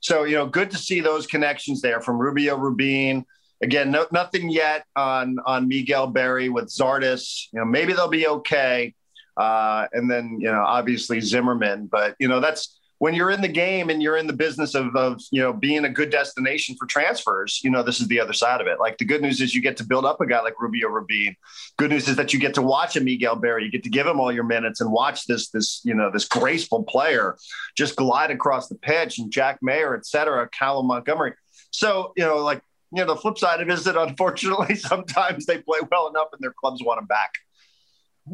So 0.00 0.24
you 0.24 0.36
know, 0.36 0.46
good 0.46 0.70
to 0.70 0.78
see 0.78 1.00
those 1.00 1.26
connections 1.26 1.80
there 1.80 2.00
from 2.00 2.18
Rubio 2.18 2.56
Rubin. 2.56 3.24
Again, 3.62 3.90
no, 3.90 4.06
nothing 4.12 4.48
yet 4.48 4.84
on 4.94 5.38
on 5.44 5.66
Miguel 5.66 6.06
Berry 6.06 6.48
with 6.50 6.66
Zardes. 6.66 7.46
You 7.52 7.60
know, 7.60 7.64
maybe 7.64 7.92
they'll 7.92 8.08
be 8.08 8.28
okay. 8.28 8.94
Uh, 9.36 9.88
and 9.92 10.08
then 10.08 10.38
you 10.40 10.52
know, 10.52 10.62
obviously 10.62 11.20
Zimmerman, 11.20 11.86
but 11.86 12.14
you 12.20 12.28
know 12.28 12.38
that's 12.38 12.78
when 12.98 13.14
you're 13.14 13.30
in 13.30 13.40
the 13.40 13.48
game 13.48 13.90
and 13.90 14.02
you're 14.02 14.16
in 14.16 14.26
the 14.26 14.32
business 14.32 14.74
of, 14.74 14.94
of 14.96 15.20
you 15.30 15.40
know 15.40 15.52
being 15.52 15.84
a 15.84 15.88
good 15.88 16.10
destination 16.10 16.76
for 16.76 16.86
transfers, 16.86 17.60
you 17.62 17.70
know 17.70 17.82
this 17.82 18.00
is 18.00 18.08
the 18.08 18.20
other 18.20 18.32
side 18.32 18.60
of 18.60 18.66
it. 18.66 18.78
Like 18.80 18.98
the 18.98 19.04
good 19.04 19.22
news 19.22 19.40
is 19.40 19.54
you 19.54 19.62
get 19.62 19.76
to 19.78 19.84
build 19.84 20.04
up 20.04 20.20
a 20.20 20.26
guy 20.26 20.40
like 20.40 20.60
Rubio 20.60 20.88
Rubin. 20.88 21.36
Good 21.76 21.90
news 21.90 22.08
is 22.08 22.16
that 22.16 22.32
you 22.32 22.38
get 22.38 22.54
to 22.54 22.62
watch 22.62 22.96
a 22.96 23.00
Miguel 23.00 23.36
Berry. 23.36 23.64
You 23.64 23.70
get 23.70 23.82
to 23.84 23.90
give 23.90 24.06
him 24.06 24.20
all 24.20 24.32
your 24.32 24.44
minutes 24.44 24.80
and 24.80 24.90
watch 24.90 25.26
this 25.26 25.50
this 25.50 25.80
you 25.84 25.94
know 25.94 26.10
this 26.10 26.26
graceful 26.26 26.84
player 26.84 27.36
just 27.76 27.96
glide 27.96 28.30
across 28.30 28.68
the 28.68 28.76
pitch 28.76 29.18
and 29.18 29.30
Jack 29.30 29.58
Maher, 29.60 29.96
et 29.96 30.06
cetera, 30.06 30.48
Callum 30.48 30.86
Montgomery. 30.86 31.34
So 31.70 32.12
you 32.16 32.24
know 32.24 32.38
like 32.38 32.62
you 32.92 33.04
know 33.04 33.12
the 33.12 33.20
flip 33.20 33.38
side 33.38 33.60
of 33.60 33.68
it 33.68 33.72
is 33.72 33.84
that 33.84 33.96
unfortunately 33.96 34.74
sometimes 34.76 35.46
they 35.46 35.58
play 35.58 35.80
well 35.90 36.08
enough 36.08 36.28
and 36.32 36.40
their 36.40 36.54
clubs 36.58 36.82
want 36.82 36.98
them 36.98 37.06
back. 37.06 37.32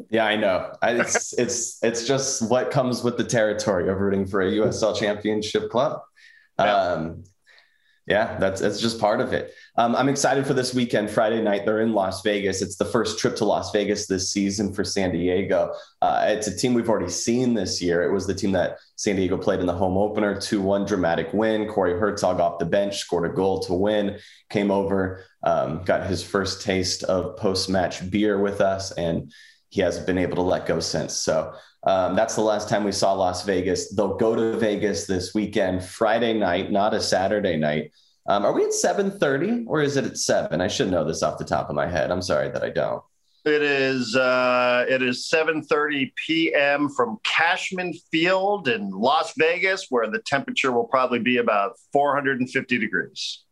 Yeah, 0.08 0.26
I 0.26 0.36
know. 0.36 0.72
It's 0.82 1.32
it's 1.38 1.82
it's 1.82 2.06
just 2.06 2.48
what 2.48 2.70
comes 2.70 3.02
with 3.02 3.16
the 3.16 3.24
territory 3.24 3.88
of 3.88 3.98
rooting 3.98 4.26
for 4.26 4.42
a 4.42 4.50
USL 4.52 4.98
Championship 4.98 5.70
club. 5.70 6.00
Yeah. 6.58 6.74
Um, 6.74 7.24
yeah, 8.06 8.38
that's 8.38 8.60
it's 8.60 8.80
just 8.80 8.98
part 8.98 9.20
of 9.20 9.32
it. 9.32 9.54
Um, 9.76 9.94
I'm 9.94 10.08
excited 10.08 10.44
for 10.44 10.52
this 10.52 10.74
weekend, 10.74 11.10
Friday 11.10 11.40
night. 11.40 11.64
They're 11.64 11.80
in 11.80 11.92
Las 11.92 12.22
Vegas. 12.22 12.60
It's 12.60 12.74
the 12.74 12.84
first 12.84 13.20
trip 13.20 13.36
to 13.36 13.44
Las 13.44 13.70
Vegas 13.70 14.06
this 14.06 14.32
season 14.32 14.72
for 14.72 14.82
San 14.82 15.12
Diego. 15.12 15.72
Uh, 16.02 16.24
it's 16.26 16.48
a 16.48 16.56
team 16.56 16.74
we've 16.74 16.88
already 16.88 17.10
seen 17.10 17.54
this 17.54 17.80
year. 17.80 18.02
It 18.02 18.12
was 18.12 18.26
the 18.26 18.34
team 18.34 18.50
that 18.52 18.78
San 18.96 19.14
Diego 19.14 19.36
played 19.36 19.60
in 19.60 19.66
the 19.66 19.74
home 19.74 19.96
opener, 19.96 20.40
2 20.40 20.60
1 20.60 20.86
dramatic 20.86 21.32
win. 21.32 21.68
Corey 21.68 21.94
Hertzog 21.94 22.40
off 22.40 22.58
the 22.58 22.66
bench 22.66 22.98
scored 22.98 23.30
a 23.30 23.32
goal 23.32 23.60
to 23.60 23.74
win, 23.74 24.18
came 24.48 24.72
over, 24.72 25.24
um, 25.44 25.84
got 25.84 26.04
his 26.08 26.20
first 26.20 26.62
taste 26.62 27.04
of 27.04 27.36
post 27.36 27.68
match 27.68 28.10
beer 28.10 28.40
with 28.40 28.60
us, 28.60 28.90
and 28.92 29.32
he 29.70 29.80
hasn't 29.80 30.06
been 30.06 30.18
able 30.18 30.36
to 30.36 30.42
let 30.42 30.66
go 30.66 30.80
since. 30.80 31.14
So 31.14 31.54
um, 31.84 32.14
that's 32.14 32.34
the 32.34 32.42
last 32.42 32.68
time 32.68 32.84
we 32.84 32.92
saw 32.92 33.12
Las 33.12 33.44
Vegas. 33.44 33.94
They'll 33.94 34.16
go 34.16 34.36
to 34.36 34.58
Vegas 34.58 35.06
this 35.06 35.32
weekend, 35.32 35.82
Friday 35.82 36.34
night, 36.34 36.70
not 36.70 36.92
a 36.92 37.00
Saturday 37.00 37.56
night. 37.56 37.92
Um, 38.26 38.44
are 38.44 38.52
we 38.52 38.64
at 38.64 38.72
7:30 38.72 39.64
or 39.66 39.80
is 39.80 39.96
it 39.96 40.04
at 40.04 40.18
seven? 40.18 40.60
I 40.60 40.68
should 40.68 40.90
know 40.90 41.04
this 41.04 41.22
off 41.22 41.38
the 41.38 41.44
top 41.44 41.70
of 41.70 41.74
my 41.74 41.86
head. 41.86 42.10
I'm 42.10 42.22
sorry 42.22 42.50
that 42.50 42.62
I 42.62 42.70
don't. 42.70 43.02
It 43.46 43.62
is 43.62 44.14
uh, 44.14 44.84
it 44.88 45.00
is 45.02 45.28
7:30 45.32 46.12
p.m. 46.26 46.90
from 46.90 47.18
Cashman 47.24 47.94
Field 48.12 48.68
in 48.68 48.90
Las 48.90 49.32
Vegas, 49.38 49.86
where 49.88 50.10
the 50.10 50.20
temperature 50.20 50.72
will 50.72 50.84
probably 50.84 51.20
be 51.20 51.38
about 51.38 51.76
450 51.92 52.78
degrees. 52.78 53.44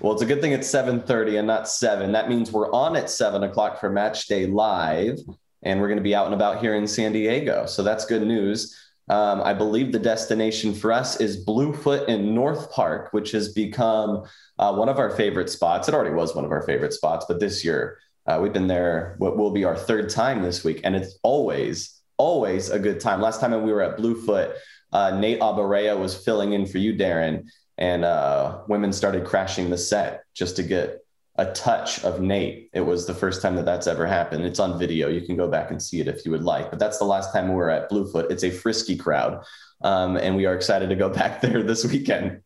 Well, 0.00 0.12
it's 0.12 0.22
a 0.22 0.26
good 0.26 0.40
thing 0.40 0.52
it's 0.52 0.68
7:30 0.68 1.38
and 1.38 1.46
not 1.46 1.68
seven. 1.68 2.12
That 2.12 2.28
means 2.28 2.50
we're 2.50 2.72
on 2.72 2.96
at 2.96 3.08
seven 3.08 3.44
o'clock 3.44 3.78
for 3.80 3.90
Match 3.90 4.26
Day 4.26 4.46
Live, 4.46 5.18
and 5.62 5.80
we're 5.80 5.88
going 5.88 5.98
to 5.98 6.02
be 6.02 6.14
out 6.14 6.26
and 6.26 6.34
about 6.34 6.60
here 6.60 6.74
in 6.74 6.86
San 6.86 7.12
Diego. 7.12 7.66
So 7.66 7.82
that's 7.82 8.04
good 8.04 8.26
news. 8.26 8.76
Um, 9.08 9.42
I 9.42 9.52
believe 9.52 9.92
the 9.92 9.98
destination 9.98 10.74
for 10.74 10.92
us 10.92 11.20
is 11.20 11.44
Bluefoot 11.44 12.08
in 12.08 12.34
North 12.34 12.70
Park, 12.70 13.12
which 13.12 13.32
has 13.32 13.52
become 13.52 14.24
uh, 14.58 14.74
one 14.74 14.88
of 14.88 14.98
our 14.98 15.10
favorite 15.10 15.50
spots. 15.50 15.88
It 15.88 15.94
already 15.94 16.14
was 16.14 16.34
one 16.34 16.44
of 16.44 16.52
our 16.52 16.62
favorite 16.62 16.92
spots, 16.92 17.26
but 17.28 17.40
this 17.40 17.64
year 17.64 17.98
uh, 18.26 18.38
we've 18.40 18.52
been 18.52 18.68
there. 18.68 19.16
What 19.18 19.36
will 19.36 19.50
be 19.50 19.64
our 19.64 19.76
third 19.76 20.08
time 20.08 20.42
this 20.42 20.64
week, 20.64 20.80
and 20.84 20.94
it's 20.94 21.18
always, 21.22 22.00
always 22.16 22.70
a 22.70 22.78
good 22.78 23.00
time. 23.00 23.20
Last 23.20 23.40
time 23.40 23.50
we 23.62 23.72
were 23.72 23.82
at 23.82 23.96
Bluefoot, 23.96 24.54
uh, 24.92 25.18
Nate 25.18 25.40
Abaurrea 25.40 25.98
was 25.98 26.16
filling 26.16 26.52
in 26.52 26.66
for 26.66 26.78
you, 26.78 26.94
Darren, 26.94 27.48
and 27.78 28.04
uh, 28.04 28.58
women 28.68 28.92
started 28.92 29.24
crashing 29.24 29.70
the 29.70 29.78
set 29.78 30.24
just 30.34 30.56
to 30.56 30.62
get 30.62 31.02
a 31.36 31.52
touch 31.52 32.04
of 32.04 32.20
Nate. 32.20 32.68
It 32.72 32.82
was 32.82 33.06
the 33.06 33.14
first 33.14 33.40
time 33.40 33.56
that 33.56 33.64
that's 33.64 33.86
ever 33.86 34.06
happened. 34.06 34.44
It's 34.44 34.60
on 34.60 34.78
video. 34.78 35.08
You 35.08 35.22
can 35.22 35.36
go 35.36 35.48
back 35.48 35.70
and 35.70 35.82
see 35.82 36.00
it 36.00 36.08
if 36.08 36.24
you 36.24 36.30
would 36.30 36.44
like. 36.44 36.70
But 36.70 36.78
that's 36.78 36.98
the 36.98 37.04
last 37.04 37.32
time 37.32 37.48
we 37.48 37.54
were 37.54 37.70
at 37.70 37.88
Bluefoot. 37.88 38.30
It's 38.30 38.44
a 38.44 38.50
frisky 38.50 38.96
crowd, 38.96 39.42
um, 39.82 40.16
and 40.16 40.36
we 40.36 40.46
are 40.46 40.54
excited 40.54 40.88
to 40.90 40.96
go 40.96 41.08
back 41.20 41.40
there 41.40 41.62
this 41.62 41.84
weekend. 41.84 42.42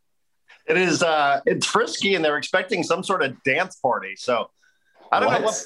It 0.66 0.76
is. 0.76 1.02
Uh, 1.02 1.40
it's 1.46 1.66
frisky, 1.66 2.14
and 2.14 2.24
they're 2.24 2.38
expecting 2.38 2.82
some 2.82 3.02
sort 3.02 3.22
of 3.22 3.42
dance 3.42 3.76
party. 3.76 4.14
So 4.16 4.50
I 5.10 5.20
don't 5.20 5.28
what? 5.28 5.40
know 5.40 5.46
what 5.46 5.62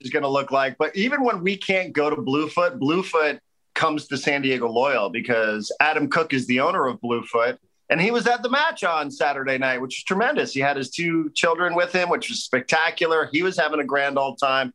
it's 0.00 0.10
going 0.10 0.22
to 0.22 0.28
look 0.28 0.50
like. 0.50 0.76
But 0.78 0.94
even 0.96 1.22
when 1.22 1.42
we 1.42 1.56
can't 1.56 1.92
go 1.92 2.10
to 2.10 2.16
Bluefoot, 2.16 2.78
Bluefoot 2.78 3.40
comes 3.74 4.06
to 4.08 4.16
San 4.16 4.42
Diego 4.42 4.68
Loyal 4.68 5.10
because 5.10 5.72
Adam 5.80 6.08
Cook 6.08 6.32
is 6.32 6.46
the 6.46 6.60
owner 6.60 6.86
of 6.86 7.00
Bluefoot 7.00 7.58
and 7.90 8.00
he 8.00 8.10
was 8.10 8.26
at 8.26 8.42
the 8.42 8.48
match 8.48 8.82
on 8.82 9.10
Saturday 9.10 9.58
night, 9.58 9.80
which 9.80 9.96
was 9.98 10.04
tremendous. 10.04 10.52
He 10.52 10.60
had 10.60 10.76
his 10.76 10.90
two 10.90 11.30
children 11.34 11.74
with 11.74 11.92
him, 11.92 12.08
which 12.08 12.28
was 12.28 12.42
spectacular. 12.42 13.28
He 13.30 13.42
was 13.42 13.58
having 13.58 13.80
a 13.80 13.84
grand 13.84 14.18
old 14.18 14.38
time. 14.38 14.72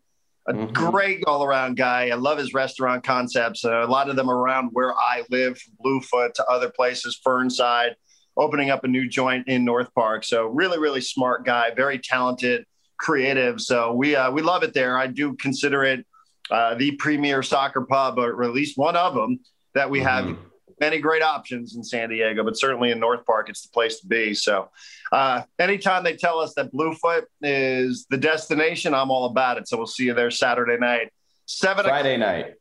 A 0.48 0.54
mm-hmm. 0.54 0.74
great 0.74 1.24
all 1.28 1.44
around 1.44 1.76
guy. 1.76 2.10
I 2.10 2.16
love 2.16 2.38
his 2.38 2.54
restaurant 2.54 3.04
concepts. 3.04 3.66
Uh, 3.66 3.84
a 3.84 3.88
lot 3.88 4.10
of 4.10 4.16
them 4.16 4.30
around 4.30 4.70
where 4.74 4.94
I 4.96 5.24
live, 5.30 5.58
from 5.60 5.74
Bluefoot 5.80 6.34
to 6.36 6.46
other 6.46 6.70
places, 6.70 7.20
Fernside, 7.24 7.94
opening 8.36 8.70
up 8.70 8.84
a 8.84 8.88
new 8.88 9.08
joint 9.08 9.48
in 9.48 9.64
North 9.66 9.94
Park. 9.94 10.24
So 10.24 10.48
really, 10.48 10.80
really 10.80 11.02
smart 11.02 11.46
guy, 11.46 11.72
very 11.76 12.00
talented, 12.00 12.66
creative. 12.98 13.62
So 13.62 13.94
we 13.94 14.16
uh, 14.16 14.32
we 14.32 14.42
love 14.42 14.64
it 14.64 14.74
there. 14.74 14.98
I 14.98 15.08
do 15.08 15.36
consider 15.36 15.84
it 15.84 16.06
uh, 16.50 16.76
the 16.76 16.92
premier 16.92 17.44
soccer 17.44 17.82
pub, 17.82 18.18
or 18.18 18.44
at 18.44 18.52
least 18.52 18.78
one 18.78 18.96
of 18.96 19.14
them 19.14 19.40
that 19.76 19.90
we 19.90 20.00
mm-hmm. 20.00 20.42
Many 20.80 21.00
great 21.00 21.22
options 21.22 21.76
in 21.76 21.84
San 21.84 22.10
Diego, 22.10 22.44
but 22.44 22.58
certainly 22.58 22.92
in 22.92 23.00
North 23.00 23.26
Park, 23.26 23.50
it's 23.50 23.62
the 23.62 23.70
place 23.70 24.00
to 24.00 24.08
be. 24.08 24.34
So, 24.34 24.70
uh, 25.12 25.44
anytime 25.60 26.04
they 26.04 26.16
tell 26.16 26.40
us 26.40 26.54
that 26.56 26.72
Bluefoot 26.72 27.26
is 27.42 28.06
the 28.10 28.18
destination, 28.18 28.94
I'm 28.94 29.12
all 29.12 29.26
about 29.26 29.58
it. 29.58 29.68
So 29.68 29.78
we'll 29.78 29.88
see 29.88 30.06
you 30.06 30.14
there 30.14 30.32
Saturday 30.32 30.78
night, 30.78 31.12
seven 31.46 31.86
Friday 31.86 32.18
night, 32.18 32.54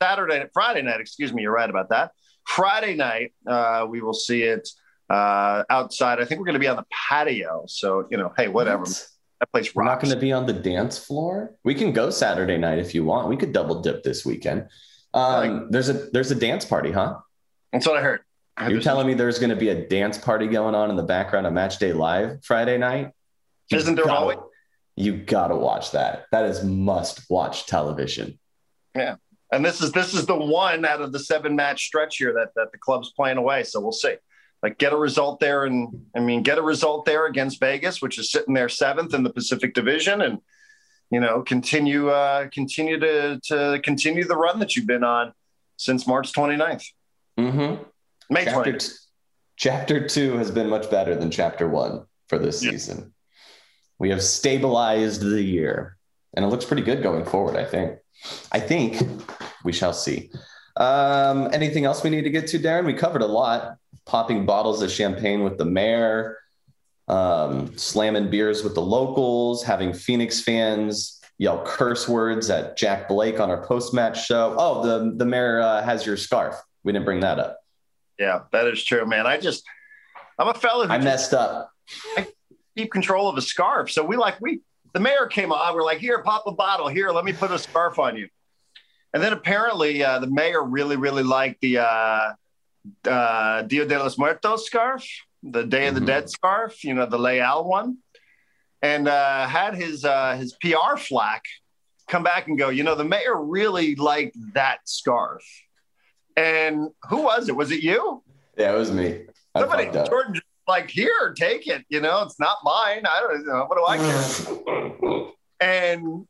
Saturday, 0.00 0.44
Friday 0.52 0.82
night. 0.82 1.00
Excuse 1.00 1.32
me, 1.32 1.42
you're 1.42 1.52
right 1.52 1.70
about 1.70 1.90
that. 1.90 2.12
Friday 2.46 2.94
night, 2.94 3.32
uh, 3.46 3.86
we 3.88 4.00
will 4.00 4.14
see 4.14 4.42
it 4.42 4.68
uh, 5.10 5.62
outside. 5.70 6.20
I 6.20 6.24
think 6.24 6.40
we're 6.40 6.46
going 6.46 6.54
to 6.54 6.60
be 6.60 6.68
on 6.68 6.76
the 6.76 6.86
patio. 6.90 7.64
So 7.68 8.06
you 8.10 8.16
know, 8.16 8.32
hey, 8.36 8.48
whatever. 8.48 8.82
What? 8.82 9.08
That 9.40 9.50
place 9.50 9.66
rocks. 9.66 9.74
We're 9.74 9.84
not 9.84 10.00
going 10.00 10.14
to 10.14 10.20
be 10.20 10.32
on 10.32 10.46
the 10.46 10.52
dance 10.52 10.98
floor. 10.98 11.54
We 11.64 11.74
can 11.74 11.92
go 11.92 12.10
Saturday 12.10 12.58
night 12.58 12.78
if 12.78 12.94
you 12.94 13.04
want. 13.04 13.28
We 13.28 13.36
could 13.36 13.52
double 13.52 13.80
dip 13.80 14.02
this 14.02 14.24
weekend. 14.24 14.68
Um, 15.14 15.68
there's 15.70 15.88
a 15.88 15.94
there's 16.12 16.30
a 16.30 16.34
dance 16.34 16.64
party, 16.64 16.90
huh? 16.90 17.18
That's 17.72 17.86
what 17.86 17.96
I 17.96 18.02
heard. 18.02 18.20
I 18.56 18.68
You're 18.68 18.80
telling 18.80 19.06
me 19.06 19.14
there's 19.14 19.38
going 19.38 19.50
to 19.50 19.56
be 19.56 19.70
a 19.70 19.86
dance 19.88 20.18
party 20.18 20.46
going 20.46 20.74
on 20.74 20.90
in 20.90 20.96
the 20.96 21.02
background 21.02 21.46
of 21.46 21.52
Match 21.52 21.78
Day 21.78 21.92
Live 21.92 22.44
Friday 22.44 22.76
night? 22.76 23.12
Isn't 23.70 23.94
there 23.94 24.10
always? 24.10 24.38
You 24.94 25.16
got 25.16 25.48
to 25.48 25.56
watch 25.56 25.92
that. 25.92 26.26
That 26.32 26.44
is 26.44 26.62
must 26.62 27.30
watch 27.30 27.66
television. 27.66 28.38
Yeah. 28.94 29.16
And 29.50 29.64
this 29.64 29.80
is 29.80 29.92
this 29.92 30.14
is 30.14 30.26
the 30.26 30.36
one 30.36 30.84
out 30.84 31.00
of 31.00 31.12
the 31.12 31.18
seven 31.18 31.56
match 31.56 31.84
stretch 31.84 32.16
here 32.16 32.32
that 32.34 32.52
that 32.56 32.72
the 32.72 32.78
club's 32.78 33.12
playing 33.12 33.36
away. 33.38 33.64
So 33.64 33.80
we'll 33.80 33.92
see. 33.92 34.16
Like 34.62 34.78
get 34.78 34.92
a 34.92 34.96
result 34.96 35.40
there, 35.40 35.64
and 35.64 36.06
I 36.16 36.20
mean 36.20 36.42
get 36.42 36.58
a 36.58 36.62
result 36.62 37.04
there 37.04 37.26
against 37.26 37.60
Vegas, 37.60 38.00
which 38.00 38.18
is 38.18 38.30
sitting 38.30 38.54
there 38.54 38.68
seventh 38.68 39.12
in 39.12 39.22
the 39.22 39.32
Pacific 39.32 39.74
Division, 39.74 40.22
and 40.22 40.38
you 41.10 41.20
know 41.20 41.42
continue 41.42 42.08
uh, 42.08 42.48
continue 42.48 42.98
to 43.00 43.40
to 43.44 43.80
continue 43.82 44.24
the 44.24 44.36
run 44.36 44.58
that 44.60 44.74
you've 44.76 44.86
been 44.86 45.04
on 45.04 45.32
since 45.76 46.06
March 46.06 46.32
29th. 46.32 46.84
Mm-hmm. 47.38 47.82
May 48.30 48.44
chapter, 48.44 48.78
t- 48.78 48.88
chapter 49.56 50.06
two 50.08 50.36
has 50.38 50.50
been 50.50 50.68
much 50.68 50.90
better 50.90 51.14
than 51.14 51.30
chapter 51.30 51.68
one 51.68 52.04
for 52.28 52.38
this 52.38 52.62
yeah. 52.62 52.70
season. 52.72 53.14
We 53.98 54.10
have 54.10 54.22
stabilized 54.22 55.22
the 55.22 55.42
year, 55.42 55.96
and 56.34 56.44
it 56.44 56.48
looks 56.48 56.64
pretty 56.64 56.82
good 56.82 57.02
going 57.02 57.24
forward. 57.24 57.56
I 57.56 57.64
think. 57.64 57.98
I 58.52 58.60
think 58.60 59.02
we 59.64 59.72
shall 59.72 59.92
see. 59.92 60.30
Um, 60.76 61.48
anything 61.52 61.84
else 61.84 62.02
we 62.02 62.10
need 62.10 62.22
to 62.22 62.30
get 62.30 62.46
to, 62.48 62.58
Darren? 62.58 62.86
We 62.86 62.94
covered 62.94 63.22
a 63.22 63.26
lot. 63.26 63.76
Popping 64.04 64.46
bottles 64.46 64.82
of 64.82 64.90
champagne 64.90 65.44
with 65.44 65.58
the 65.58 65.64
mayor, 65.64 66.38
um, 67.06 67.76
slamming 67.78 68.30
beers 68.30 68.64
with 68.64 68.74
the 68.74 68.82
locals, 68.82 69.62
having 69.62 69.92
Phoenix 69.92 70.40
fans 70.40 71.20
yell 71.38 71.64
curse 71.64 72.08
words 72.08 72.50
at 72.50 72.76
Jack 72.76 73.08
Blake 73.08 73.38
on 73.38 73.48
our 73.48 73.64
post-match 73.64 74.26
show. 74.26 74.56
Oh, 74.58 74.82
the 74.82 75.14
the 75.16 75.24
mayor 75.24 75.60
uh, 75.60 75.82
has 75.82 76.04
your 76.04 76.16
scarf. 76.16 76.60
We 76.84 76.92
didn't 76.92 77.04
bring 77.04 77.20
that 77.20 77.38
up. 77.38 77.58
Yeah, 78.18 78.42
that 78.52 78.66
is 78.66 78.82
true, 78.84 79.06
man. 79.06 79.26
I 79.26 79.38
just, 79.38 79.64
I'm 80.38 80.48
a 80.48 80.54
fellow 80.54 80.86
I 80.86 80.98
messed 80.98 81.34
up. 81.34 81.70
I 82.16 82.26
keep 82.76 82.92
control 82.92 83.28
of 83.28 83.36
a 83.36 83.42
scarf. 83.42 83.90
So 83.90 84.04
we 84.04 84.16
like, 84.16 84.40
we, 84.40 84.60
the 84.92 85.00
mayor 85.00 85.26
came 85.26 85.52
on. 85.52 85.74
We're 85.74 85.84
like, 85.84 85.98
here, 85.98 86.22
pop 86.22 86.44
a 86.46 86.52
bottle. 86.52 86.88
Here, 86.88 87.10
let 87.10 87.24
me 87.24 87.32
put 87.32 87.50
a 87.50 87.58
scarf 87.58 87.98
on 87.98 88.16
you. 88.16 88.28
And 89.14 89.22
then 89.22 89.32
apparently 89.32 90.02
uh, 90.02 90.18
the 90.20 90.26
mayor 90.26 90.62
really, 90.62 90.96
really 90.96 91.22
liked 91.22 91.60
the, 91.60 91.78
uh, 91.78 92.32
uh, 93.08 93.62
Dia 93.62 93.86
de 93.86 93.98
los 93.98 94.18
Muertos 94.18 94.66
scarf, 94.66 95.04
the 95.42 95.64
Day 95.64 95.86
of 95.88 95.94
the 95.94 96.00
Mhm. 96.00 96.06
Dead 96.06 96.30
scarf, 96.30 96.82
you 96.84 96.94
know, 96.94 97.06
the 97.06 97.18
Leal 97.18 97.64
one, 97.64 97.98
and 98.80 99.06
uh, 99.06 99.46
had 99.46 99.74
his 99.76 100.04
uh, 100.04 100.34
his 100.36 100.56
PR 100.60 100.96
flack 100.96 101.44
come 102.08 102.22
back 102.24 102.48
and 102.48 102.58
go, 102.58 102.70
you 102.70 102.82
know, 102.82 102.94
the 102.96 103.04
mayor 103.04 103.40
really 103.40 103.94
liked 103.94 104.36
that 104.54 104.78
scarf. 104.84 105.42
And 106.36 106.88
who 107.08 107.22
was 107.22 107.48
it? 107.48 107.56
Was 107.56 107.70
it 107.70 107.82
you? 107.82 108.22
Yeah, 108.56 108.74
it 108.74 108.78
was 108.78 108.90
me. 108.90 109.26
I 109.54 109.60
Somebody. 109.60 109.90
Jordan, 110.08 110.40
like, 110.66 110.90
here, 110.90 111.34
take 111.36 111.66
it. 111.66 111.84
You 111.88 112.00
know, 112.00 112.22
it's 112.22 112.38
not 112.40 112.58
mine. 112.62 113.02
I 113.06 113.20
don't 113.20 113.46
know. 113.46 113.66
What 113.66 113.76
do 113.76 113.84
I 113.86 113.96
care? 113.98 115.30
and 115.60 116.26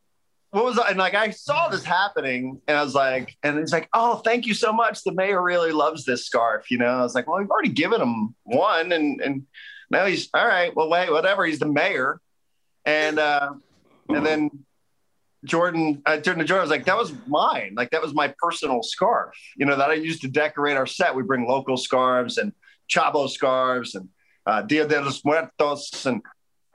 what 0.51 0.65
was 0.65 0.77
I? 0.77 0.89
And 0.89 0.97
like, 0.97 1.15
I 1.15 1.31
saw 1.31 1.69
this 1.69 1.83
happening 1.83 2.61
and 2.67 2.77
I 2.77 2.83
was 2.83 2.93
like, 2.93 3.35
and 3.41 3.57
he's 3.57 3.71
like, 3.71 3.89
oh, 3.93 4.17
thank 4.17 4.45
you 4.45 4.53
so 4.53 4.71
much. 4.71 5.03
The 5.03 5.11
mayor 5.11 5.41
really 5.41 5.71
loves 5.71 6.05
this 6.05 6.25
scarf. 6.25 6.69
You 6.69 6.77
know, 6.77 6.85
I 6.85 7.01
was 7.01 7.15
like, 7.15 7.27
well, 7.27 7.39
we've 7.39 7.49
already 7.49 7.69
given 7.69 8.01
him 8.01 8.35
one. 8.43 8.91
And, 8.91 9.19
and 9.21 9.47
now 9.89 10.05
he's 10.05 10.29
all 10.33 10.45
right. 10.45 10.75
Well, 10.75 10.89
wait, 10.89 11.11
whatever. 11.11 11.45
He's 11.45 11.59
the 11.59 11.65
mayor. 11.65 12.19
And, 12.85 13.17
uh, 13.17 13.53
and 14.09 14.25
then 14.25 14.51
Jordan, 15.45 16.01
I 16.05 16.17
turned 16.19 16.39
to 16.39 16.45
Jordan. 16.45 16.61
I 16.61 16.63
was 16.63 16.69
like, 16.69 16.85
that 16.85 16.97
was 16.97 17.13
mine. 17.27 17.73
Like, 17.75 17.91
that 17.91 18.01
was 18.01 18.13
my 18.13 18.33
personal 18.39 18.81
scarf, 18.83 19.35
you 19.57 19.65
know, 19.65 19.75
that 19.75 19.89
I 19.89 19.93
used 19.95 20.21
to 20.21 20.27
decorate 20.27 20.77
our 20.77 20.85
set. 20.87 21.15
We 21.15 21.23
bring 21.23 21.47
local 21.47 21.77
scarves 21.77 22.37
and 22.37 22.53
Chavo 22.89 23.29
scarves 23.29 23.95
and 23.95 24.09
uh, 24.45 24.61
Dia 24.61 24.87
de 24.87 25.01
los 25.01 25.23
Muertos. 25.25 26.05
And, 26.05 26.21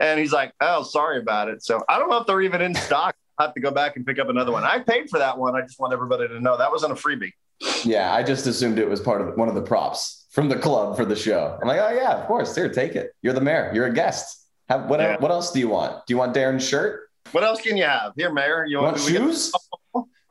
and 0.00 0.20
he's 0.20 0.32
like, 0.32 0.52
oh, 0.60 0.82
sorry 0.82 1.18
about 1.18 1.48
it. 1.48 1.62
So 1.64 1.82
I 1.88 1.98
don't 1.98 2.10
know 2.10 2.18
if 2.18 2.26
they're 2.26 2.42
even 2.42 2.60
in 2.60 2.74
stock. 2.74 3.14
I 3.38 3.44
have 3.44 3.54
to 3.54 3.60
go 3.60 3.70
back 3.70 3.94
and 3.96 4.04
pick 4.04 4.18
up 4.18 4.28
another 4.28 4.50
one. 4.50 4.64
I 4.64 4.80
paid 4.80 5.08
for 5.08 5.20
that 5.20 5.38
one. 5.38 5.54
I 5.54 5.60
just 5.62 5.78
want 5.78 5.92
everybody 5.92 6.26
to 6.26 6.40
know 6.40 6.56
that 6.58 6.72
wasn't 6.72 6.92
a 6.92 6.96
freebie. 6.96 7.32
Yeah, 7.84 8.12
I 8.12 8.22
just 8.24 8.46
assumed 8.46 8.78
it 8.80 8.88
was 8.88 9.00
part 9.00 9.20
of 9.20 9.36
one 9.36 9.48
of 9.48 9.54
the 9.54 9.62
props 9.62 10.26
from 10.32 10.48
the 10.48 10.56
club 10.58 10.96
for 10.96 11.04
the 11.04 11.14
show. 11.14 11.56
I'm 11.62 11.68
like, 11.68 11.80
oh 11.80 11.90
yeah, 11.90 12.14
of 12.20 12.26
course. 12.26 12.54
Here, 12.54 12.68
take 12.68 12.96
it. 12.96 13.12
You're 13.22 13.34
the 13.34 13.40
mayor. 13.40 13.70
You're 13.72 13.86
a 13.86 13.92
guest. 13.92 14.44
Have, 14.68 14.86
what, 14.86 14.98
Yeah. 15.00 15.16
what 15.18 15.30
else 15.30 15.52
do 15.52 15.60
you 15.60 15.68
want? 15.68 16.04
Do 16.06 16.14
you 16.14 16.18
want 16.18 16.34
Darren's 16.34 16.66
shirt? 16.66 17.07
What 17.32 17.44
else 17.44 17.60
can 17.60 17.76
you 17.76 17.84
have? 17.84 18.12
Here, 18.16 18.32
Mayor. 18.32 18.64
You 18.66 18.78
You 18.78 18.82
want 18.84 18.96
we 19.04 19.12
get- 19.12 19.20
shoes? 19.22 19.52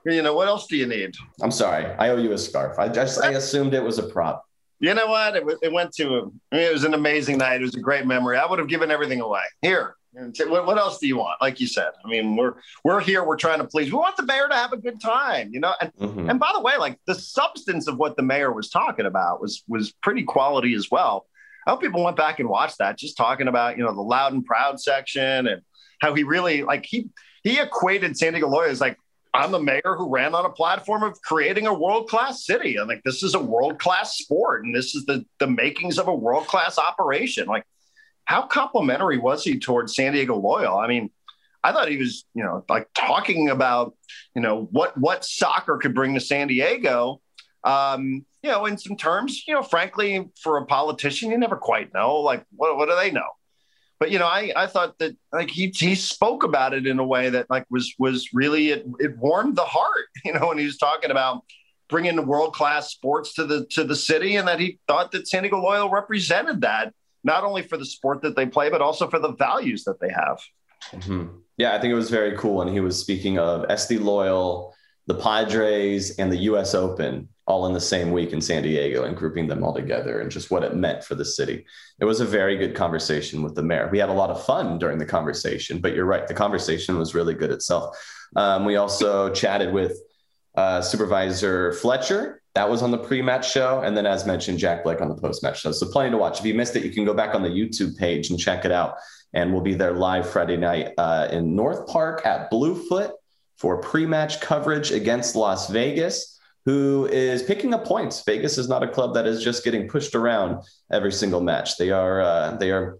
you 0.06 0.22
know, 0.22 0.34
what 0.34 0.48
else 0.48 0.68
do 0.68 0.78
you 0.78 0.88
need? 0.88 1.14
I'm 1.42 1.52
sorry. 1.52 1.86
I 2.00 2.10
owe 2.10 2.18
you 2.18 2.32
a 2.32 2.38
scarf. 2.38 2.80
I 2.80 2.88
just 2.88 3.22
I 3.22 3.32
assumed 3.32 3.74
it 3.74 3.84
was 3.84 4.00
a 4.00 4.04
prop. 4.04 4.44
You 4.80 4.94
know 4.94 5.08
what? 5.08 5.36
It, 5.36 5.44
it 5.64 5.72
went 5.74 5.92
to, 5.96 6.32
I 6.52 6.56
mean, 6.56 6.66
it 6.66 6.72
was 6.74 6.84
an 6.84 6.94
amazing 6.94 7.40
night. 7.40 7.62
It 7.62 7.66
was 7.66 7.76
a 7.76 7.80
great 7.82 8.06
memory. 8.06 8.38
I 8.38 8.46
would 8.46 8.60
have 8.60 8.68
given 8.68 8.92
everything 8.92 9.22
away. 9.22 9.42
Here, 9.62 9.96
what, 10.48 10.66
what 10.68 10.78
else 10.78 11.00
do 11.00 11.08
you 11.08 11.18
want? 11.18 11.42
Like 11.42 11.60
you 11.60 11.68
said, 11.68 11.90
I 12.06 12.08
mean, 12.08 12.36
we're 12.36 12.54
we're 12.84 13.00
here. 13.02 13.24
We're 13.24 13.38
trying 13.38 13.58
to 13.60 13.66
please. 13.66 13.92
We 13.92 13.98
want 13.98 14.16
the 14.18 14.24
mayor 14.24 14.48
to 14.48 14.56
have 14.56 14.72
a 14.74 14.78
good 14.78 15.02
time, 15.02 15.50
you 15.52 15.60
know. 15.60 15.74
And 15.82 15.92
Mhm. 15.96 16.30
and 16.30 16.40
by 16.40 16.52
the 16.54 16.62
way, 16.62 16.78
like 16.78 17.00
the 17.06 17.16
substance 17.16 17.88
of 17.88 17.98
what 17.98 18.16
the 18.18 18.24
mayor 18.24 18.52
was 18.54 18.70
talking 18.70 19.06
about 19.06 19.42
was 19.42 19.64
was 19.68 19.92
pretty 20.04 20.24
quality 20.24 20.74
as 20.76 20.90
well. 20.90 21.26
I 21.66 21.72
hope 21.72 21.82
people 21.82 22.04
went 22.04 22.16
back 22.16 22.40
and 22.40 22.48
watched 22.48 22.78
that, 22.78 22.98
just 22.98 23.18
talking 23.18 23.48
about 23.48 23.78
you 23.78 23.84
know 23.84 23.94
the 23.94 24.02
loud 24.02 24.32
and 24.34 24.46
proud 24.46 24.80
section 24.80 25.48
and 25.48 25.62
how 26.00 26.14
he 26.14 26.24
really 26.24 26.64
like 26.64 26.86
he 26.86 27.10
he 27.44 27.60
equated 27.60 28.18
San 28.18 28.34
Diego 28.34 28.50
Loyal 28.50 28.70
as 28.70 28.82
like 28.82 28.98
I'm 29.34 29.52
the 29.52 29.60
mayor 29.60 29.96
who 29.98 30.10
ran 30.10 30.34
on 30.34 30.46
a 30.46 30.50
platform 30.50 31.04
of 31.04 31.22
creating 31.22 31.68
a 31.68 31.74
world 31.74 32.10
class 32.10 32.46
city. 32.46 32.80
I'm 32.80 32.88
like 32.88 33.04
this 33.04 33.24
is 33.24 33.36
a 33.36 33.40
world 33.40 33.80
class 33.80 34.18
sport 34.18 34.64
and 34.64 34.76
this 34.76 34.96
is 34.96 35.06
the 35.06 35.26
the 35.40 35.48
makings 35.48 35.98
of 35.98 36.08
a 36.08 36.16
world 36.16 36.48
class 36.48 36.78
operation. 36.78 37.48
Like 37.48 37.66
how 38.26 38.42
complimentary 38.42 39.18
was 39.18 39.44
he 39.44 39.58
towards 39.58 39.96
San 39.96 40.14
Diego 40.14 40.36
Loyal? 40.36 40.78
I 40.78 40.88
mean, 40.88 41.10
I 41.64 41.72
thought 41.72 41.90
he 41.90 41.98
was, 41.98 42.26
you 42.34 42.44
know, 42.44 42.64
like 42.70 42.90
talking 42.94 43.50
about, 43.50 43.96
you 44.36 44.42
know, 44.42 44.68
what 44.72 44.98
what 44.98 45.26
soccer 45.26 45.78
could 45.78 45.96
bring 45.96 46.14
to 46.14 46.20
San 46.20 46.48
Diego. 46.48 47.22
Um, 47.64 48.26
you 48.44 48.52
know, 48.52 48.66
in 48.66 48.78
some 48.78 48.96
terms, 48.96 49.44
you 49.48 49.54
know, 49.54 49.64
frankly, 49.64 50.30
for 50.42 50.58
a 50.58 50.66
politician, 50.66 51.32
you 51.32 51.38
never 51.38 51.58
quite 51.58 51.94
know. 51.94 52.18
Like, 52.18 52.46
what 52.56 52.78
what 52.78 52.90
do 52.90 52.96
they 52.96 53.12
know? 53.12 53.28
But 54.00 54.12
you 54.12 54.20
know, 54.20 54.28
I 54.28 54.52
I 54.56 54.68
thought 54.68 54.98
that 55.00 55.16
like 55.34 55.50
he 55.50 55.74
he 55.76 55.96
spoke 55.96 56.44
about 56.44 56.74
it 56.74 56.86
in 56.86 57.00
a 57.00 57.06
way 57.06 57.30
that 57.30 57.50
like 57.50 57.66
was 57.70 57.94
was 57.98 58.30
really 58.34 58.70
it 58.70 58.86
it 59.00 59.18
warmed 59.18 59.56
the 59.56 59.66
heart. 59.66 60.06
You 60.26 60.34
know, 60.34 60.48
when 60.48 60.58
he 60.58 60.66
was 60.66 60.78
talking 60.78 61.12
about 61.12 61.44
bringing 61.90 62.26
world 62.28 62.54
class 62.54 62.92
sports 62.92 63.34
to 63.36 63.46
the 63.46 63.66
to 63.72 63.84
the 63.84 63.96
city, 63.96 64.36
and 64.36 64.48
that 64.48 64.60
he 64.60 64.80
thought 64.88 65.12
that 65.12 65.28
San 65.28 65.44
Diego 65.44 65.60
Loyal 65.60 65.90
represented 65.90 66.62
that 66.62 66.94
not 67.24 67.44
only 67.44 67.62
for 67.62 67.78
the 67.78 67.86
sport 67.86 68.22
that 68.22 68.36
they 68.36 68.46
play, 68.46 68.70
but 68.70 68.82
also 68.82 69.10
for 69.10 69.20
the 69.20 69.34
values 69.34 69.84
that 69.86 70.00
they 70.00 70.10
have. 70.10 70.40
Mhm. 70.92 71.42
Yeah, 71.58 71.76
I 71.76 71.80
think 71.80 71.92
it 71.92 71.96
was 71.96 72.10
very 72.10 72.38
cool. 72.38 72.62
And 72.62 72.72
he 72.72 72.80
was 72.80 73.00
speaking 73.00 73.40
of 73.40 73.66
SD 73.68 73.98
Loyal, 73.98 74.76
the 75.08 75.16
Padres, 75.16 76.18
and 76.18 76.32
the 76.32 76.38
US 76.38 76.76
Open 76.76 77.28
all 77.48 77.66
in 77.66 77.74
the 77.74 77.80
same 77.80 78.12
week 78.12 78.34
in 78.34 78.42
San 78.42 78.62
Diego 78.62 79.06
and 79.06 79.16
grouping 79.16 79.48
them 79.48 79.64
all 79.64 79.74
together 79.74 80.20
and 80.20 80.30
just 80.30 80.52
what 80.52 80.64
it 80.64 80.76
meant 80.76 81.02
for 81.02 81.16
the 81.16 81.24
city. 81.24 81.66
It 82.00 82.06
was 82.06 82.20
a 82.20 82.26
very 82.26 82.58
good 82.58 82.76
conversation 82.76 83.42
with 83.42 83.56
the 83.56 83.64
mayor. 83.64 83.90
We 83.90 84.00
had 84.00 84.10
a 84.10 84.14
lot 84.14 84.30
of 84.30 84.46
fun 84.46 84.78
during 84.78 84.98
the 84.98 85.06
conversation, 85.06 85.80
but 85.80 85.96
you're 85.96 86.06
right, 86.06 86.28
the 86.28 86.34
conversation 86.34 86.98
was 86.98 87.16
really 87.16 87.34
good 87.34 87.52
itself. 87.52 87.98
Um, 88.36 88.66
we 88.66 88.76
also 88.76 89.34
chatted 89.34 89.74
with 89.74 89.98
uh, 90.56 90.82
Supervisor 90.82 91.72
Fletcher. 91.74 92.42
That 92.56 92.70
was 92.70 92.82
on 92.82 92.92
the 92.92 92.98
pre-match 92.98 93.50
show, 93.50 93.82
and 93.82 93.96
then, 93.96 94.08
as 94.08 94.26
mentioned, 94.26 94.58
Jack 94.58 94.84
Blake 94.84 95.00
on 95.00 95.10
the 95.10 95.16
post-match 95.16 95.62
show. 95.62 95.72
So, 95.72 95.86
plenty 95.92 96.10
to 96.10 96.18
watch. 96.18 96.40
If 96.40 96.46
you 96.46 96.56
missed 96.56 96.76
it, 96.76 96.84
you 96.84 96.90
can 96.90 97.06
go 97.06 97.14
back 97.14 97.36
on 97.36 97.44
the 97.44 97.50
YouTube 97.50 97.96
page 97.98 98.32
and 98.32 98.40
check 98.40 98.66
it 98.66 98.72
out. 98.72 98.96
And 99.34 99.54
we'll 99.54 99.62
be 99.62 99.76
there 99.76 99.94
live 99.94 100.28
Friday 100.28 100.58
night 100.58 100.94
uh, 100.98 101.28
in 101.30 101.56
North 101.56 101.86
Park 101.86 102.26
at 102.26 102.50
Bluefoot 102.50 103.12
for 103.58 103.82
pre-match 103.82 104.40
coverage 104.40 104.92
against 104.92 105.36
Las 105.36 105.70
Vegas, 105.70 106.40
who 106.66 107.08
is 107.08 107.44
picking 107.44 107.74
up 107.74 107.86
points. 107.86 108.24
Vegas 108.26 108.58
is 108.58 108.70
not 108.70 108.84
a 108.84 108.88
club 108.88 109.14
that 109.14 109.26
is 109.26 109.44
just 109.44 109.64
getting 109.64 109.88
pushed 109.88 110.16
around 110.16 110.64
every 110.92 111.12
single 111.12 111.42
match. 111.42 111.78
They 111.78 111.92
are 111.92 112.22
uh, 112.22 112.58
they 112.58 112.72
are 112.72 113.00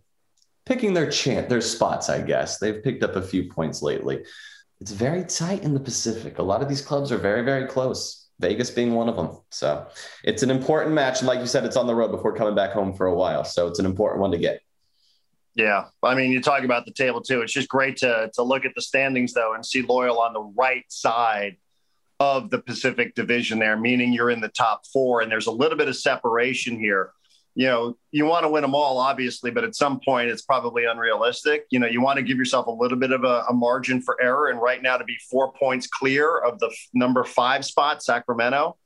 picking 0.66 0.94
their 0.94 1.10
chant, 1.10 1.50
their 1.50 1.62
spots, 1.62 2.10
I 2.10 2.22
guess. 2.22 2.58
They've 2.58 2.84
picked 2.84 3.04
up 3.04 3.16
a 3.16 3.22
few 3.22 3.50
points 3.50 3.82
lately. 3.82 4.24
It's 4.80 4.92
very 4.92 5.24
tight 5.24 5.64
in 5.64 5.74
the 5.74 5.80
Pacific. 5.80 6.40
A 6.40 6.44
lot 6.44 6.62
of 6.62 6.70
these 6.70 6.82
clubs 6.82 7.12
are 7.12 7.18
very, 7.18 7.44
very 7.44 7.66
close. 7.68 8.30
Vegas 8.40 8.70
being 8.70 8.94
one 8.94 9.10
of 9.10 9.16
them. 9.16 9.38
So 9.50 9.88
it's 10.24 10.44
an 10.44 10.52
important 10.52 10.94
match. 10.94 11.20
And 11.20 11.28
like 11.28 11.40
you 11.40 11.48
said, 11.48 11.66
it's 11.66 11.78
on 11.78 11.88
the 11.88 11.96
road 11.96 12.12
before 12.12 12.36
coming 12.36 12.54
back 12.54 12.72
home 12.72 12.94
for 12.94 13.08
a 13.08 13.16
while. 13.16 13.44
So 13.44 13.68
it's 13.68 13.80
an 13.80 13.86
important 13.86 14.22
one 14.22 14.32
to 14.32 14.38
get. 14.38 14.62
Yeah, 15.58 15.86
I 16.04 16.14
mean, 16.14 16.32
you 16.32 16.40
talk 16.40 16.64
about 16.64 16.86
the 16.86 16.94
table 16.94 17.20
too. 17.20 17.42
It's 17.42 17.52
just 17.52 17.68
great 17.68 17.98
to 17.98 18.30
to 18.36 18.44
look 18.44 18.64
at 18.64 18.76
the 18.76 18.82
standings 18.82 19.34
though 19.34 19.56
and 19.56 19.66
see 19.66 19.82
Loyal 19.82 20.20
on 20.20 20.34
the 20.34 20.42
right 20.56 20.86
side 20.88 21.58
of 22.20 22.52
the 22.52 22.60
Pacific 22.60 23.16
Division 23.16 23.58
there, 23.58 23.76
meaning 23.76 24.14
you're 24.14 24.30
in 24.30 24.40
the 24.40 24.50
top 24.50 24.86
four, 24.94 25.22
and 25.22 25.32
there's 25.32 25.48
a 25.48 25.52
little 25.52 25.78
bit 25.78 25.88
of 25.88 25.96
separation 25.96 26.80
here. 26.80 27.12
You 27.56 27.66
know, 27.66 27.98
you 28.12 28.26
want 28.26 28.44
to 28.44 28.50
win 28.50 28.62
them 28.62 28.76
all, 28.76 29.00
obviously, 29.00 29.50
but 29.50 29.64
at 29.64 29.76
some 29.76 30.00
point 30.00 30.30
it's 30.30 30.44
probably 30.44 30.86
unrealistic. 30.86 31.66
You 31.72 31.80
know, 31.80 31.88
you 31.88 32.02
want 32.02 32.18
to 32.18 32.24
give 32.24 32.38
yourself 32.38 32.68
a 32.68 32.72
little 32.72 33.00
bit 33.00 33.12
of 33.12 33.24
a, 33.24 33.46
a 33.50 33.54
margin 33.54 34.00
for 34.00 34.16
error, 34.22 34.50
and 34.50 34.62
right 34.62 34.84
now 34.84 34.98
to 34.98 35.04
be 35.06 35.18
four 35.28 35.52
points 35.54 35.88
clear 35.88 36.38
of 36.38 36.60
the 36.60 36.68
f- 36.68 36.90
number 36.94 37.24
five 37.24 37.66
spot, 37.66 38.04
Sacramento. 38.04 38.78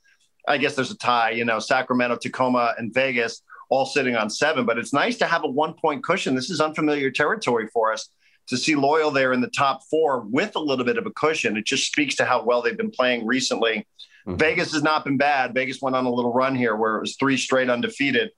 I 0.48 0.58
guess 0.58 0.76
there's 0.76 0.92
a 0.92 0.98
tie. 0.98 1.32
You 1.32 1.44
know, 1.44 1.60
Sacramento, 1.60 2.16
Tacoma, 2.16 2.76
and 2.78 2.94
Vegas 2.94 3.42
all 3.72 3.86
sitting 3.86 4.16
on 4.16 4.30
seven, 4.30 4.66
but 4.66 4.78
it's 4.78 4.94
nice 4.94 5.18
to 5.18 5.26
have 5.26 5.44
a 5.46 5.48
one 5.48 5.74
point 5.74 6.04
cushion. 6.04 6.36
This 6.36 6.50
is 6.50 6.60
unfamiliar 6.60 7.10
territory 7.10 7.68
for 7.74 7.92
us 7.92 8.10
to 8.48 8.58
see 8.58 8.76
Loyal 8.76 9.12
there 9.12 9.32
in 9.32 9.40
the 9.40 9.48
top 9.48 9.82
four 9.90 10.22
with 10.22 10.56
a 10.58 10.60
little 10.60 10.84
bit 10.84 10.98
of 10.98 11.06
a 11.06 11.12
cushion. 11.12 11.56
It 11.56 11.66
just 11.66 11.88
speaks 11.88 12.16
to 12.16 12.26
how 12.26 12.44
well 12.44 12.62
they've 12.62 12.78
been 12.78 12.92
playing 12.92 13.26
recently. 13.26 13.88
Mhm. 14.28 14.38
Vegas 14.38 14.74
has 14.74 14.84
not 14.84 15.06
been 15.06 15.18
bad. 15.18 15.54
Vegas 15.54 15.82
went 15.82 15.96
on 15.96 16.06
a 16.06 16.12
little 16.12 16.34
run 16.34 16.54
here 16.54 16.76
where 16.76 16.98
it 16.98 17.00
was 17.00 17.16
three 17.16 17.38
straight 17.38 17.70
undefeated. 17.70 18.32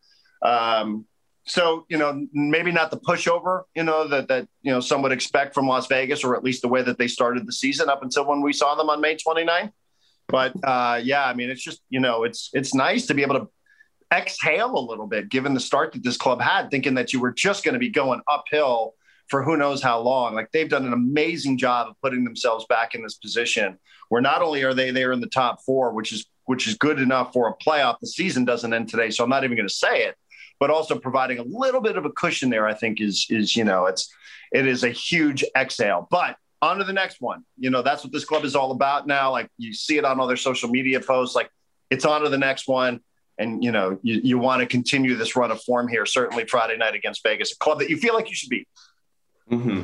Um, 0.44 1.08
so, 1.46 1.86
you 1.90 1.98
know, 1.98 2.26
maybe 2.32 2.72
not 2.72 2.92
the 2.92 2.98
pushover, 2.98 3.64
you 3.76 3.84
know, 3.84 4.08
that, 4.08 4.28
that, 4.28 4.48
you 4.62 4.72
know, 4.72 4.80
some 4.80 5.02
would 5.02 5.12
expect 5.12 5.54
from 5.56 5.68
Las 5.68 5.88
Vegas, 5.88 6.24
or 6.24 6.38
at 6.38 6.44
least 6.44 6.62
the 6.62 6.70
way 6.70 6.84
that 6.84 6.98
they 6.98 7.08
started 7.08 7.48
the 7.48 7.52
season 7.52 7.90
up 7.90 8.04
until 8.04 8.26
when 8.26 8.42
we 8.42 8.54
saw 8.54 8.76
them 8.76 8.90
on 8.90 9.02
May 9.02 9.18
29th. 9.18 9.72
But 10.28 10.54
uh, 10.64 11.02
yeah, 11.04 11.26
I 11.26 11.34
mean, 11.34 11.50
it's 11.50 11.64
just, 11.64 11.82
you 11.90 12.00
know, 12.00 12.24
it's, 12.24 12.50
it's 12.54 12.74
nice 12.74 13.08
to 13.08 13.14
be 13.14 13.24
able 13.24 13.40
to 13.40 13.48
exhale 14.14 14.78
a 14.78 14.80
little 14.80 15.08
bit, 15.08 15.30
given 15.30 15.54
the 15.54 15.60
start 15.60 15.94
that 15.94 16.04
this 16.04 16.18
club 16.18 16.42
had, 16.42 16.70
thinking 16.70 16.94
that 16.96 17.14
you 17.14 17.20
were 17.20 17.32
just 17.32 17.64
going 17.64 17.74
to 17.74 17.80
be 17.80 17.90
going 17.90 18.22
uphill 18.28 18.94
for 19.28 19.42
who 19.44 19.58
knows 19.58 19.82
how 19.82 20.00
long. 20.00 20.36
Like 20.36 20.52
they've 20.52 20.70
done 20.70 20.86
an 20.86 20.94
amazing 20.94 21.58
job 21.58 21.90
of 21.90 21.96
putting 22.02 22.24
themselves 22.24 22.66
back 22.68 22.94
in 22.94 23.04
this 23.04 23.16
position 23.16 23.80
where 24.10 24.22
not 24.22 24.42
only 24.42 24.64
are 24.64 24.74
they 24.74 24.92
there 24.92 25.12
in 25.12 25.22
the 25.22 25.28
top 25.28 25.62
four, 25.66 25.92
which 25.92 26.12
is 26.12 26.26
which 26.46 26.68
is 26.68 26.76
good 26.76 27.00
enough 27.00 27.32
for 27.32 27.48
a 27.48 27.64
playoff. 27.64 28.00
The 28.00 28.08
season 28.08 28.44
doesn't 28.44 28.74
end 28.74 28.90
today, 28.90 29.10
so 29.10 29.24
I'm 29.24 29.30
not 29.30 29.46
even 29.46 29.56
going 29.56 29.68
to 29.68 29.74
say 29.74 30.04
it. 30.04 30.16
But 30.60 30.70
also 30.70 31.00
providing 31.00 31.40
a 31.40 31.44
little 31.44 31.80
bit 31.82 31.98
of 31.98 32.06
a 32.06 32.12
cushion 32.12 32.50
there, 32.50 32.68
I 32.68 32.74
think 32.74 33.02
is 33.02 33.26
is 33.30 33.56
you 33.56 33.64
know 33.64 33.86
it's 33.86 34.14
it 34.52 34.68
is 34.68 34.84
a 34.84 34.90
huge 34.90 35.44
exhale. 35.58 36.08
But 36.12 36.38
on 36.62 36.78
to 36.78 36.84
the 36.84 36.94
next 36.94 37.22
one. 37.22 37.44
You 37.58 37.70
know 37.70 37.82
that's 37.82 38.04
what 38.04 38.14
this 38.14 38.26
club 38.26 38.46
is 38.46 38.56
all 38.56 38.72
about 38.72 39.08
now. 39.08 39.32
Like 39.32 39.50
you 39.58 39.74
see 39.74 39.98
it 39.98 40.06
on 40.06 40.20
all 40.20 40.28
their 40.28 40.38
social 40.38 40.70
media 40.70 41.00
posts. 41.00 41.36
Like 41.36 41.50
it's 41.90 42.06
on 42.06 42.22
to 42.22 42.30
the 42.30 42.38
next 42.38 42.68
one 42.68 43.02
and 43.38 43.64
you 43.64 43.72
know 43.72 43.98
you, 44.04 44.22
you 44.24 44.38
want 44.38 44.60
to 44.62 44.66
continue 44.66 45.16
this 45.16 45.36
run 45.36 45.52
of 45.52 45.62
form 45.64 45.88
here 45.88 46.06
certainly 46.06 46.46
friday 46.46 46.78
night 46.78 46.96
against 46.96 47.24
vegas 47.24 47.52
a 47.52 47.58
club 47.58 47.80
that 47.80 47.90
you 47.90 47.98
feel 47.98 48.14
like 48.14 48.30
you 48.30 48.36
should 48.36 48.50
beat 48.50 48.68
hmm 49.50 49.82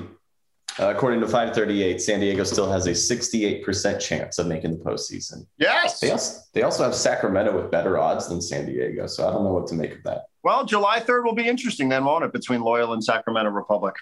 Uh, 0.80 0.94
according 0.96 1.20
to 1.20 1.26
538, 1.26 2.00
San 2.00 2.22
Diego 2.22 2.46
still 2.46 2.72
has 2.72 2.88
a 2.88 2.92
68% 2.92 4.00
chance 4.00 4.40
of 4.40 4.48
making 4.48 4.72
the 4.72 4.78
postseason. 4.78 5.46
Yes. 5.58 6.00
They 6.00 6.12
also, 6.12 6.40
they 6.54 6.62
also 6.62 6.84
have 6.84 6.96
Sacramento 6.96 7.54
with 7.54 7.70
better 7.70 7.98
odds 7.98 8.30
than 8.30 8.40
San 8.42 8.66
Diego. 8.66 9.06
So 9.08 9.28
I 9.28 9.32
don't 9.32 9.44
know 9.44 9.52
what 9.52 9.68
to 9.68 9.76
make 9.76 9.92
of 9.96 10.04
that. 10.04 10.28
Well, 10.42 10.64
July 10.64 11.02
3rd 11.02 11.26
will 11.26 11.36
be 11.36 11.48
interesting 11.50 11.90
then, 11.90 12.06
won't 12.06 12.24
it, 12.24 12.32
between 12.32 12.62
Loyal 12.62 12.94
and 12.94 13.04
Sacramento 13.04 13.52
Republic? 13.52 13.96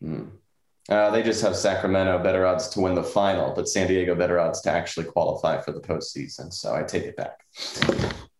Hmm. 0.00 0.28
Uh, 0.88 1.10
they 1.10 1.22
just 1.22 1.42
have 1.42 1.54
Sacramento 1.54 2.18
better 2.22 2.46
odds 2.46 2.68
to 2.68 2.80
win 2.80 2.94
the 2.94 3.02
final, 3.02 3.54
but 3.54 3.68
San 3.68 3.88
Diego 3.88 4.14
better 4.14 4.40
odds 4.40 4.62
to 4.62 4.70
actually 4.70 5.04
qualify 5.04 5.60
for 5.60 5.72
the 5.72 5.80
postseason. 5.80 6.52
So 6.52 6.74
I 6.74 6.82
take 6.82 7.04
it 7.04 7.16
back. 7.16 7.44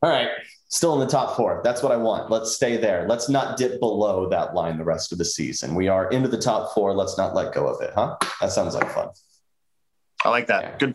All 0.03 0.11
right. 0.11 0.31
Still 0.71 0.95
in 0.95 1.01
the 1.01 1.07
top 1.07 1.37
four. 1.37 1.61
That's 1.63 1.83
what 1.83 1.93
I 1.93 1.97
want. 1.97 2.31
Let's 2.31 2.55
stay 2.55 2.77
there. 2.77 3.07
Let's 3.09 3.29
not 3.29 3.59
dip 3.59 3.81
below 3.81 4.29
that 4.31 4.55
line 4.55 4.79
the 4.79 4.85
rest 4.85 5.13
of 5.13 5.19
the 5.19 5.25
season. 5.25 5.75
We 5.75 5.89
are 5.89 6.11
into 6.11 6.29
the 6.29 6.39
top 6.39 6.75
four. 6.75 6.95
Let's 6.95 7.19
not 7.19 7.35
let 7.35 7.53
go 7.53 7.67
of 7.67 7.83
it, 7.83 7.93
huh? 7.95 8.17
That 8.41 8.53
sounds 8.53 8.75
like 8.75 8.91
fun. 8.93 9.09
I 10.25 10.31
like 10.31 10.47
that. 10.47 10.63
Yeah. 10.63 10.77
Good. 10.79 10.95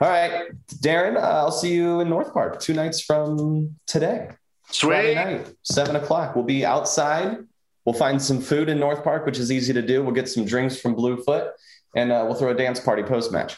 All 0.00 0.08
right. 0.08 0.50
Darren, 0.80 1.16
uh, 1.16 1.20
I'll 1.20 1.52
see 1.52 1.74
you 1.74 2.00
in 2.00 2.08
North 2.08 2.32
Park 2.32 2.60
two 2.60 2.74
nights 2.74 3.00
from 3.00 3.76
today. 3.86 4.30
Friday 4.66 5.14
Sweet. 5.14 5.14
night, 5.14 5.54
seven 5.62 5.96
o'clock. 5.96 6.34
We'll 6.34 6.44
be 6.44 6.64
outside. 6.64 7.38
We'll 7.84 7.94
find 7.94 8.20
some 8.22 8.40
food 8.40 8.68
in 8.68 8.78
North 8.78 9.02
Park, 9.02 9.26
which 9.26 9.38
is 9.38 9.50
easy 9.50 9.72
to 9.72 9.82
do. 9.82 10.02
We'll 10.02 10.14
get 10.14 10.28
some 10.28 10.44
drinks 10.44 10.80
from 10.80 10.94
Bluefoot, 10.94 11.52
and 11.96 12.12
uh, 12.12 12.24
we'll 12.26 12.34
throw 12.34 12.50
a 12.50 12.54
dance 12.54 12.78
party 12.78 13.02
post 13.02 13.32
match. 13.32 13.56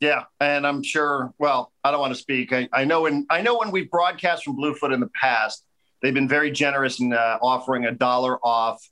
Yeah, 0.00 0.24
and 0.40 0.66
I'm 0.66 0.82
sure. 0.82 1.34
Well, 1.38 1.72
I 1.84 1.90
don't 1.90 2.00
want 2.00 2.14
to 2.14 2.20
speak. 2.20 2.54
I, 2.54 2.68
I 2.72 2.84
know 2.84 3.02
when 3.02 3.26
I 3.28 3.42
know 3.42 3.58
when 3.58 3.70
we've 3.70 3.90
broadcast 3.90 4.44
from 4.44 4.56
Bluefoot 4.56 4.92
in 4.92 5.00
the 5.00 5.10
past, 5.20 5.64
they've 6.00 6.14
been 6.14 6.28
very 6.28 6.50
generous 6.50 7.00
in 7.00 7.12
uh, 7.12 7.38
offering 7.42 7.84
a 7.84 7.92
dollar 7.92 8.38
off 8.38 8.82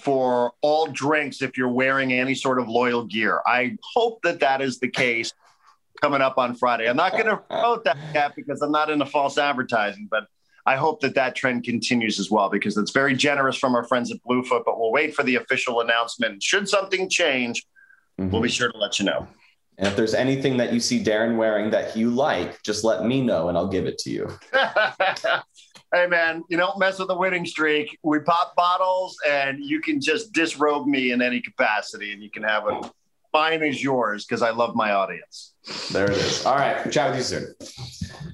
for 0.00 0.52
all 0.62 0.86
drinks 0.86 1.42
if 1.42 1.56
you're 1.56 1.68
wearing 1.68 2.12
any 2.12 2.34
sort 2.34 2.58
of 2.58 2.68
loyal 2.68 3.04
gear. 3.04 3.40
I 3.46 3.76
hope 3.94 4.22
that 4.22 4.40
that 4.40 4.62
is 4.62 4.78
the 4.78 4.88
case 4.88 5.32
coming 6.00 6.20
up 6.20 6.38
on 6.38 6.54
Friday. 6.54 6.88
I'm 6.88 6.96
not 6.96 7.12
going 7.12 7.26
to 7.26 7.36
promote 7.36 7.84
that 7.84 7.96
yet 8.14 8.34
because 8.34 8.60
I'm 8.62 8.72
not 8.72 8.90
into 8.90 9.06
false 9.06 9.38
advertising, 9.38 10.08
but 10.10 10.26
I 10.66 10.76
hope 10.76 11.00
that 11.02 11.14
that 11.14 11.34
trend 11.34 11.64
continues 11.64 12.18
as 12.18 12.30
well 12.30 12.48
because 12.48 12.76
it's 12.76 12.90
very 12.90 13.14
generous 13.14 13.56
from 13.56 13.74
our 13.74 13.84
friends 13.84 14.10
at 14.10 14.22
Bluefoot. 14.22 14.64
But 14.64 14.78
we'll 14.78 14.92
wait 14.92 15.14
for 15.14 15.22
the 15.22 15.36
official 15.36 15.80
announcement. 15.80 16.42
Should 16.42 16.68
something 16.68 17.08
change, 17.08 17.64
we'll 18.16 18.28
mm-hmm. 18.28 18.42
be 18.42 18.48
sure 18.48 18.72
to 18.72 18.78
let 18.78 18.98
you 18.98 19.04
know. 19.04 19.28
And 19.76 19.88
if 19.88 19.96
there's 19.96 20.14
anything 20.14 20.56
that 20.58 20.72
you 20.72 20.80
see 20.80 21.02
Darren 21.02 21.36
wearing 21.36 21.70
that 21.70 21.96
you 21.96 22.10
like, 22.10 22.62
just 22.62 22.84
let 22.84 23.04
me 23.04 23.20
know 23.20 23.48
and 23.48 23.58
I'll 23.58 23.68
give 23.68 23.86
it 23.86 23.98
to 23.98 24.10
you. 24.10 24.30
hey 25.92 26.06
man, 26.06 26.44
you 26.48 26.56
don't 26.56 26.78
mess 26.78 26.98
with 26.98 27.08
the 27.08 27.16
winning 27.16 27.44
streak. 27.44 27.98
We 28.04 28.20
pop 28.20 28.54
bottles 28.54 29.16
and 29.28 29.58
you 29.58 29.80
can 29.80 30.00
just 30.00 30.32
disrobe 30.32 30.86
me 30.86 31.10
in 31.10 31.20
any 31.20 31.40
capacity 31.40 32.12
and 32.12 32.22
you 32.22 32.30
can 32.30 32.44
have 32.44 32.64
it. 32.68 32.90
Mine 33.32 33.64
is 33.64 33.82
yours 33.82 34.24
because 34.24 34.42
I 34.42 34.50
love 34.50 34.76
my 34.76 34.92
audience. 34.92 35.54
There 35.90 36.08
it 36.08 36.16
is. 36.18 36.46
All 36.46 36.54
right. 36.54 36.90
Chat 36.92 37.10
with 37.10 37.18
you 37.18 37.24
soon. 37.24 38.33